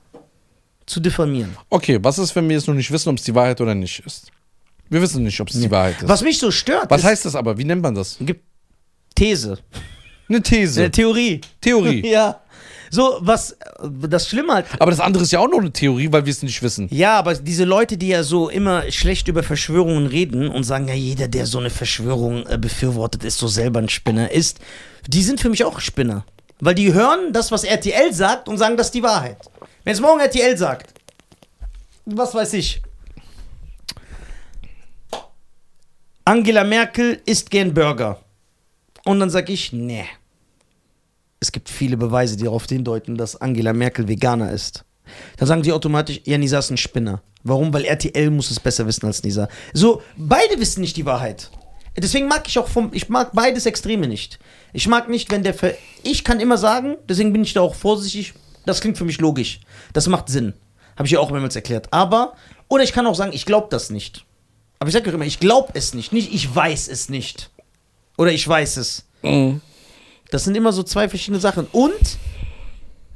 zu 0.89 0.99
diffamieren. 0.99 1.55
Okay, 1.69 1.99
was 2.01 2.17
ist, 2.19 2.35
wenn 2.35 2.47
wir 2.49 2.55
jetzt 2.55 2.67
noch 2.67 2.75
nicht 2.75 2.91
wissen, 2.91 3.09
ob 3.09 3.17
es 3.17 3.23
die 3.23 3.35
Wahrheit 3.35 3.61
oder 3.61 3.75
nicht 3.75 4.03
ist? 4.05 4.31
Wir 4.89 5.01
wissen 5.01 5.23
nicht, 5.23 5.39
ob 5.39 5.49
es 5.49 5.59
die 5.59 5.69
Wahrheit 5.69 6.01
ist. 6.01 6.07
Was 6.07 6.21
mich 6.23 6.39
so 6.39 6.49
stört, 6.51 6.89
Was 6.89 7.03
heißt 7.03 7.25
das 7.25 7.35
aber? 7.35 7.57
Wie 7.57 7.63
nennt 7.63 7.81
man 7.81 7.93
das? 7.93 8.17
gibt 8.19 8.43
These, 9.15 9.59
Eine 10.27 10.41
These. 10.41 10.81
eine 10.81 10.91
Theorie. 10.91 11.41
Theorie. 11.61 12.01
Ja. 12.09 12.41
So, 12.91 13.17
was, 13.21 13.55
das 14.07 14.27
Schlimme 14.27 14.51
halt, 14.51 14.65
Aber 14.79 14.89
das 14.89 14.99
andere 14.99 15.21
ist 15.23 15.31
ja 15.31 15.37
auch 15.37 15.47
noch 15.47 15.59
eine 15.59 15.71
Theorie, 15.71 16.11
weil 16.11 16.25
wir 16.25 16.31
es 16.31 16.41
nicht 16.41 16.63
wissen. 16.63 16.87
Ja, 16.89 17.19
aber 17.19 17.35
diese 17.35 17.63
Leute, 17.63 17.97
die 17.97 18.07
ja 18.07 18.23
so 18.23 18.49
immer 18.49 18.89
schlecht 18.89 19.27
über 19.27 19.43
Verschwörungen 19.43 20.07
reden 20.07 20.47
und 20.47 20.63
sagen, 20.63 20.87
ja, 20.87 20.95
jeder, 20.95 21.27
der 21.27 21.45
so 21.45 21.59
eine 21.59 21.69
Verschwörung 21.69 22.47
äh, 22.47 22.57
befürwortet, 22.57 23.23
ist 23.23 23.37
so 23.37 23.47
selber 23.47 23.79
ein 23.79 23.89
Spinner 23.89 24.31
ist, 24.31 24.59
die 25.07 25.21
sind 25.21 25.39
für 25.39 25.49
mich 25.49 25.63
auch 25.65 25.79
Spinner. 25.79 26.25
Weil 26.61 26.73
die 26.73 26.91
hören 26.91 27.31
das, 27.31 27.51
was 27.51 27.63
RTL 27.63 28.11
sagt 28.11 28.49
und 28.49 28.57
sagen, 28.57 28.75
das 28.75 28.87
ist 28.87 28.95
die 28.95 29.03
Wahrheit. 29.03 29.37
Wenn 29.83 29.93
es 29.93 30.01
morgen 30.01 30.19
RTL 30.19 30.57
sagt, 30.57 30.93
was 32.05 32.33
weiß 32.33 32.53
ich, 32.53 32.81
Angela 36.25 36.63
Merkel 36.63 37.21
isst 37.25 37.49
gern 37.49 37.73
Burger. 37.73 38.19
Und 39.03 39.19
dann 39.19 39.29
sag 39.31 39.49
ich, 39.49 39.73
nee. 39.73 40.05
Es 41.39 41.51
gibt 41.51 41.69
viele 41.69 41.97
Beweise, 41.97 42.37
die 42.37 42.43
darauf 42.43 42.65
hindeuten, 42.65 43.17
dass 43.17 43.35
Angela 43.35 43.73
Merkel 43.73 44.07
Veganer 44.07 44.51
ist. 44.51 44.85
Dann 45.37 45.47
sagen 45.47 45.63
die 45.63 45.71
automatisch, 45.71 46.21
ja, 46.25 46.37
Nisa 46.37 46.59
ist 46.59 46.69
ein 46.69 46.77
Spinner. 46.77 47.23
Warum? 47.43 47.73
Weil 47.73 47.85
RTL 47.85 48.29
muss 48.29 48.51
es 48.51 48.59
besser 48.59 48.85
wissen 48.85 49.05
als 49.05 49.23
Nisa. 49.23 49.47
So, 49.73 50.03
beide 50.17 50.59
wissen 50.59 50.81
nicht 50.81 50.97
die 50.97 51.05
Wahrheit. 51.05 51.49
deswegen 51.97 52.27
mag 52.27 52.47
ich 52.47 52.59
auch 52.59 52.67
vom, 52.67 52.91
ich 52.93 53.09
mag 53.09 53.31
beides 53.33 53.65
Extreme 53.65 54.07
nicht. 54.07 54.37
Ich 54.71 54.87
mag 54.87 55.09
nicht, 55.09 55.31
wenn 55.31 55.43
der, 55.43 55.53
Ver 55.53 55.73
ich 56.03 56.23
kann 56.23 56.39
immer 56.39 56.57
sagen, 56.57 56.97
deswegen 57.07 57.33
bin 57.33 57.41
ich 57.41 57.53
da 57.53 57.61
auch 57.61 57.73
vorsichtig, 57.75 58.33
das 58.65 58.81
klingt 58.81 58.97
für 58.97 59.05
mich 59.05 59.19
logisch. 59.19 59.61
Das 59.93 60.07
macht 60.07 60.29
Sinn. 60.29 60.53
Habe 60.95 61.07
ich 61.07 61.13
ja 61.13 61.19
auch 61.19 61.31
mehrmals 61.31 61.55
erklärt. 61.55 61.87
Aber, 61.91 62.33
oder 62.67 62.83
ich 62.83 62.93
kann 62.93 63.07
auch 63.07 63.15
sagen, 63.15 63.31
ich 63.33 63.45
glaube 63.45 63.67
das 63.69 63.89
nicht. 63.89 64.25
Aber 64.79 64.87
ich 64.89 64.93
sage 64.93 65.09
immer, 65.11 65.25
ich 65.25 65.39
glaube 65.39 65.71
es 65.73 65.93
nicht. 65.93 66.13
Nicht, 66.13 66.33
ich 66.33 66.53
weiß 66.53 66.87
es 66.87 67.09
nicht. 67.09 67.51
Oder 68.17 68.31
ich 68.31 68.47
weiß 68.47 68.77
es. 68.77 69.05
Das 70.31 70.43
sind 70.43 70.55
immer 70.55 70.71
so 70.71 70.83
zwei 70.83 71.09
verschiedene 71.09 71.39
Sachen. 71.39 71.67
Und 71.71 72.17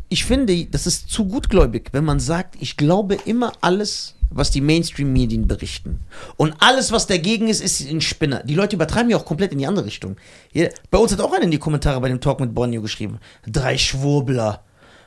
ich 0.10 0.26
finde, 0.26 0.66
das 0.66 0.88
ist 0.88 1.10
zu 1.10 1.26
gutgläubig, 1.26 1.90
wenn 1.92 2.06
man 2.06 2.20
sagt, 2.20 2.56
ich 2.60 2.78
glaube 2.78 3.18
immer 3.26 3.54
alles, 3.62 4.16
was 4.30 4.52
die 4.52 4.62
Mainstream-Medien 4.62 5.48
berichten. 5.48 6.00
Und 6.38 6.56
alles, 6.60 6.92
was 6.92 7.08
dagegen 7.08 7.48
ist, 7.48 7.62
ist 7.62 7.82
ein 7.90 8.02
Spinner. 8.02 8.44
Die 8.44 8.56
Leute 8.56 8.76
übertreiben 8.76 9.10
ja 9.10 9.18
auch 9.18 9.26
komplett 9.26 9.52
in 9.52 9.60
die 9.60 9.68
andere 9.68 9.86
Richtung. 9.86 10.18
Hier, 10.52 10.72
bei 10.90 10.98
uns 10.98 11.12
hat 11.12 11.22
auch 11.22 11.34
einer 11.34 11.46
in 11.46 11.52
die 11.52 11.60
Kommentare 11.60 12.00
bei 12.02 12.10
dem 12.10 12.22
Talk 12.22 12.40
mit 12.40 12.54
Bonio 12.54 12.82
geschrieben. 12.82 13.20
Drei 13.48 13.78
Schwurbler. 13.78 14.64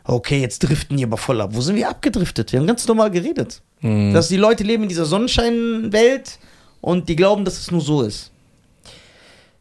Okay, 0.06 0.40
jetzt 0.40 0.60
driften 0.60 0.96
die 0.96 1.04
aber 1.04 1.16
voll 1.16 1.40
ab. 1.40 1.50
Wo 1.52 1.60
sind 1.60 1.76
wir 1.76 1.88
abgedriftet? 1.88 2.52
Wir 2.52 2.60
haben 2.60 2.66
ganz 2.66 2.86
normal 2.86 3.10
geredet. 3.10 3.60
Dass 4.12 4.28
die 4.28 4.36
Leute 4.36 4.64
leben 4.64 4.84
in 4.84 4.88
dieser 4.88 5.04
Sonnenscheinwelt 5.04 6.38
und 6.80 7.08
die 7.08 7.16
glauben, 7.16 7.44
dass 7.44 7.58
es 7.58 7.70
nur 7.70 7.80
so 7.80 8.02
ist. 8.02 8.30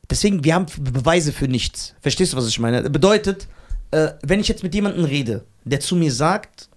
Deswegen, 0.09 0.43
wir 0.43 0.53
haben 0.53 0.67
Beweise 0.79 1.33
für 1.33 1.47
nichts. 1.47 1.95
Verstehst 1.99 2.33
du, 2.33 2.37
was 2.37 2.47
ich 2.47 2.59
meine? 2.59 2.87
Bedeutet, 2.89 3.47
äh, 3.91 4.09
wenn 4.21 4.39
ich 4.39 4.47
jetzt 4.47 4.61
mit 4.61 4.75
jemandem 4.75 5.05
rede, 5.05 5.45
der 5.63 5.79
zu 5.79 5.95
mir 5.95 6.11
sagt, 6.11 6.69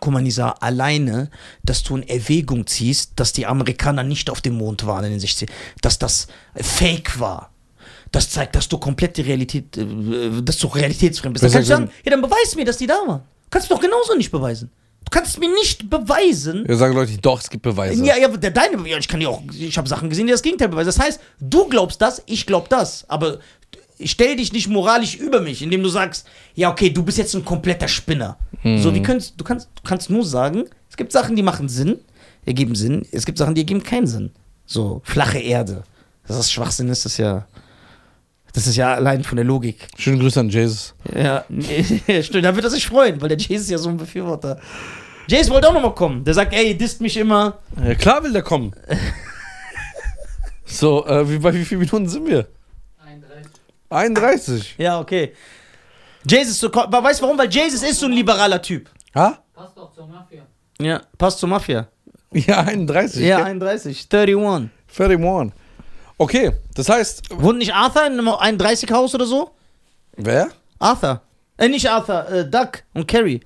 guck 0.00 0.12
mal, 0.12 0.22
Nisa, 0.22 0.50
alleine, 0.50 1.30
dass 1.62 1.82
du 1.82 1.96
in 1.96 2.06
Erwägung 2.06 2.66
ziehst, 2.66 3.12
dass 3.16 3.32
die 3.32 3.46
Amerikaner 3.46 4.02
nicht 4.02 4.28
auf 4.28 4.42
dem 4.42 4.54
Mond 4.54 4.86
waren 4.86 5.04
in 5.04 5.12
den 5.12 5.20
60 5.20 5.50
dass 5.80 5.98
das 5.98 6.28
Fake 6.54 7.18
war. 7.18 7.50
Das 8.12 8.30
zeigt, 8.30 8.54
dass 8.56 8.68
du 8.68 8.78
komplett 8.78 9.16
die 9.16 9.22
Realität, 9.22 9.76
äh, 9.76 9.84
dass 10.42 10.58
du 10.58 10.66
realitätsfremd 10.68 11.34
bist. 11.34 11.44
Dann 11.44 11.52
kannst 11.52 11.68
du 11.70 11.74
sagen, 11.74 11.90
ja, 12.04 12.10
dann 12.10 12.22
beweis 12.22 12.54
mir, 12.56 12.64
dass 12.64 12.78
die 12.78 12.86
da 12.86 12.94
waren. 13.06 13.22
Kannst 13.50 13.70
du 13.70 13.74
doch 13.74 13.80
genauso 13.82 14.14
nicht 14.14 14.30
beweisen. 14.30 14.70
Du 15.04 15.10
kannst 15.10 15.38
mir 15.38 15.48
nicht 15.54 15.88
beweisen, 15.88 16.66
Ja, 16.68 16.76
sagen 16.76 16.94
Leute, 16.94 17.16
doch, 17.18 17.40
es 17.40 17.48
gibt 17.48 17.62
Beweise. 17.62 18.04
ja, 18.04 18.16
ja, 18.18 18.28
der, 18.28 18.50
deine, 18.50 18.86
ja, 18.86 18.98
ich 18.98 19.08
kann 19.08 19.20
ja 19.22 19.28
auch, 19.28 19.40
ich 19.58 19.78
habe 19.78 19.88
Sachen 19.88 20.10
gesehen, 20.10 20.26
die 20.26 20.32
das 20.32 20.42
Gegenteil 20.42 20.68
beweisen. 20.68 20.88
Das 20.88 20.98
heißt, 20.98 21.20
du 21.40 21.66
glaubst 21.68 22.02
das, 22.02 22.22
ich 22.26 22.44
glaub 22.46 22.68
das. 22.68 23.08
Aber 23.08 23.38
stell 24.04 24.36
dich 24.36 24.52
nicht 24.52 24.68
moralisch 24.68 25.14
über 25.16 25.40
mich, 25.40 25.62
indem 25.62 25.82
du 25.82 25.88
sagst, 25.88 26.26
ja, 26.54 26.70
okay, 26.70 26.90
du 26.90 27.02
bist 27.02 27.16
jetzt 27.16 27.34
ein 27.34 27.44
kompletter 27.44 27.88
Spinner. 27.88 28.36
So, 28.64 28.92
wie 28.94 29.02
könntest, 29.02 29.34
du 29.38 29.44
kannst, 29.44 29.68
du 29.76 29.82
kannst 29.88 30.10
nur 30.10 30.24
sagen, 30.26 30.64
es 30.90 30.96
gibt 30.96 31.12
Sachen, 31.12 31.36
die 31.36 31.42
machen 31.42 31.68
Sinn, 31.68 31.98
ergeben 32.44 32.74
Sinn, 32.74 33.06
es 33.12 33.24
gibt 33.24 33.38
Sachen, 33.38 33.54
die 33.54 33.60
ergeben 33.62 33.82
keinen 33.82 34.06
Sinn. 34.08 34.30
So, 34.66 35.00
flache 35.04 35.38
Erde. 35.38 35.84
Das 36.26 36.38
ist 36.38 36.52
Schwachsinn, 36.52 36.88
ist 36.88 37.04
das 37.06 37.16
ja. 37.16 37.46
Das 38.52 38.66
ist 38.66 38.76
ja 38.76 38.94
allein 38.94 39.24
von 39.24 39.36
der 39.36 39.44
Logik. 39.44 39.86
Schöne 39.96 40.18
Grüße 40.18 40.40
an 40.40 40.48
Jesus. 40.48 40.94
Ja, 41.14 41.44
stimmt, 42.22 42.44
da 42.44 42.54
wird 42.54 42.64
er 42.64 42.70
sich 42.70 42.86
freuen, 42.86 43.20
weil 43.20 43.28
der 43.28 43.38
ist 43.38 43.70
ja 43.70 43.78
so 43.78 43.88
ein 43.88 43.96
Befürworter. 43.96 44.60
Jace 45.28 45.50
wollte 45.50 45.68
auch 45.68 45.74
nochmal 45.74 45.94
kommen. 45.94 46.24
Der 46.24 46.32
sagt, 46.34 46.54
ey, 46.54 46.76
disst 46.76 47.00
mich 47.00 47.16
immer. 47.16 47.58
Ja, 47.84 47.94
klar 47.94 48.22
will 48.24 48.32
der 48.32 48.42
kommen. 48.42 48.72
so, 50.64 51.06
äh, 51.06 51.28
wie, 51.28 51.38
bei 51.38 51.52
wie 51.52 51.64
vielen 51.64 51.80
Minuten 51.80 52.08
sind 52.08 52.26
wir? 52.26 52.46
31. 53.04 53.50
31. 53.90 54.74
Ja, 54.78 54.98
okay. 55.00 55.34
Ist 56.30 56.58
so. 56.60 56.72
Weißt 56.72 57.20
du 57.20 57.24
warum? 57.24 57.38
Weil 57.38 57.50
Jesus 57.50 57.82
ist 57.82 58.00
so 58.00 58.06
ein 58.06 58.12
liberaler 58.12 58.60
Typ. 58.60 58.90
Ha? 59.14 59.38
Passt 59.54 59.76
doch 59.76 59.92
zur 59.92 60.06
Mafia. 60.06 60.42
Ja, 60.80 61.02
passt 61.16 61.38
zur 61.38 61.48
Mafia. 61.48 61.88
Ja, 62.32 62.60
31. 62.60 63.22
Ja, 63.22 63.36
gell? 63.38 63.46
31. 63.46 64.08
31. 64.10 64.78
31. 64.90 65.52
Okay, 66.18 66.52
das 66.74 66.88
heißt, 66.88 67.30
Wohnt 67.30 67.58
nicht 67.58 67.72
Arthur 67.72 68.06
in 68.06 68.18
einem 68.18 68.28
31-Haus 68.28 69.14
oder 69.14 69.26
so? 69.26 69.52
wer? 70.16 70.48
Arthur. 70.80 71.22
Äh, 71.56 71.68
nicht 71.68 71.88
Arthur, 71.88 72.28
äh, 72.28 72.48
Duck 72.48 72.82
und 72.94 73.06
Carrie. 73.06 73.40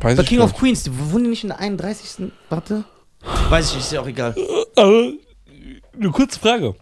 Weiß 0.00 0.16
Bei 0.16 0.22
King 0.22 0.38
gar 0.38 0.46
of 0.46 0.54
Queens, 0.54 0.84
die 0.84 0.90
wohnen 1.10 1.24
die 1.24 1.30
nicht 1.30 1.42
in 1.44 1.48
der 1.48 1.58
31. 1.58 2.30
Warte. 2.48 2.84
Weiß 3.48 3.68
ich 3.68 3.74
nicht, 3.76 3.84
ist 3.84 3.92
ja 3.92 4.00
auch 4.00 4.06
egal. 4.06 4.34
Aber 4.76 5.12
eine 5.98 6.10
kurze 6.10 6.38
Frage. 6.38 6.74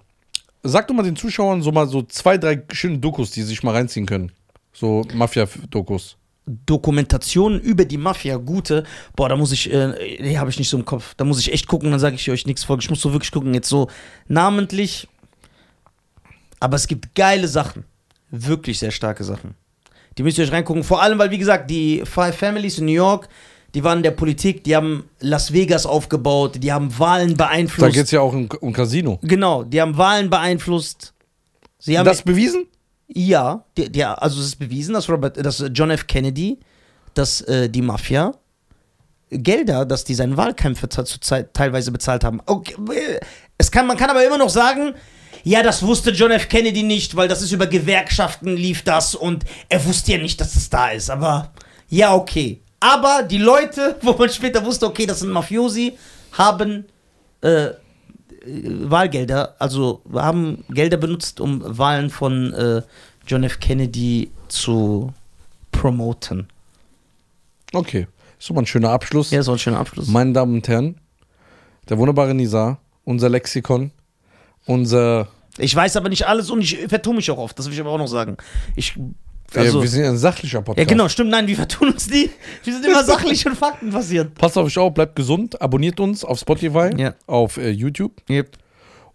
Sag 0.63 0.89
doch 0.89 0.95
mal 0.95 1.03
den 1.03 1.17
Zuschauern 1.17 1.63
so 1.63 1.73
mal 1.73 1.87
so 1.87 2.03
zwei, 2.03 2.39
drei 2.39 2.63
schöne 2.73 2.99
Dokus, 2.99 3.31
die 3.31 3.43
sie 3.43 3.49
sich 3.49 3.63
mal 3.63 3.73
reinziehen 3.73 4.07
können. 4.07 4.33
So 4.73 5.07
Mafia-Dokus. 5.15 6.17
Dokumentationen 6.47 7.61
über 7.61 7.87
die 7.87 7.97
Mafia, 7.97 8.37
gute, 8.37 8.85
boah, 9.17 9.31
da 9.31 9.37
muss 9.37 9.53
ich, 9.53 9.73
äh, 9.73 10.19
die 10.19 10.39
habe 10.39 10.51
ich 10.51 10.59
nicht 10.59 10.69
so 10.69 10.77
im 10.77 10.85
Kopf. 10.85 11.15
Da 11.17 11.25
muss 11.25 11.39
ich 11.39 11.53
echt 11.53 11.69
gucken, 11.69 11.91
dann 11.91 12.01
sage 12.01 12.17
ich 12.17 12.31
euch 12.31 12.47
nichts 12.47 12.65
vor. 12.65 12.79
Ich 12.79 12.91
muss 12.91 13.01
so 13.01 13.13
wirklich 13.13 13.33
gucken, 13.33 13.55
jetzt 13.55 13.69
so 13.69 13.89
namentlich. 14.29 15.09
Aber 16.65 16.77
es 16.77 16.87
gibt 16.87 17.15
geile 17.15 17.47
Sachen. 17.47 17.85
Wirklich 18.31 18.79
sehr 18.79 18.91
starke 18.91 19.23
Sachen. 19.23 19.55
Die 20.17 20.23
müsst 20.23 20.39
ihr 20.39 20.45
euch 20.45 20.53
reingucken. 20.53 20.83
Vor 20.83 21.03
allem, 21.03 21.19
weil, 21.19 21.31
wie 21.31 21.37
gesagt, 21.37 21.69
die 21.69 22.03
Five 22.07 22.35
Families 22.39 22.79
in 22.79 22.87
New 22.87 22.93
York, 22.93 23.29
die 23.75 23.85
waren 23.85 23.99
in 23.99 24.03
der 24.03 24.13
Politik, 24.13 24.65
die 24.65 24.75
haben 24.75 25.05
Las 25.21 25.53
Vegas 25.53 25.85
aufgebaut, 25.85 26.57
die 26.63 26.73
haben 26.73 26.99
Wahlen 26.99 27.37
Da 27.37 27.49
beeinflusst. 27.49 27.93
geht 27.93 28.07
es 28.07 28.13
ja 28.13 28.21
auch 28.23 28.33
um, 28.33 28.49
um 28.61 28.73
Casino. 28.73 29.19
genau, 29.21 29.63
die 29.63 29.79
haben 29.79 29.95
Wahlen 29.99 30.31
beeinflusst. 30.31 31.13
Sie 31.79 31.99
haben 31.99 32.07
das 32.07 32.23
bewiesen? 32.23 32.67
ja, 33.09 33.63
die, 33.77 33.93
die, 33.93 34.03
also 34.03 34.41
es 34.41 34.47
ist 34.47 34.57
bewiesen, 34.57 34.95
dass 34.95 35.11
Robert, 35.11 35.37
dass 35.45 35.63
John 35.75 35.91
F. 35.91 36.07
Kennedy, 36.07 36.61
dass 37.13 37.43
äh, 37.43 37.69
die 37.69 37.83
Mafia 37.83 38.33
Gelder, 39.29 39.85
dass 39.85 40.05
die 40.05 40.15
seine 40.15 40.37
Wahlkämpfe 40.39 40.89
teilweise 41.53 41.93
bezahlt 41.93 42.25
haben. 42.25 42.41
Okay, 42.47 42.75
äh, 42.91 43.21
es 43.59 43.71
kann, 43.71 43.87
man 43.87 43.99
kann 43.99 44.09
aber 44.09 44.25
immer 44.25 44.39
noch 44.39 44.49
sagen, 44.49 44.95
ja, 45.45 45.63
das 45.63 45.83
wusste 45.83 46.11
John 46.11 46.31
F. 46.31 46.49
Kennedy 46.49 46.83
nicht, 46.83 47.15
weil 47.17 47.29
das 47.29 47.43
ist 47.43 47.53
über 47.53 47.67
Gewerkschaften 47.67 48.57
lief 48.57 48.83
das 48.83 49.15
und 49.15 49.45
er 49.69 49.85
wusste 49.85 50.13
ja 50.13 50.19
nicht, 50.19 50.41
dass 50.41 50.57
es 50.57 50.71
da 50.71 50.89
ist. 50.89 51.11
Aber 51.11 51.53
ja, 51.89 52.15
okay. 52.15 52.61
Aber 52.81 53.23
die 53.23 53.39
Leute, 53.39 53.97
wo 54.03 54.13
man 54.15 54.31
später 54.31 54.65
wusste, 54.65 54.87
okay, 54.87 55.07
das 55.07 55.21
sind 55.21 55.31
Mafiosi, 55.31 55.97
haben 56.33 56.87
äh, 57.43 57.69
Wahlgelder, 58.47 59.55
also 59.59 60.03
haben 60.13 60.65
Gelder 60.69 60.97
benutzt, 60.97 61.41
um 61.41 61.63
Wahlen 61.65 62.11
von 62.11 62.53
äh, 62.53 62.83
John 63.27 63.45
F. 63.45 63.61
Kennedy 63.61 64.31
zu 64.49 65.13
promoten. 65.73 66.49
Okay. 67.73 68.07
Ist 68.39 68.51
doch 68.51 68.55
mal 68.55 68.63
ein 68.63 68.67
schöner 68.67 68.91
Abschluss. 68.91 69.31
Ja, 69.31 69.43
so 69.43 69.53
ein 69.53 69.59
schöner 69.59 69.79
Abschluss. 69.79 70.09
Meine 70.09 70.33
Damen 70.33 70.55
und 70.57 70.69
Herren, 70.69 70.97
der 71.89 71.99
wunderbare 71.99 72.35
Nisa, 72.35 72.79
unser 73.05 73.29
Lexikon, 73.29 73.91
unser. 74.67 75.29
Ich 75.59 75.75
weiß 75.75 75.97
aber 75.97 76.09
nicht 76.09 76.27
alles 76.27 76.51
und 76.51 76.61
ich 76.61 76.79
vertue 76.89 77.15
mich 77.15 77.31
auch 77.31 77.39
oft, 77.39 77.59
das 77.59 77.67
will 77.67 77.75
ich 77.75 77.81
aber 77.81 77.91
auch 77.91 77.99
noch 77.99 78.09
sagen. 78.09 78.37
Ich, 78.75 78.95
also, 79.55 79.81
wir 79.83 79.89
sind 79.89 80.03
ja 80.03 80.11
ein 80.11 80.19
sachlicher 80.19 80.63
Podcast. 80.63 80.79
ja, 80.79 80.93
genau, 80.93 81.09
stimmt, 81.09 81.31
nein, 81.31 81.47
wir 81.47 81.55
vertun 81.57 81.93
uns 81.93 82.09
nie. 82.11 82.29
Wir 82.65 82.73
sind 82.73 82.85
immer 82.85 83.05
sachlich 83.05 83.47
und 83.47 83.57
Fakten 83.57 83.91
basiert. 83.91 84.35
Passt 84.35 84.59
auf 84.59 84.67
euch 84.67 84.79
auf, 84.79 84.93
bleibt 84.95 85.15
gesund, 85.15 85.61
abonniert 85.63 86.01
uns 86.01 86.25
auf 86.25 86.41
Spotify, 86.41 86.91
Ja. 86.97 87.15
auf 87.27 87.57
äh, 87.57 87.71
YouTube 87.71 88.21
Yep. 88.29 88.57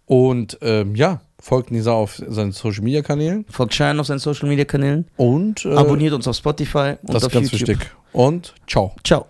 und 0.06 0.58
ähm, 0.62 0.94
ja, 0.94 1.20
folgt 1.38 1.70
Nisa 1.70 1.92
auf 1.92 2.20
seinen 2.26 2.52
Social 2.52 2.82
Media 2.84 3.02
Kanälen 3.02 3.44
Folgt 3.50 3.74
Schein 3.74 3.98
auf 4.00 4.06
seinen 4.06 4.18
Social 4.18 4.48
Media 4.48 4.64
Kanälen. 4.64 5.06
und 5.16 5.64
äh, 5.66 5.74
Abonniert 5.74 6.14
uns 6.14 6.26
auf 6.26 6.36
Spotify 6.36 6.94
und 7.02 7.14
das 7.14 7.24
ist 7.24 7.32
ganz 7.32 7.50
YouTube. 7.52 7.68
wichtig. 7.68 7.90
Und 8.12 8.54
ciao. 8.66 8.94
Ciao. 9.04 9.26